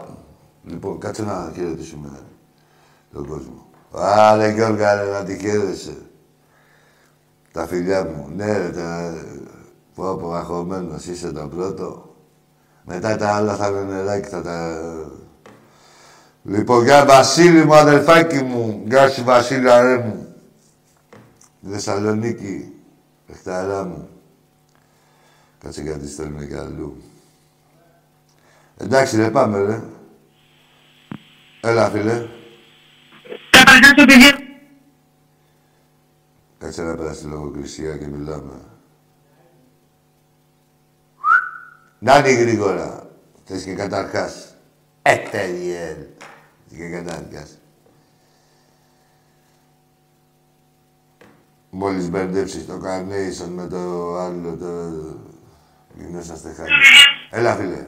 λοιπόν, 0.63 0.99
κάτσε 0.99 1.23
να 1.23 1.51
χαιρετήσουμε 1.55 2.19
τον 3.13 3.27
κόσμο. 3.27 3.65
Άρε 3.91 4.49
Γιώργα, 4.49 5.03
ρε, 5.03 5.11
να 5.11 5.23
τη 5.23 5.37
χαίρεσαι. 5.37 5.97
Τα 7.57 7.67
φιλιά 7.67 8.05
μου. 8.05 8.29
Ναι, 8.35 8.57
ρε, 8.57 8.69
τα... 8.69 9.13
Πω, 9.95 10.15
πω, 10.15 10.33
αγχωμένος 10.33 11.05
είσαι 11.05 11.31
το 11.31 11.47
πρώτο. 11.47 12.15
Μετά 12.83 13.17
τα 13.17 13.35
άλλα 13.35 13.55
θα 13.55 13.67
είναι 13.67 13.81
νεράκι, 13.81 14.27
θα 14.27 14.41
τα... 14.41 14.79
Λοιπόν, 16.43 16.83
γεια 16.83 17.05
Βασίλη 17.05 17.65
μου, 17.65 17.75
αδελφάκι 17.75 18.43
μου. 18.43 18.83
Γεια 18.85 19.09
σου 19.09 19.23
Βασίλη, 19.23 19.71
αρέ 19.71 19.97
μου. 19.97 20.35
Θεσσαλονίκη, 21.71 22.73
παιχταρά 23.25 23.83
μου. 23.83 24.09
Κάτσε 25.59 25.81
γιατί 25.81 26.07
στέλνουμε 26.07 26.45
κι 26.45 26.55
αλλού. 26.55 27.01
Εντάξει, 28.77 29.17
ρε, 29.17 29.29
πάμε, 29.29 29.59
ρε. 29.59 29.81
Έλα, 31.61 31.89
φίλε. 31.89 32.27
Καταρχάς 33.49 33.91
επειδή 33.97 34.36
Κάτσε 36.67 36.83
να 36.83 36.95
περάσει 36.95 37.21
τη 37.21 37.27
λογοκρισία 37.27 37.97
και 37.97 38.07
μιλάμε. 38.07 38.53
Να 41.99 42.17
είναι 42.17 42.31
γρήγορα. 42.31 43.09
Θες 43.43 43.63
και 43.63 43.73
καταρχάς. 43.73 44.55
Ε, 45.01 45.17
τέλειε. 45.17 45.95
Και 46.69 46.89
καταρχάς. 46.89 47.57
Μόλις 51.69 52.09
μπερδέψεις 52.09 52.65
το 52.65 52.73
carnation 52.73 53.49
με 53.49 53.67
το 53.67 54.15
άλλο, 54.17 54.57
το... 54.57 54.93
Γινόσαστε 55.95 56.53
χάρη. 56.53 56.71
Έλα, 57.29 57.55
φίλε. 57.55 57.85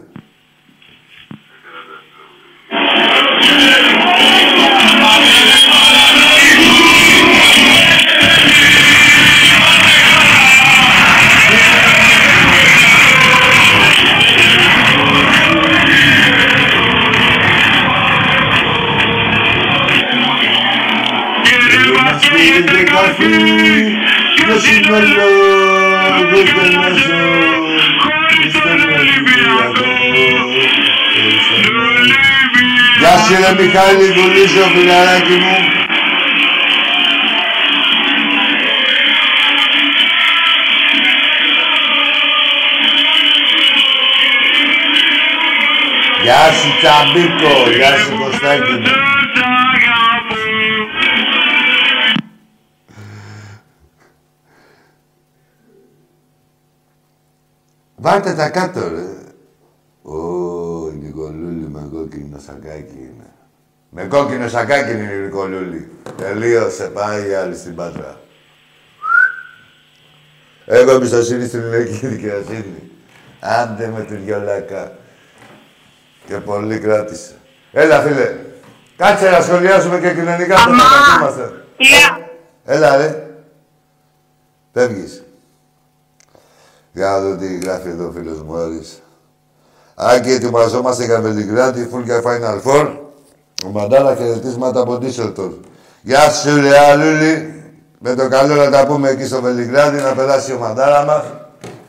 Ποιος 24.90 25.10
είναι 25.10 25.24
ο 25.24 26.20
λόγος 26.20 26.50
δεν 26.58 26.72
μέσω, 26.80 27.18
στον 28.52 28.80
Ολυμπιακό. 29.00 29.92
Γεια 33.00 33.18
σου 33.18 33.34
ρε 33.42 33.64
Μιχάλη 33.64 34.12
Βουλίσιο, 34.12 34.66
φιλαράκι 34.76 35.38
μου. 35.44 35.58
Γεια 46.24 46.44
σου 46.58 46.70
Τσαμπίκο, 46.80 47.70
γεια 47.78 47.98
σου 47.98 48.18
Κωστάκη 48.24 48.72
μου. 48.72 49.29
Βάλτε 58.02 58.34
τα 58.34 58.50
κάτω, 58.50 58.80
ρε. 58.80 59.08
Ω, 60.02 60.89
η 60.89 60.95
Νικολούλη 60.95 61.68
με 61.70 61.89
κόκκινο 61.93 62.39
σακάκι 62.39 62.97
είναι. 62.97 63.34
Με 63.89 64.04
κόκκινο 64.04 64.47
σακάκι 64.47 64.91
είναι 64.91 65.12
η 65.14 65.20
Νικολούλη. 65.24 65.91
Τελείωσε, 66.18 66.84
πάει 66.84 67.30
η 67.30 67.34
άλλη 67.34 67.56
στην 67.56 67.76
Πάτρα. 67.76 68.20
Έχω 70.66 70.91
εμπιστοσύνη 70.91 71.47
στην 71.47 71.60
ελληνική 71.62 72.08
δικαιοσύνη. 72.08 72.91
Άντε 73.39 73.88
με 73.88 74.04
τη 74.04 74.18
γιολάκα. 74.18 74.91
Και 76.26 76.36
πολύ 76.36 76.80
κράτησε. 76.80 77.32
Έλα, 77.72 78.02
φίλε. 78.02 78.36
Κάτσε 78.97 79.30
να 79.30 79.41
σχολιάσουμε 79.41 80.00
και 80.00 80.14
κοινωνικά 80.14 80.56
πώς 80.56 80.64
Αμά. 80.66 80.84
θα 80.84 81.18
καθόμαστε. 81.20 81.64
Ηλία. 81.78 82.30
Έλα, 82.66 82.97
ρε. 82.97 83.28
Φεύγεις. 84.74 85.24
Για 87.00 87.10
να 87.10 87.20
δω 87.20 87.36
τι 87.36 87.58
γράφει 87.58 87.89
εδώ 87.89 88.08
ο 88.08 88.12
φίλος 88.12 88.41
μου 88.41 88.56
Άρης. 88.58 89.02
Άκη, 89.95 90.32
ετοιμαζόμαστε 90.32 91.06
για 91.06 91.20
Βελιγράδι, 91.22 91.88
φουλ 91.91 92.04
για 92.04 92.22
Final 92.24 92.70
Four. 92.70 92.88
Ο 93.66 93.70
Μαντάλα 93.72 94.16
χαιρετίσματα 94.16 94.82
από 94.82 94.97
Ντίσσελτορ. 94.97 95.52
Γεια 96.02 96.30
σου, 96.30 96.62
ρε 96.62 96.78
Αλούλη. 96.78 97.64
Με 98.00 98.16
το 98.16 98.28
καλό 98.28 98.56
να 98.56 98.70
τα 98.70 98.86
πούμε 98.86 99.10
εκεί 99.10 99.26
στο 99.26 99.41
Βελιγράδι, 99.41 100.02
να 100.02 100.14
περάσει 100.14 100.54
ο 100.54 100.58
Μαντάλα 100.58 101.06
μας. 101.06 101.24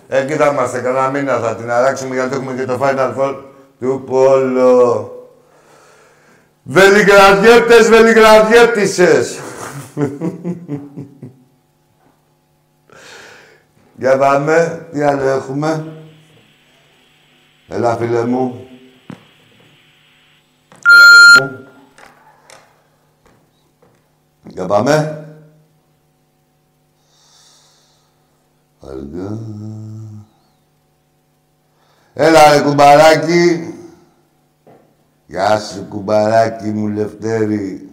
Εκεί 0.08 0.32
θα 0.32 0.46
είμαστε, 0.46 0.78
κανένα 0.78 1.08
μήνα 1.08 1.38
θα 1.38 1.54
την 1.54 1.70
αράξουμε 1.70 2.14
γιατί 2.14 2.34
έχουμε 2.34 2.52
και 2.52 2.64
το 2.64 2.78
Final 2.82 3.14
Four 3.18 3.34
του 3.80 4.04
Πόλο. 4.06 5.12
Βελιγραδιώτες, 6.62 7.88
Βελιγραδιώτισσες. 7.88 9.38
Για 14.00 14.18
πάμε. 14.18 14.88
Τι 14.92 15.02
άλλο 15.02 15.28
έχουμε. 15.28 15.92
Έλα, 17.68 17.96
φίλε 17.96 18.24
μου. 18.24 18.66
Έλα, 20.90 21.06
φίλε 21.34 21.50
μου. 21.50 21.66
Για 24.42 24.66
πάμε. 24.66 25.24
Αργά. 28.80 29.38
Έλα 32.14 32.52
ρε 32.52 32.60
κουμπαράκι. 32.62 33.74
Γεια 35.26 35.58
σου 35.58 35.86
κουμπαράκι 35.88 36.68
μου 36.68 36.88
Λευτέρη. 36.88 37.88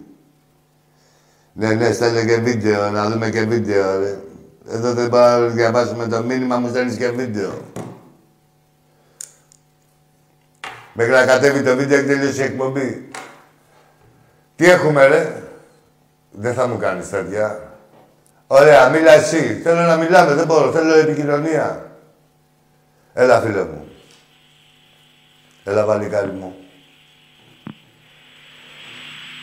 Ναι, 1.52 1.72
ναι, 1.72 1.92
στέλνε 1.92 2.24
και 2.24 2.36
βίντεο, 2.36 2.90
να 2.90 3.10
δούμε 3.10 3.30
και 3.30 3.44
βίντεο, 3.44 3.98
ρε. 3.98 4.27
Εδώ 4.70 4.92
δεν 4.92 5.08
πάω 5.08 5.40
να 5.40 5.46
διαβάσουμε 5.46 6.06
το 6.06 6.22
μήνυμα, 6.22 6.58
μου 6.58 6.68
στέλνεις 6.68 6.96
και 6.96 7.08
βίντεο. 7.08 7.52
Μέχρι 10.92 11.12
να 11.12 11.26
κατέβει 11.26 11.62
το 11.62 11.76
βίντεο 11.76 12.00
και 12.00 12.06
τελειώσει 12.06 12.40
η 12.40 12.44
εκπομπή. 12.44 13.08
Τι 14.56 14.70
έχουμε, 14.70 15.06
ρε; 15.06 15.42
Δεν 16.30 16.54
θα 16.54 16.66
μου 16.66 16.76
κάνεις 16.76 17.10
τέτοια. 17.10 17.72
Ωραία, 18.46 18.88
μίλα 18.88 19.12
εσύ. 19.12 19.60
Θέλω 19.62 19.80
να 19.80 19.96
μιλάμε, 19.96 20.34
δεν 20.34 20.46
μπορώ. 20.46 20.72
Θέλω 20.72 20.94
επικοινωνία. 20.94 21.92
Έλα, 23.12 23.40
φίλε 23.40 23.64
μου. 23.64 23.88
Έλα, 25.64 25.84
βαλικάρι 25.84 26.30
μου. 26.30 26.56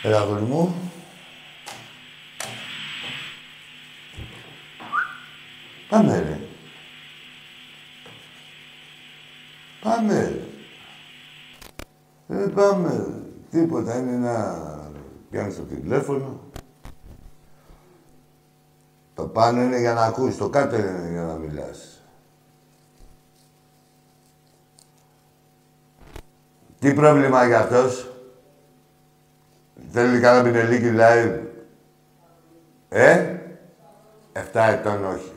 Έλα, 0.04 0.18
αγόρι 0.18 0.42
μου. 0.42 0.85
Πάμε, 5.90 6.20
ρε. 6.20 6.40
Πάμε, 9.82 10.40
ρε. 12.28 12.44
Ε, 12.44 12.48
πάμε. 12.48 13.24
Τίποτα. 13.52 14.00
Είναι 14.00 14.18
να 14.18 14.56
πιάνεις 15.30 15.56
το 15.56 15.62
τηλέφωνο. 15.64 16.40
Το 19.14 19.24
πάνω 19.28 19.62
είναι 19.62 19.80
για 19.80 19.94
να 19.94 20.02
ακούς, 20.02 20.38
το 20.38 20.50
κάτω 20.50 20.76
είναι 20.76 21.10
για 21.12 21.22
να 21.22 21.34
μιλάς. 21.34 22.04
Τι 26.80 26.94
πρόβλημα 26.94 27.46
για 27.46 27.60
αυτός; 27.60 28.10
Θέλει 29.92 30.20
κανένα 30.20 30.44
πινελίκι 30.44 30.96
live. 30.98 31.40
Ε, 32.90 33.38
7 34.34 34.40
ετών 34.54 35.06
όχι. 35.06 35.35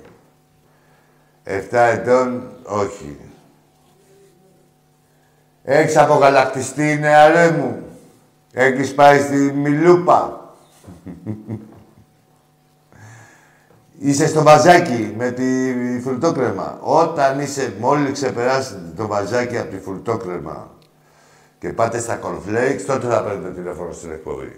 7 1.48 1.60
ετών 1.70 2.42
όχι. 2.64 3.16
Έχεις 5.62 5.96
απογαλακτιστεί, 5.96 6.98
νεαρέ 7.00 7.50
μου. 7.50 7.82
Έχεις 8.52 8.94
πάει 8.94 9.20
στη 9.20 9.36
Μιλούπα. 9.36 10.52
Είσαι 13.98 14.26
στο 14.26 14.42
βαζάκι 14.42 15.14
με 15.16 15.30
τη 15.30 16.00
φρουτόκρεμα. 16.02 16.78
Όταν 16.80 17.40
είσαι 17.40 17.74
μόλις 17.80 18.12
ξεπεράσει 18.12 18.74
το 18.96 19.06
βαζάκι 19.06 19.58
από 19.58 19.70
τη 19.70 19.78
φρουτόκρεμα 19.78 20.70
και 21.58 21.68
πάτε 21.68 22.00
στα 22.00 22.18
cornflakes, 22.22 22.82
τότε 22.86 23.06
θα 23.06 23.22
παίρνετε 23.22 23.50
τηλέφωνο 23.54 23.92
στην 23.92 24.10
εκπομπή. 24.10 24.56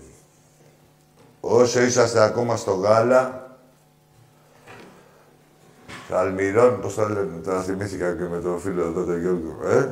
Όσο 1.40 1.80
είσαστε 1.80 2.22
ακόμα 2.22 2.56
στο 2.56 2.72
γάλα, 2.72 3.39
Αλμυρών, 6.18 6.80
πώς 6.80 6.94
το 6.94 7.08
λένε, 7.08 7.40
τώρα 7.44 7.62
θυμήθηκα 7.62 8.12
και 8.12 8.24
με 8.24 8.40
τον 8.40 8.58
φίλο 8.58 8.82
εδώ 8.82 9.04
τον 9.04 9.20
Γιώργο, 9.20 9.58
ε. 9.64 9.88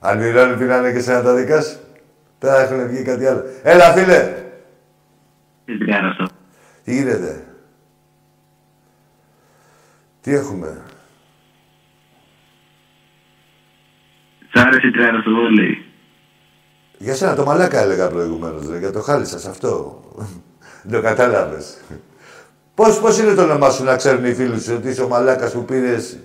Αλμυρών 0.00 0.58
πήρανε 0.58 0.92
και 0.92 1.00
σε 1.00 1.22
τα 1.22 1.34
δικά 1.34 1.60
σου. 1.62 1.78
Τώρα 2.38 2.60
έχουν 2.60 2.88
βγει 2.88 3.02
κάτι 3.02 3.26
άλλο. 3.26 3.42
Έλα, 3.62 3.92
φίλε! 3.92 4.42
Τι 5.64 5.78
κάνω 5.78 6.08
αυτό; 6.08 6.26
Τι 6.84 6.94
γίνεται; 6.94 7.44
Τι 10.20 10.34
έχουμε; 10.34 10.82
Σ' 14.52 14.58
άρεσε 14.60 14.86
η 14.86 14.90
τριάρα 14.90 15.20
στο 15.20 15.30
βόλεϊ. 15.30 15.84
Για 16.98 17.14
σένα 17.14 17.34
το 17.34 17.44
μαλάκα 17.44 17.80
έλεγα 17.80 18.08
προηγουμένως, 18.08 18.68
ρε, 18.68 18.78
για 18.78 18.92
το 18.92 19.00
χάλισα 19.00 19.38
σε 19.38 19.50
αυτό. 19.50 20.02
Δεν 20.82 20.92
το 20.92 21.02
κατάλαβες. 21.02 21.80
Πώς, 22.74 23.00
πώς 23.00 23.18
είναι 23.18 23.34
το 23.34 23.42
όνομά 23.42 23.70
σου 23.70 23.84
να 23.84 23.96
ξέρουν 23.96 24.24
οι 24.24 24.34
φίλοι 24.34 24.60
σου 24.60 24.74
ότι 24.76 24.88
είσαι 24.88 25.02
ο 25.02 25.08
μαλάκας 25.08 25.52
που 25.52 25.64
πήρες 25.64 26.18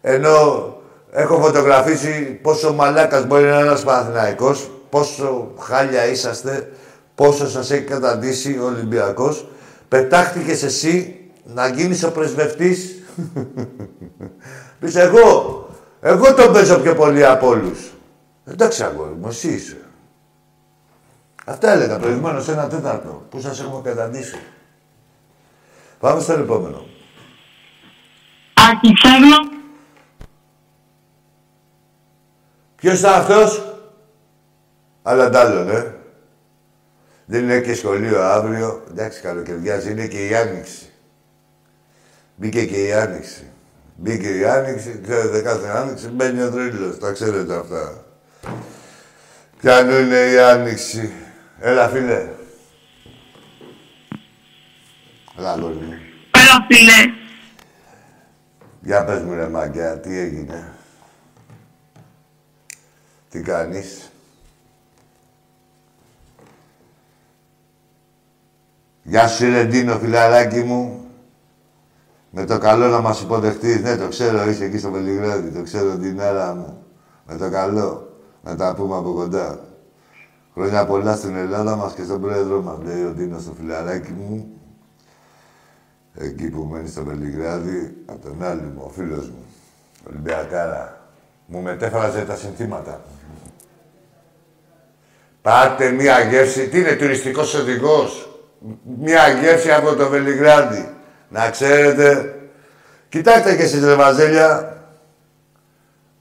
ενώ 0.00 0.76
έχω 1.10 1.40
φωτογραφίσει 1.40 2.38
πόσο 2.42 2.72
μαλάκας 2.72 3.26
μπορεί 3.26 3.44
να 3.44 3.48
είναι 3.48 3.60
ένας 3.60 3.84
Παναθηναϊκός, 3.84 4.70
πόσο 4.90 5.52
χάλια 5.58 6.06
είσαστε, 6.06 6.72
πόσο 7.14 7.48
σας 7.48 7.70
έχει 7.70 7.84
καταντήσει 7.84 8.58
ο 8.58 8.64
Ολυμπιακός. 8.64 9.48
Πετάχτηκες 9.88 10.62
εσύ 10.62 11.20
να 11.44 11.68
γίνεις 11.68 12.04
ο 12.04 12.12
πρεσβευτής. 12.12 13.02
Πεις 14.80 14.94
εγώ, 14.96 15.68
εγώ 16.00 16.34
τον 16.34 16.52
παίζω 16.52 16.78
πιο 16.78 16.94
πολύ 16.94 17.26
από 17.26 17.48
όλους. 17.48 17.92
Εντάξει 18.44 18.82
αγόρι 18.82 19.14
μου, 19.20 19.28
εσύ 19.28 19.48
είσαι. 19.48 19.76
Αυτά 21.44 21.72
έλεγα 21.72 21.98
προηγουμένως 21.98 22.48
ένα 22.48 22.68
τέταρτο 22.68 23.26
που 23.30 23.40
σας 23.40 23.60
έχω 23.60 23.80
καταντήσει. 23.84 24.36
Πάμε 26.00 26.20
στο 26.20 26.32
επόμενο. 26.32 26.86
Άκη 28.54 28.92
Ξέγλο. 28.92 29.50
Ποιος 32.76 32.98
ήταν 32.98 33.14
αυτός; 33.20 33.62
Αλλά 35.02 35.28
ντάλλον, 35.28 35.70
ε. 35.70 35.94
Δεν 37.26 37.42
είναι 37.42 37.60
και 37.60 37.74
σχολείο 37.74 38.22
αύριο. 38.22 38.82
Εντάξει, 38.90 39.20
καλοκαιριάζει. 39.20 39.90
Είναι 39.90 40.06
και 40.06 40.28
η 40.28 40.34
Άνοιξη. 40.34 40.92
Μπήκε 42.36 42.66
και 42.66 42.86
η 42.86 42.92
Άνοιξη. 42.92 43.50
Μπήκε 43.96 44.28
η 44.38 44.44
Άνοιξη. 44.44 45.00
Ξέρετε, 45.02 45.40
κάθε 45.40 45.68
Άνοιξη 45.68 46.08
μπαίνει 46.08 46.42
ο 46.42 46.50
τρίλος. 46.50 46.98
Τα 46.98 47.12
ξέρετε 47.12 47.56
αυτά. 47.56 48.04
Ποιανού 49.60 49.98
είναι 49.98 50.18
η 50.18 50.38
Άνοιξη. 50.38 51.12
Έλα, 51.60 51.88
φίλε. 51.88 52.28
Έλα, 55.38 55.52
αγόρι 55.52 55.74
μου. 55.74 55.92
Έλα 56.30 56.66
φίλε. 56.68 57.12
Για 58.80 59.04
πες 59.04 59.22
μου, 59.22 59.34
ρε 59.34 59.48
μαγκιά, 59.48 60.00
τι 60.00 60.18
έγινε; 60.18 60.72
Τι 63.30 63.40
κάνεις; 63.40 64.10
Γεια 69.02 69.28
σου, 69.28 69.50
Ρεντίνο, 69.50 69.98
φιλαράκι 69.98 70.62
μου. 70.62 71.06
Με 72.30 72.44
το 72.44 72.58
καλό 72.58 72.88
να 72.88 73.00
μας 73.00 73.20
υποδεχτείς. 73.20 73.80
Ναι, 73.80 73.96
το 73.96 74.08
ξέρω, 74.08 74.48
είσαι 74.48 74.64
εκεί 74.64 74.78
στο 74.78 74.90
Βελιγράδι. 74.90 75.50
Το 75.50 75.62
ξέρω 75.62 75.96
την 75.96 76.18
ώρα 76.18 76.54
μου. 76.54 76.84
Με 77.26 77.36
το 77.36 77.50
καλό. 77.50 78.20
Να 78.42 78.56
τα 78.56 78.74
πούμε 78.74 78.96
από 78.96 79.12
κοντά. 79.12 79.60
Χρόνια 80.54 80.86
πολλά 80.86 81.16
στην 81.16 81.36
Ελλάδα 81.36 81.76
μας 81.76 81.94
και 81.94 82.02
στον 82.02 82.20
πρόεδρο 82.20 82.62
μας, 82.62 82.78
λέει 82.84 83.04
ο 83.04 83.10
Ντίνος, 83.10 83.44
το 83.44 83.52
φιλαράκι 83.58 84.12
μου. 84.12 84.55
Εκεί 86.18 86.48
που 86.48 86.68
μένει 86.70 86.88
στο 86.88 87.04
Βελιγράδι, 87.04 87.96
από 88.06 88.26
τον 88.26 88.42
άλλο 88.42 88.62
μου, 88.74 88.82
ο 88.86 88.90
φίλος 88.90 89.28
μου. 89.28 89.46
Ολυμπιακάρα. 90.08 91.00
Μου 91.46 91.60
μετέφραζε 91.60 92.20
τα 92.20 92.36
συνθήματα. 92.36 93.00
Πάτε 95.42 95.90
μία 95.90 96.20
γεύση. 96.20 96.68
Τι 96.68 96.78
είναι, 96.78 96.92
τουριστικός 96.92 97.54
οδηγός; 97.54 98.40
Μία 98.98 99.28
γεύση 99.28 99.70
από 99.70 99.94
το 99.94 100.08
Βελιγράδι. 100.08 100.88
Να 101.28 101.50
ξέρετε. 101.50 102.34
Κοιτάξτε 103.08 103.56
και 103.56 103.62
εσείς, 103.62 103.84
ρε 103.84 103.94
Βαζέλια. 103.94 104.76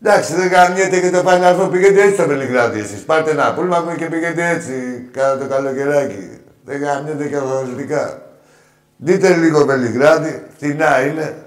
Εντάξει, 0.01 0.33
δεν 0.35 0.49
καμιέται 0.49 0.99
και 0.99 1.09
το 1.09 1.23
Παναλφό. 1.23 1.67
Πηγαίνετε 1.67 2.01
έτσι 2.01 2.13
στο 2.13 2.27
Βελιγράδι 2.27 2.79
εσείς. 2.79 3.03
Πάρτε 3.03 3.31
ένα 3.31 3.53
πούλμα 3.53 3.95
και 3.97 4.05
πηγαίνετε 4.05 4.49
έτσι. 4.49 5.07
Κάνα 5.11 5.37
το 5.37 5.47
καλοκαιράκι. 5.47 6.39
Δεν 6.63 6.81
καμιέται 6.81 7.27
και 7.27 7.35
αγωνιστικά. 7.35 8.24
Δείτε 8.97 9.35
λίγο 9.35 9.65
Βελιγράδι. 9.65 10.43
Φθηνά 10.55 11.05
είναι. 11.05 11.44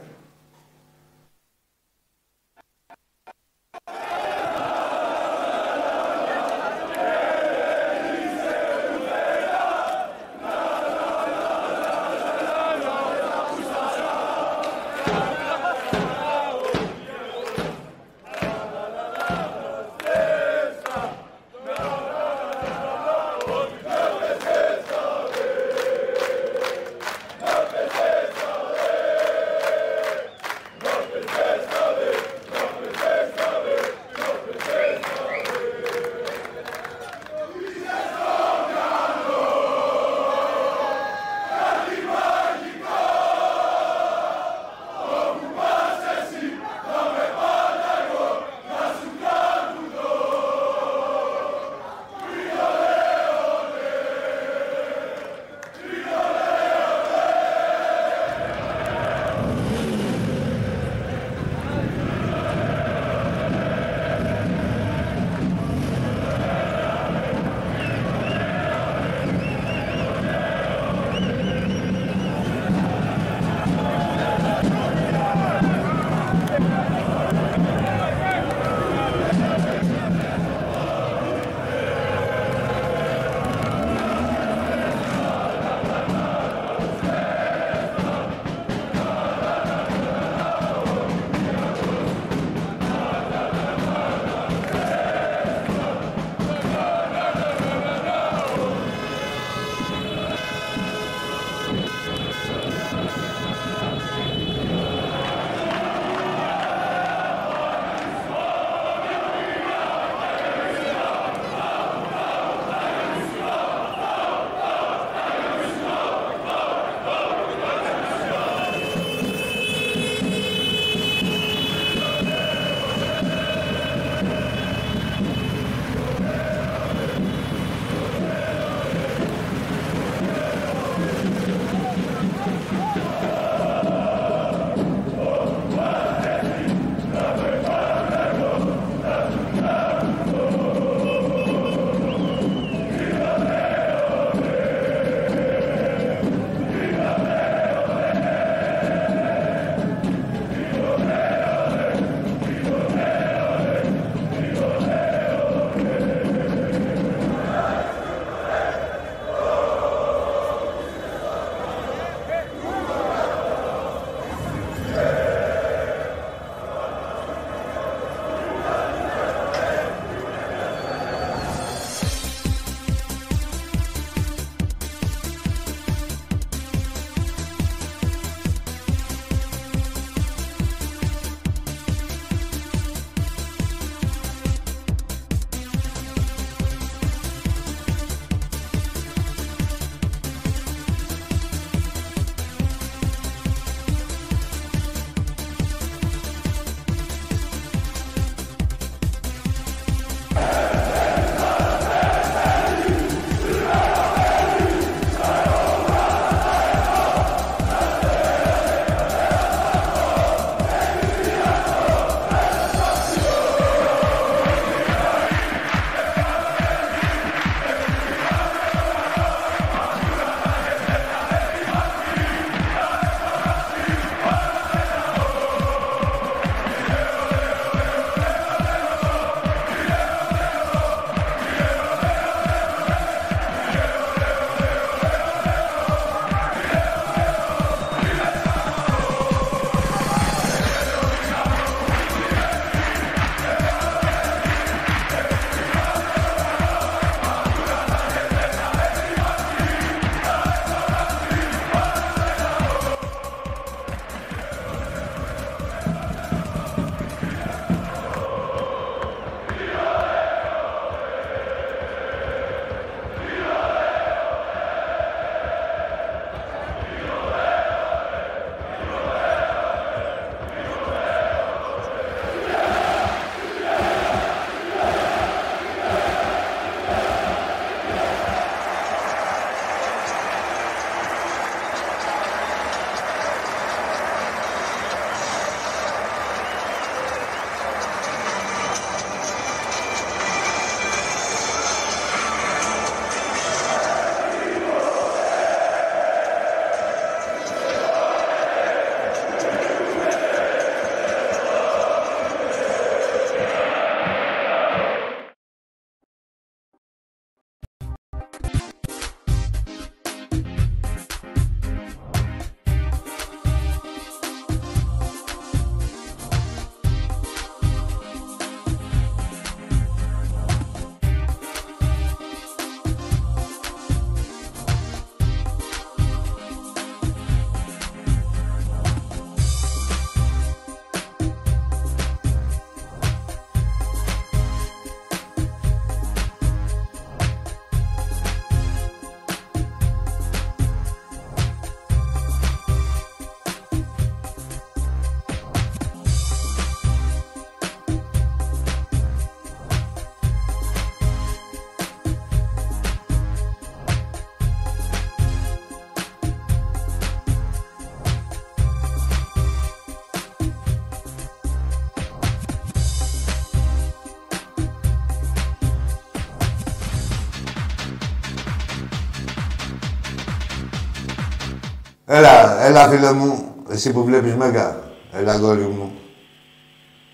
Έλα, 372.18 372.64
έλα 372.64 372.88
φίλε 372.88 373.12
μου, 373.12 373.54
εσύ 373.70 373.92
που 373.92 374.04
βλέπεις 374.04 374.34
Μέγα. 374.34 374.76
Έλα 375.12 375.36
γόρι 375.36 375.60
μου. 375.60 375.92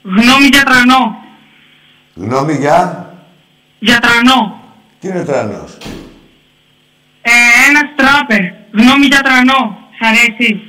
Γνώμη 0.05 0.47
για 0.53 0.63
τρανό. 0.65 1.17
Γνώμη 2.15 2.53
για... 2.55 3.09
Για 3.79 3.99
τρανό. 4.01 4.61
Τι 5.01 5.09
είναι 5.09 5.25
τρανός; 5.25 5.77
Ε, 7.23 7.31
ένας 7.69 7.83
τράπερ. 7.97 8.41
Γνώμη 8.73 9.07
για 9.07 9.21
τρανό. 9.21 9.79
Σ' 9.99 10.07
αρέσει. 10.07 10.61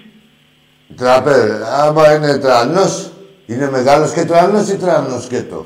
Τραπέ, 0.95 1.59
άμα 1.81 2.13
είναι 2.15 2.37
τρανός, 2.37 3.11
είναι 3.45 3.69
μεγάλος 3.69 4.11
και 4.11 4.25
τρανός 4.25 4.69
ή 4.69 4.77
τρανός 4.77 5.27
και 5.27 5.41
το; 5.41 5.65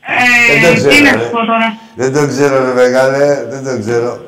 Ε, 0.00 0.60
Δεν 0.60 0.70
το 0.70 0.74
ξέρω, 0.74 0.94
τι 0.94 1.02
να 1.02 1.12
ρε. 1.12 1.18
σου 1.18 1.30
πω 1.30 1.38
τώρα. 1.46 1.76
Δεν 1.96 2.12
το 2.12 2.26
ξέρω 2.26 2.64
ρε 2.64 2.72
μεγάλε, 2.72 3.44
δεν 3.48 3.64
το 3.64 3.80
ξέρω. 3.80 4.20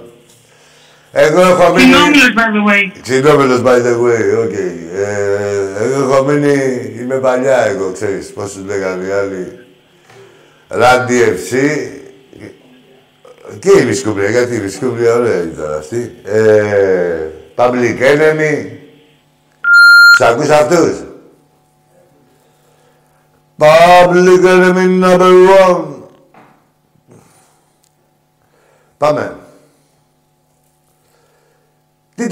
Εγώ 1.16 1.40
έχω 1.40 1.72
μείνει... 1.72 1.92
Συνόμιλος, 1.92 2.32
by 2.36 2.48
the 2.54 2.70
way. 2.70 2.98
Ξινόμελος, 3.02 3.60
by 3.64 3.78
the 3.86 3.94
way, 4.04 4.44
οκ. 4.44 4.52
Ε, 4.52 5.84
εγώ 5.84 6.12
έχω 6.12 6.24
μείνει... 6.24 6.54
Είμαι 7.00 7.14
παλιά 7.14 7.66
εγώ, 7.66 7.92
ξέρεις, 7.92 8.32
πώς 8.32 8.52
τους 8.52 8.64
λέγανε 8.64 9.06
οι 9.06 9.10
άλλοι. 9.10 9.58
Ράντι 10.68 11.20
FC. 11.24 11.54
Και 13.58 13.70
η 13.80 13.84
Βισκούμπρια, 13.84 14.30
γιατί 14.30 14.54
η 14.54 14.60
Βισκούμπρια 14.60 15.14
ωραία 15.14 15.42
ήταν 15.42 15.74
αυτή. 15.78 16.14
Ε, 16.24 17.26
Public 17.54 17.98
Enemy. 18.00 18.66
Τους 20.16 20.26
ακούς 20.26 20.48
αυτούς; 20.48 21.02
Public 23.58 24.44
Enemy 24.44 25.04
number 25.04 25.32
one. 25.66 25.84
Πάμε. 28.98 29.36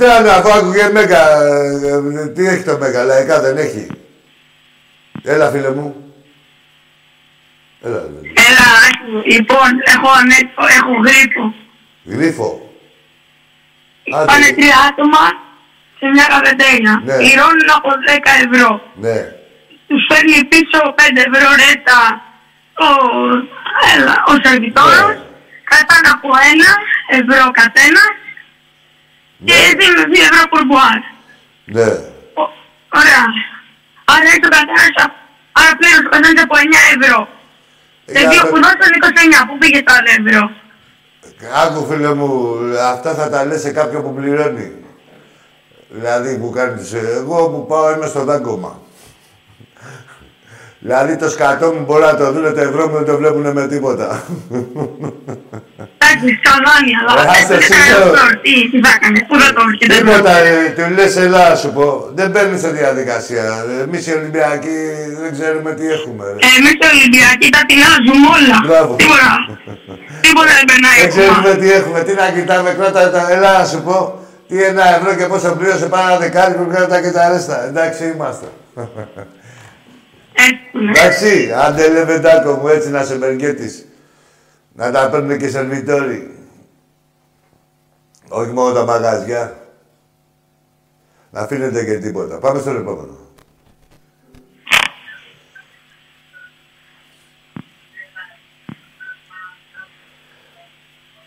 Τι 0.02 0.08
τράνε, 0.08 0.30
αφού 0.30 0.50
άκουγε 0.58 0.88
Μέγα. 0.92 1.22
ε, 1.42 2.28
Τι 2.34 2.46
έχει 2.46 2.62
το 2.64 2.78
Μέγα, 2.78 3.02
λαϊκά 3.04 3.40
δεν 3.40 3.56
έχει. 3.56 3.86
Έλα, 5.24 5.50
φίλε 5.50 5.70
μου. 5.70 5.88
Έλα, 7.84 7.98
ρε. 7.98 8.30
Έλα, 8.48 8.66
άκου. 8.88 9.12
λοιπόν, 9.34 9.68
έχω, 9.94 10.08
ανέ- 10.20 10.52
έχω 10.78 10.92
γρήπο. 11.06 11.42
Γρίφο. 12.14 12.48
Άντε. 14.14 14.24
Πάνε 14.30 14.48
τρία 14.58 14.78
άτομα 14.88 15.24
σε 15.98 16.06
μια 16.14 16.26
καφετέρια. 16.34 16.92
Ναι. 17.04 17.16
Πληρώνουν 17.20 17.68
από 17.78 17.90
10 18.06 18.30
ευρώ. 18.46 18.70
Ναι. 19.04 19.16
Τους 19.88 20.02
φέρνει 20.10 20.38
πίσω 20.52 20.78
5 20.98 21.20
ευρώ 21.28 21.48
ρέτα 21.62 22.00
ο, 22.86 22.90
έλα, 23.94 24.14
ο 24.30 24.32
σερβιτόρος. 24.44 25.14
Ναι. 25.16 25.30
Κρατάνε 25.70 26.08
από 26.16 26.28
ένα 26.52 26.70
ευρώ 27.18 27.42
καθένας 27.60 28.10
και 29.46 29.56
Ναι. 29.60 29.68
δίνουν 29.78 30.00
2 30.12 30.22
ευρώ 30.30 30.42
πορμπουάρ. 30.52 30.98
Ναι. 31.76 31.88
Ω- 32.42 32.52
Ωραία. 33.00 33.24
Άρα 34.12 34.26
έχει 34.34 34.46
ο 34.48 34.52
καθένας, 34.56 34.94
α- 35.04 35.14
άρα 35.60 35.72
πλήρωσε 35.78 36.06
ο 36.08 36.12
καθένας 36.14 36.42
από 36.46 36.54
9 36.64 36.80
ευρώ. 36.96 37.18
Ε, 38.06 38.12
Και 38.12 38.18
για 38.20 38.28
δύο 38.30 38.42
το- 38.42 38.48
που 38.50 38.56
δώσαν 38.64 38.90
29, 39.00 39.38
πού 39.48 39.54
πήγε 39.60 39.80
το 39.86 39.92
άλλο 39.96 40.10
ευρώ; 40.20 40.42
Άκου, 41.64 41.80
φίλε 41.88 42.14
μου, 42.14 42.30
αυτά 42.94 43.10
θα 43.18 43.26
τα 43.32 43.44
λες 43.44 43.60
σε 43.60 43.70
κάποιον 43.78 44.02
που 44.02 44.14
πληρώνει. 44.14 44.68
Δηλαδή, 45.88 46.38
που 46.38 46.50
κάνεις 46.50 46.80
τους... 46.82 46.92
Εγώ 46.92 47.48
που 47.50 47.66
πάω 47.66 47.90
είμαι 47.92 48.06
στο 48.06 48.24
δάγκωμα. 48.24 48.80
Δηλαδή, 50.78 51.16
το 51.16 51.28
σκατό 51.30 51.72
μου 51.72 51.84
μπορεί 51.84 52.02
να 52.02 52.16
το 52.16 52.32
δουν 52.32 52.54
το 52.54 52.60
ευρώ 52.60 52.88
μου 52.88 52.94
δεν 52.96 53.04
το 53.04 53.16
βλέπουν 53.16 53.52
με 53.52 53.66
τίποτα. 53.68 54.22
Εντάξει, 56.22 56.40
σκαλάνι, 56.42 56.92
αλλά 57.00 57.12
Ε, 57.22 57.30
άσε, 57.32 57.44
δεν 57.50 57.58
εσύ 57.62 57.72
έκανε 57.72 57.92
λέω. 57.92 58.04
αυτό. 58.06 58.22
Τι, 58.44 58.52
τι 58.70 58.78
θα 58.84 58.90
έκανε, 58.96 59.18
πού 59.28 59.34
θα 59.42 59.48
το 59.56 59.60
βρήκε 59.68 59.84
το 59.90 59.94
ευρώ. 59.98 60.06
Τίποτα, 60.10 60.34
ε, 60.48 60.54
του 60.76 60.84
λες, 60.96 61.12
έλα, 61.24 61.42
να 61.50 61.56
σου 61.62 61.70
πω. 61.76 61.86
Δεν 62.18 62.26
μπαίνει 62.32 62.56
σε 62.64 62.70
διαδικασία. 62.80 63.44
Εμείς 63.86 64.02
οι 64.08 64.12
Ολυμπιακοί 64.20 64.78
δεν 65.22 65.30
ξέρουμε 65.36 65.70
τι 65.78 65.84
έχουμε. 65.96 66.22
ρε. 66.32 66.38
Εμείς 66.58 66.74
οι 66.82 66.86
Ολυμπιακοί 66.94 67.46
τα 67.56 67.62
τεινάζουμε 67.68 68.26
όλα. 68.36 68.58
Μπράβο. 68.70 68.92
Τίποτα. 69.02 69.32
Τίποτα 70.26 70.52
δεν 70.58 70.66
περνάει 70.70 70.96
Δεν 71.00 71.08
ακόμα. 71.08 71.22
ξέρουμε 71.22 71.50
τι 71.62 71.68
έχουμε, 71.78 71.98
τι 72.06 72.12
να 72.20 72.26
κοιτάμε, 72.36 72.70
κράτα 72.78 73.02
τα. 73.14 73.20
Έλα 73.36 73.50
να 73.58 73.64
σου 73.72 73.80
πω, 73.86 73.96
τι 74.48 74.56
ένα 74.70 74.84
ευρώ 74.96 75.10
και 75.18 75.26
πόσο 75.32 75.48
πλήρωσε 75.58 75.86
πάνω 75.92 76.04
ένα 76.10 76.18
δεκάρι 76.24 76.52
που 76.58 76.64
κράτα 76.72 76.96
και 77.04 77.10
τα 77.16 77.22
ρέστα. 77.32 77.56
Εντάξει 77.70 78.02
είμαστε. 78.14 78.46
Έτσι 80.44 80.60
που 80.72 80.78
είναι. 80.78 80.92
Εντάξει, 80.94 81.52
άντε 81.66 81.88
λεβεντάκο 81.88 82.50
μου 82.60 82.68
έτσι 82.68 82.88
να 82.90 83.02
σε 83.08 83.18
μεργέτης. 83.18 83.74
Να 84.74 84.90
τα 84.90 85.10
παίρνουν 85.10 85.38
και 85.38 85.48
σερβιτόροι. 85.48 86.36
Όχι 88.28 88.50
μόνο 88.50 88.72
τα 88.72 88.84
μαγαζιά. 88.84 89.56
Να 91.30 91.40
αφήνετε 91.40 91.84
και 91.84 91.98
τίποτα. 91.98 92.38
Πάμε 92.38 92.60
στον 92.60 92.76
επόμενο. 92.76 93.16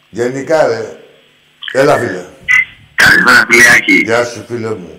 Γενικά, 0.10 0.68
ρε. 0.68 1.00
Έλα, 1.72 1.98
φίλε. 1.98 2.26
Καλησπέρα, 2.96 3.46
φιλιάκι. 3.50 3.94
Γεια 3.94 4.26
σου, 4.26 4.46
φίλε 4.48 4.70
μου. 4.70 4.98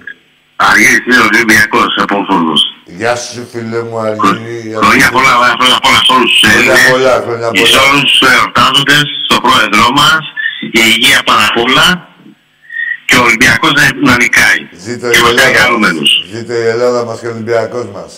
Αργύρης 0.57 1.07
είναι 1.07 1.18
ο 1.18 1.24
Ολυμπιακός 1.24 1.97
από 1.97 2.24
Φόβος. 2.28 2.76
Γεια 2.89 3.16
σου, 3.16 3.49
φίλε 3.53 3.82
μου, 3.82 3.99
Αργύρη. 3.99 4.74
Χρόνια 4.82 5.09
πολλά, 5.16 5.32
χρόνια 5.59 5.78
πολλά 5.84 5.99
σε 6.07 6.12
όλους 6.16 6.30
τους 6.30 6.41
Χρόνια 6.41 6.59
Έλληνες 6.59 6.91
πολλά, 6.93 7.14
χρόνια 7.24 7.49
και 7.57 7.64
σε 7.66 7.76
πολλά. 7.78 7.82
όλους 7.91 8.03
τους 8.11 8.20
εορτάζοντες, 8.34 9.05
στον 9.26 9.41
πρόεδρό 9.47 9.87
μας, 10.01 10.22
η 10.78 10.80
υγεία 10.95 11.20
πάνω 11.28 11.43
απ' 11.51 11.59
όλα 11.66 11.87
και 13.07 13.16
ο 13.20 13.22
Ολυμπιακός 13.28 13.72
να, 13.78 13.84
να 14.09 14.14
νικάει. 14.22 14.61
Ζήτω 14.87 15.07
η 15.09 15.11
και 15.14 15.20
μας 15.22 15.34
κάνει 15.34 15.41
Ελλάδα 15.41 15.59
χαρούμενους. 15.62 16.11
μας. 16.18 16.28
Ζήτω 16.34 16.53
η 16.64 16.66
Ελλάδα 16.74 17.01
μας 17.09 17.16
και 17.20 17.26
ο 17.30 17.32
Ολυμπιακός 17.37 17.87
μας. 17.97 18.12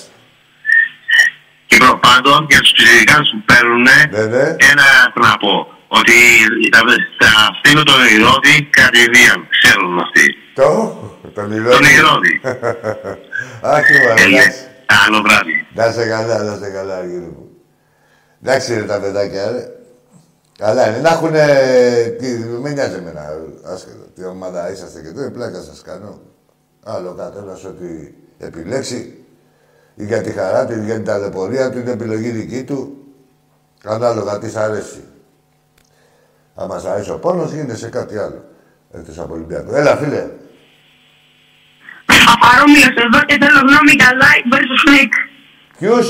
Και 1.68 1.76
προπάντων 1.84 2.38
για 2.50 2.60
τους 2.62 2.72
ψηφιακούς 2.76 3.28
που 3.32 3.40
παίρνουν 3.50 3.82
Ναι, 3.82 4.22
ναι. 4.34 4.44
ένα 4.72 4.84
έχω 5.06 5.18
να 5.28 5.34
πω. 5.42 5.52
Ότι 5.98 6.16
θα, 6.74 6.80
θα 7.20 7.30
στείλω 7.58 7.82
τον 7.90 8.00
Ηρώδη 8.14 8.54
κατηδίαν. 8.78 9.38
Ξέρουν 9.56 9.98
αυτοί. 10.06 10.24
Το, 10.58 10.96
τον 11.34 11.52
Ηρώδη. 11.52 11.70
Τον 11.70 11.84
Ηρώδη. 11.84 12.40
Άχι 13.62 13.92
μου, 13.92 13.98
Έλε, 14.18 14.36
εντάξει. 14.38 14.60
άλλο 15.06 15.22
βράδυ. 15.22 15.66
Να 15.74 15.86
είσαι 15.86 16.08
καλά, 16.08 16.42
να 16.42 16.54
είσαι 16.54 16.70
καλά, 16.70 16.96
Αργύρη 16.96 17.18
μου. 17.36 17.48
Εντάξει 18.42 18.74
ρε 18.74 18.82
τα 18.82 19.00
παιδάκια, 19.00 19.50
ρε. 19.50 19.68
Καλά 20.58 20.88
είναι. 20.88 20.98
Να 20.98 21.08
έχουν... 21.08 21.30
Με 22.60 22.70
νοιάζει 22.70 22.94
εμένα, 22.94 23.20
άσχετο. 23.64 24.04
Τι 24.14 24.24
ομάδα 24.24 24.70
είσαστε 24.72 25.00
και 25.00 25.08
τώρα, 25.08 25.30
πλάκα 25.30 25.60
σας 25.60 25.82
κάνω. 25.82 26.20
Άλλο 26.84 27.14
καθένας 27.14 27.64
ό,τι 27.64 28.14
επιλέξει. 28.38 29.24
Ή 29.94 30.04
για 30.04 30.20
τη 30.20 30.30
χαρά 30.30 30.66
του, 30.66 30.72
ή 30.72 30.84
για 30.84 30.94
την 30.94 31.04
ταλαιπωρία 31.04 31.70
του, 31.70 31.78
είναι 31.78 31.90
επιλογή 31.90 32.30
δική 32.30 32.64
του. 32.64 32.96
Ανάλογα 33.84 34.38
τι 34.38 34.50
σ' 34.50 34.56
αρέσει. 34.56 35.04
Αν 36.54 36.66
μας 36.66 36.84
αρέσει 36.84 37.10
ο 37.10 37.18
πόνος, 37.18 37.52
γίνεται 37.52 37.76
σε 37.76 37.88
κάτι 37.88 38.18
άλλο. 38.18 38.44
Εκτός 38.92 39.18
από 39.18 39.34
Ολυμπιακό. 39.34 39.76
Έλα, 39.76 39.96
φίλε. 39.96 40.26
Απαρόμοιος 42.32 42.94
εδώ 43.04 43.20
και 43.28 43.36
θέλω 43.42 43.58
γνώμη 43.68 43.92
για 44.00 44.10
like 44.22 44.44
versus 44.54 44.80
flick. 44.84 45.12
Ποιους; 45.78 46.08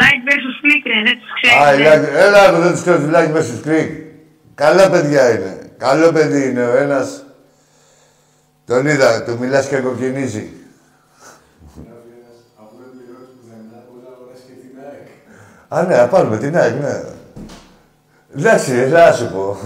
Like 0.00 0.20
versus 0.28 0.56
flick, 0.62 0.82
ρε, 0.92 0.98
δεν 1.06 1.16
τους 1.20 1.30
Α, 1.30 1.36
ξέρεις. 1.40 1.76
ρε. 1.78 1.84
Λάκη- 1.88 2.14
έλα 2.26 2.54
που 2.54 2.60
δεν 2.62 2.72
τους 2.72 2.80
ξέρω 2.80 2.98
φυλάκι 2.98 3.32
μέσα 3.32 3.54
στο 3.54 3.70
Creek. 3.70 3.90
Καλά 4.54 4.90
παιδιά 4.90 5.30
είναι. 5.30 5.70
Καλό 5.78 6.12
παιδί 6.12 6.48
είναι 6.48 6.66
ο 6.66 6.76
ένας. 6.76 7.24
Τον 8.66 8.86
είδα, 8.86 9.22
του 9.24 9.36
μιλάς 9.40 9.66
και 9.68 9.76
κοκκινίζει. 9.76 10.50
Α, 15.68 15.82
ναι, 15.82 15.96
να 15.96 16.06
πάρουμε 16.08 16.36
την 16.38 16.56
ΑΕΚ, 16.56 16.74
ναι. 16.80 17.02
Εντάξει, 18.38 18.72
έλα 18.72 19.06
να 19.08 19.12
σου 19.16 19.30
πω. 19.32 19.56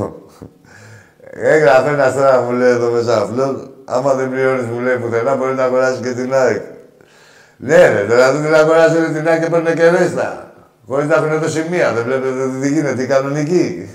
Έγραφε 1.33 1.89
ένας 1.91 2.15
τώρα 2.15 2.41
μου 2.41 2.53
λέει 2.53 2.71
εδώ 2.71 2.91
μέσα 2.91 3.23
απλό, 3.23 3.70
άμα 3.91 4.15
δεν 4.15 4.31
πληρώνεις 4.31 4.65
μου 4.67 4.81
λέει 4.81 4.97
πουθενά 4.97 5.37
μπορεί 5.37 5.55
να 5.55 5.65
αγοράσεις 5.65 6.01
και 6.01 6.13
την 6.13 6.35
ΑΕΚ. 6.35 6.63
Ναι, 7.57 7.89
ρε, 7.89 8.05
τώρα 8.09 8.33
δεν 8.33 8.43
την 8.43 8.55
αγοράσουν 8.55 9.15
την 9.15 9.29
ΑΕΚ 9.29 9.43
και 9.43 9.51
παίρνουν 9.51 9.75
και 9.75 9.89
ρέστα. 9.89 10.53
Χωρίς 10.87 11.07
να 11.09 11.15
έχουν 11.15 11.41
δώσει 11.41 11.67
μία, 11.71 11.93
δεν 11.93 12.05
βλέπετε 12.05 12.59
τι 12.61 12.69
γίνεται, 12.69 13.03
η 13.03 13.07
κανονική. 13.07 13.89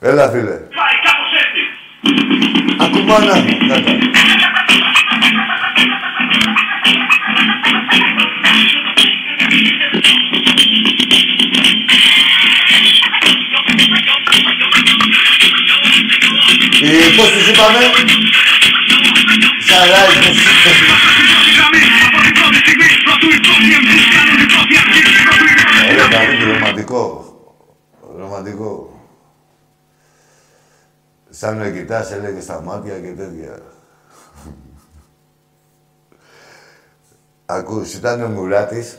Έλα, 0.00 0.28
φίλε. 0.28 0.58
Ακουμάνα. 2.78 3.34
Να 3.68 3.82
τα. 3.82 4.33
Ε, 16.86 17.16
πώς 17.16 17.30
τους 17.30 17.48
είπαμε. 17.48 17.78
Σαράκι, 19.66 20.18
πώς 20.24 20.36
Ωραία, 25.90 26.08
καλή, 26.08 26.52
ρομαντικό. 26.52 27.02
Ρομαντικό. 28.18 29.00
Σαν 31.30 31.56
με 31.56 31.70
κοιτάς, 31.70 32.12
έλεγε 32.12 32.40
στα 32.40 32.60
μάτια 32.60 32.98
και 32.98 33.10
τέτοια. 33.10 33.58
Ακούς, 37.46 37.94
ήταν 37.94 38.22
ο 38.22 38.28
Μουράτης. 38.28 38.98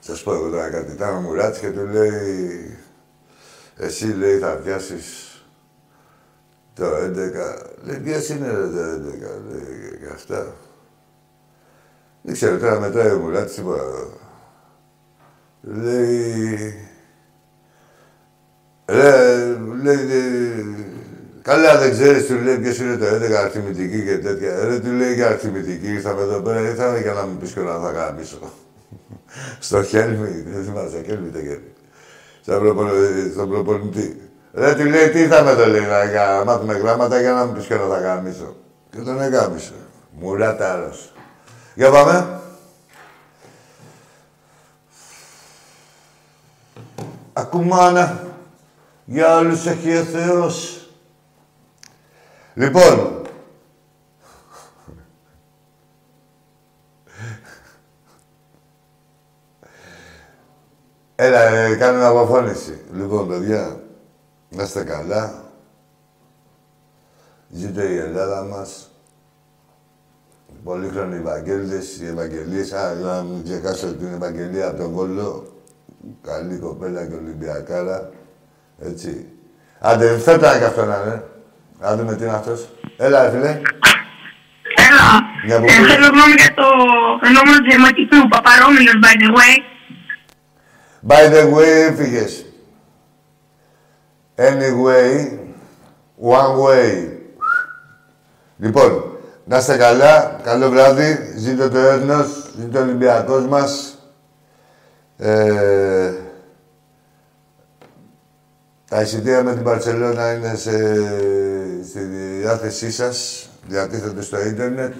Σας 0.00 0.22
πω 0.22 0.34
εγώ 0.34 0.50
τώρα 0.50 0.70
κάτι. 0.70 0.92
Ήταν 0.92 1.16
ο 1.16 1.20
Μουράτης 1.20 1.58
και 1.58 1.70
του 1.70 1.86
λέει... 1.86 2.78
Εσύ, 3.76 4.06
λέει, 4.06 4.38
θα 4.38 4.48
πιάσεις 4.48 5.27
το 6.78 6.86
11. 6.86 7.08
Λέει, 7.84 7.98
ποιες 7.98 8.28
είναι 8.28 8.46
ρε, 8.46 8.66
το 8.66 8.78
11, 8.78 9.10
λέει, 9.50 9.98
και 10.00 10.12
αυτά. 10.14 10.54
Δεν 12.22 12.34
ξέρω, 12.34 12.58
τώρα 12.58 12.80
μετράει 12.80 13.12
ο 13.12 13.18
Μουράτης, 13.18 13.54
τίποτα. 13.54 13.82
Λέει... 15.62 16.74
Ρε, 18.84 19.56
λέει, 19.82 20.06
καλά 21.42 21.78
δεν 21.78 21.90
ξέρεις, 21.90 22.26
του 22.26 22.34
λέει 22.34 22.58
ποιος 22.58 22.78
είναι 22.78 22.96
το 22.96 23.06
11 23.06 23.32
αριθμητική 23.32 24.04
και 24.04 24.18
τέτοια. 24.18 24.64
Ρε, 24.64 24.78
του 24.78 24.90
λέει 24.90 25.14
για 25.14 25.26
αριθμητική, 25.26 25.92
ήρθαμε 25.92 26.22
εδώ 26.22 26.40
πέρα, 26.40 26.60
ήρθαμε 26.60 27.00
για 27.00 27.12
να 27.12 27.26
μου 27.26 27.36
πεις 27.36 27.52
και 27.52 27.60
να 27.60 27.78
θα 27.78 27.90
γάμισω. 27.90 28.38
Στο 29.58 29.82
Χέλμι, 29.82 30.44
δεν 30.46 30.64
θυμάσαι, 30.64 30.88
στο 30.88 31.02
Χέλμι 31.02 31.30
το 31.30 31.38
Χέλμι. 31.38 31.72
Στον 33.32 33.48
προπονητή. 33.48 34.27
Ρε, 34.52 34.74
του 34.74 34.84
λέει, 34.84 35.08
τι 35.08 35.20
ήρθαμε 35.20 35.50
εδώ, 35.50 35.66
λέει, 35.66 35.80
να 36.14 36.44
μάθουμε 36.44 36.74
γράμματα 36.74 37.20
για 37.20 37.32
να 37.32 37.46
μου 37.46 37.52
πεις 37.52 37.66
και 37.66 37.74
να 37.74 37.86
θα 37.86 37.98
γάμισω. 37.98 38.56
Και 38.90 38.98
τον 38.98 39.20
εγάμισε. 39.20 39.72
Μουράταρος. 40.10 41.12
Για 41.74 41.90
πάμε. 41.90 42.40
Ακουμάνα. 47.32 48.26
Για 49.04 49.36
όλους 49.36 49.66
έχει 49.66 49.96
ο 49.96 50.02
Θεός. 50.02 50.88
Λοιπόν. 52.54 53.22
Έλα, 61.16 61.40
ε, 61.40 61.74
κάνουμε 61.74 62.04
αποφώνηση. 62.04 62.80
Λοιπόν, 62.92 63.28
παιδιά, 63.28 63.80
να 64.48 64.62
είστε 64.62 64.82
καλά. 64.84 65.42
Ζήτω 67.50 67.82
η 67.82 67.96
Ελλάδα 67.96 68.42
μας. 68.42 68.90
Πολύχρονοι 70.64 71.16
Ευαγγέλτες, 71.16 71.96
οι 72.00 72.06
Ευαγγελίες. 72.06 72.72
Α, 72.72 72.94
να 72.94 73.22
μην 73.22 73.44
ξεχάσω 73.44 73.94
την 73.94 74.12
Ευαγγελία 74.14 74.68
από 74.68 74.76
τον 74.78 74.94
Κόλλο. 74.94 75.52
Καλή 76.22 76.58
κοπέλα 76.58 77.06
και 77.06 77.14
Ολυμπιακάρα. 77.14 78.10
Έτσι. 78.80 79.26
Άντε, 79.80 80.18
φέτα 80.18 80.58
και 80.58 80.64
αυτό 80.64 80.84
να 80.84 80.96
είναι. 81.04 81.24
Να 81.80 81.96
δούμε 81.96 82.14
τι 82.16 82.22
είναι 82.24 82.32
αυτός. 82.32 82.68
Έλα, 82.96 83.22
ρε 83.24 83.30
φίλε. 83.30 83.48
Έλα. 84.88 85.20
Μια 85.46 85.54
Ε, 85.56 85.58
που- 85.58 85.68
θέλω 85.68 86.06
γνώμη 86.06 86.32
για 86.36 86.54
το 86.54 86.64
φαινόμενο 87.22 87.58
της 87.64 87.74
αιματικού 87.74 88.28
Παπαρόμιλος, 88.28 88.94
by 89.02 89.14
the 89.22 89.30
way. 89.38 89.54
By 91.08 91.32
the 91.34 91.54
way, 91.54 91.90
έφυγες. 91.90 92.46
Anyway, 94.38 95.38
one 96.20 96.56
way. 96.58 97.08
Λοιπόν, 98.58 99.18
να 99.44 99.56
είστε 99.56 99.76
καλά, 99.76 100.40
καλό 100.42 100.70
βράδυ, 100.70 101.32
ζήτω 101.36 101.68
το 101.70 101.78
έθνος, 101.78 102.52
ζήτω 102.58 102.78
ο 102.78 102.82
Ολυμπιακός 102.82 103.46
μας. 103.46 103.98
Ε, 105.16 106.12
τα 108.88 109.00
εισιτήρια 109.00 109.42
με 109.42 109.54
την 109.54 109.62
Παρσελώνα 109.62 110.32
είναι 110.32 110.54
σε, 110.54 110.94
στη 111.84 111.98
διάθεσή 112.40 112.90
σας, 112.90 113.48
διατίθεται 113.66 114.22
στο 114.22 114.40
ίντερνετ, 114.40 114.94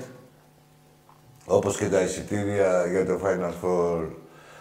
όπως 1.46 1.76
και 1.76 1.88
τα 1.88 2.00
εισιτήρια 2.00 2.86
για 2.90 3.06
το 3.06 3.20
Final 3.24 3.52
Four. 3.64 4.06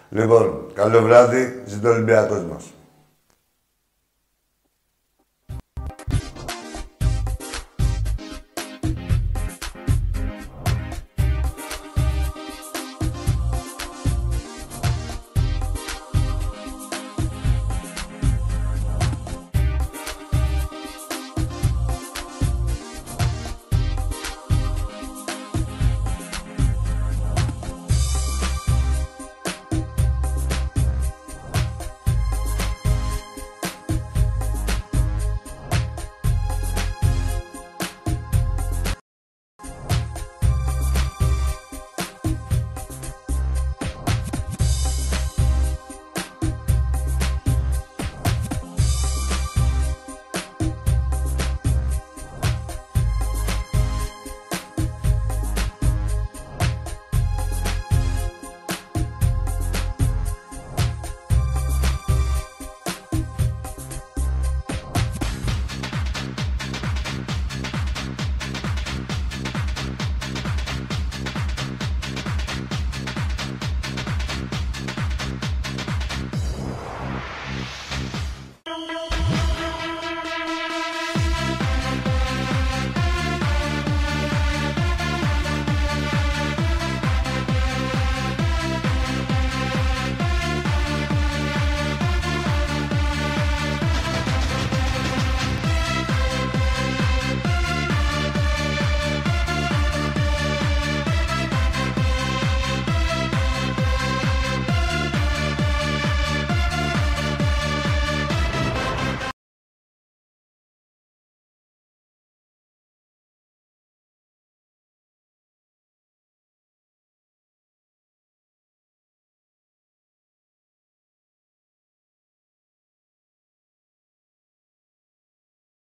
Λοιπόν, 0.10 0.72
καλό 0.74 1.02
βράδυ, 1.02 1.64
ζήτω 1.66 1.90
ο 1.90 1.92
Ολυμπιακός 1.92 2.44
μας. 2.44 2.64